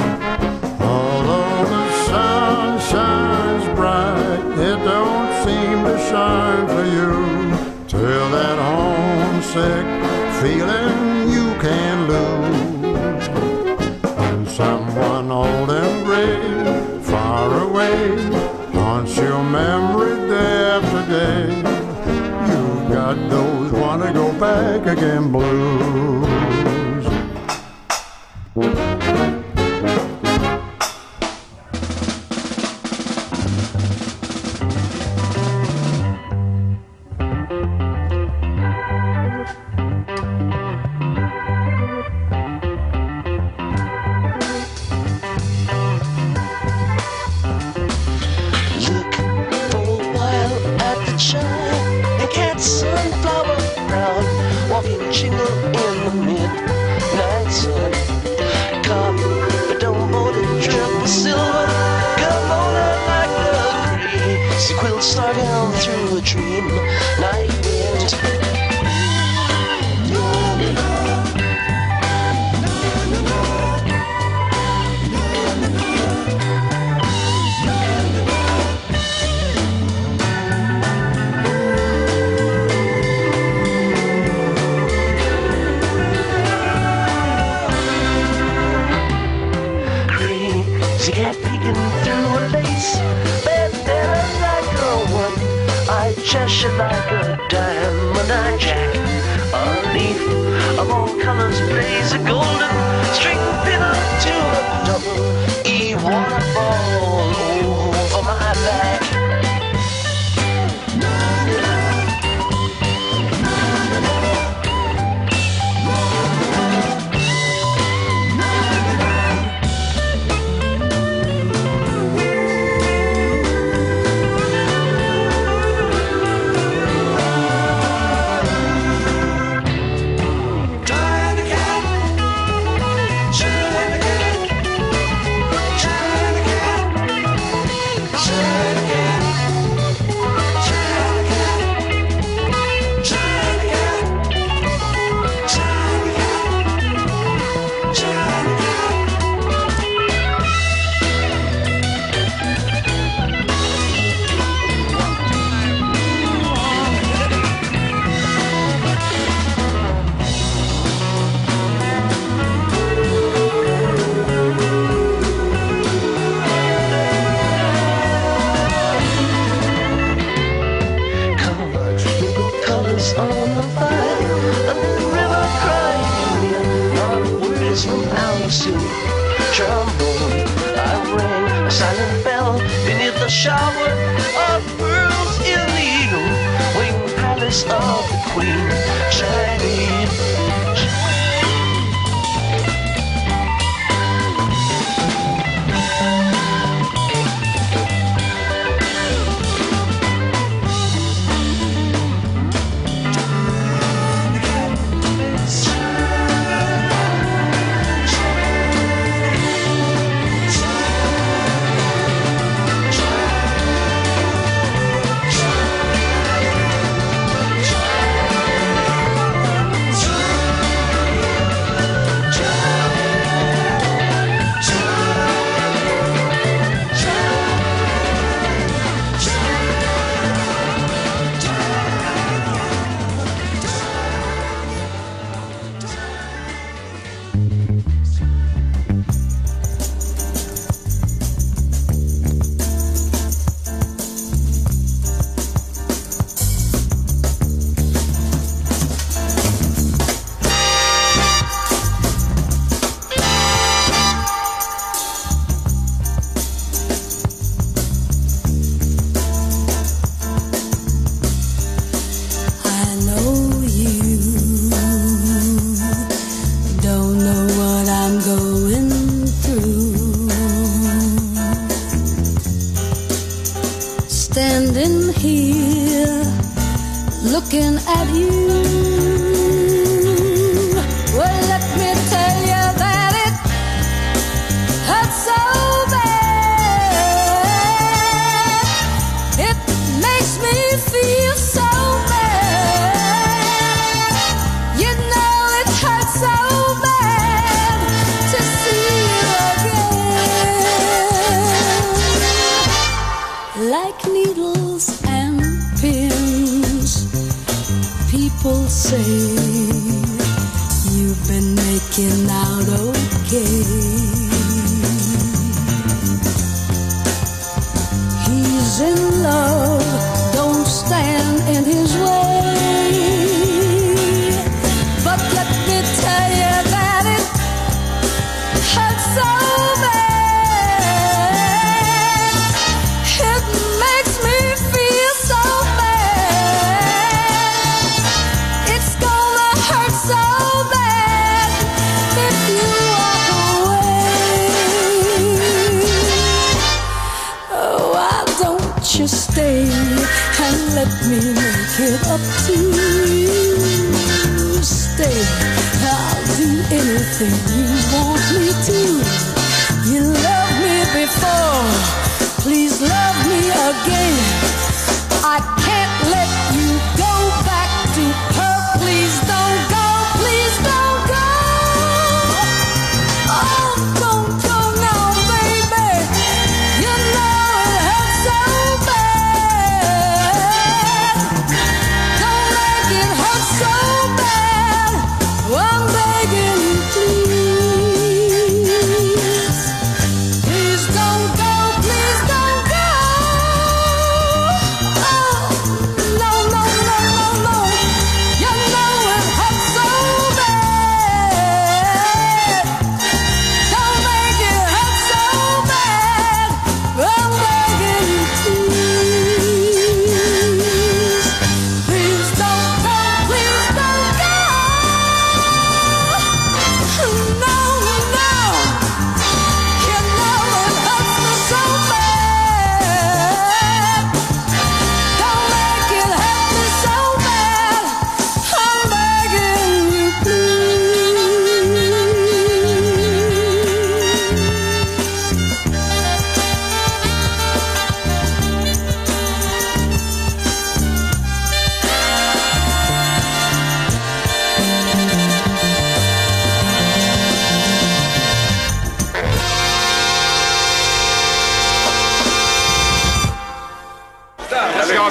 Although 0.80 1.64
the 1.74 1.86
sun 2.06 2.68
shines 2.90 3.66
bright, 3.76 4.44
it 4.70 4.78
don't 4.90 5.30
seem 5.44 5.76
to 5.88 5.96
shine 6.10 6.66
for 6.74 6.86
you. 6.96 7.12
Till 7.92 8.26
that 8.36 8.58
homesick 8.68 9.86
feeling 10.40 10.98
you 11.36 11.46
can 11.66 11.96
lose. 12.12 13.28
when 14.18 14.46
someone 14.46 15.28
old 15.32 15.70
and 15.70 15.96
gray, 16.06 17.00
far 17.02 17.48
away 17.66 18.41
your 19.16 19.44
memory 19.44 20.16
day 20.26 20.64
after 20.76 21.02
day. 21.12 21.56
You've 22.48 22.88
got 22.90 23.16
those 23.28 23.70
wanna 23.72 24.12
go 24.12 24.32
back 24.40 24.86
again 24.86 25.30
blues. 25.30 26.81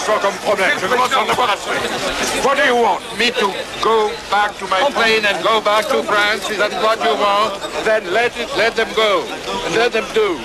comme 0.05 0.33
problème. 0.43 0.71
Je 0.81 0.87
commence 0.87 1.13
à 1.13 1.21
en 1.21 1.29
avoir 1.29 1.51
assez. 1.51 1.69
What 2.43 2.55
do 2.55 2.63
you 2.65 2.75
want? 2.75 2.99
Me 3.17 3.31
to 3.31 3.53
go 3.81 4.11
back 4.29 4.57
to 4.57 4.65
my 4.67 4.81
plane 4.91 5.25
and 5.25 5.43
go 5.43 5.61
back 5.61 5.87
to 5.89 6.03
France? 6.03 6.49
Is 6.49 6.57
that 6.57 6.71
what 6.81 7.03
you 7.03 7.15
want? 7.15 7.59
Then 7.85 8.11
let 8.11 8.35
it, 8.37 8.49
let 8.57 8.75
them 8.75 8.89
go. 8.95 9.23
Let 9.75 9.91
them 9.93 10.05
do. 10.13 10.39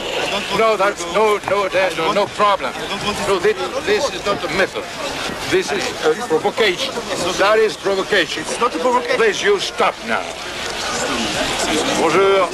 No, 0.59 0.77
that's 0.77 1.05
no, 1.15 1.39
no, 1.49 1.69
no, 1.97 2.13
no 2.13 2.27
problem. 2.27 2.73
No, 3.27 3.39
this, 3.39 3.57
this 3.87 4.13
is 4.13 4.25
not 4.27 4.43
a 4.45 4.49
method. 4.57 4.85
This 5.51 5.73
is 5.73 5.85
a 6.05 6.15
provocation. 6.29 6.93
That 7.39 7.59
is 7.59 7.77
provocation. 7.77 8.43
It's 8.43 8.61
not 8.61 8.75
a 8.75 8.79
provocation. 8.79 9.17
Please, 9.17 9.43
you 9.43 9.59
stop 9.61 9.95
now. 10.07 10.25
Bonjour. 12.01 12.49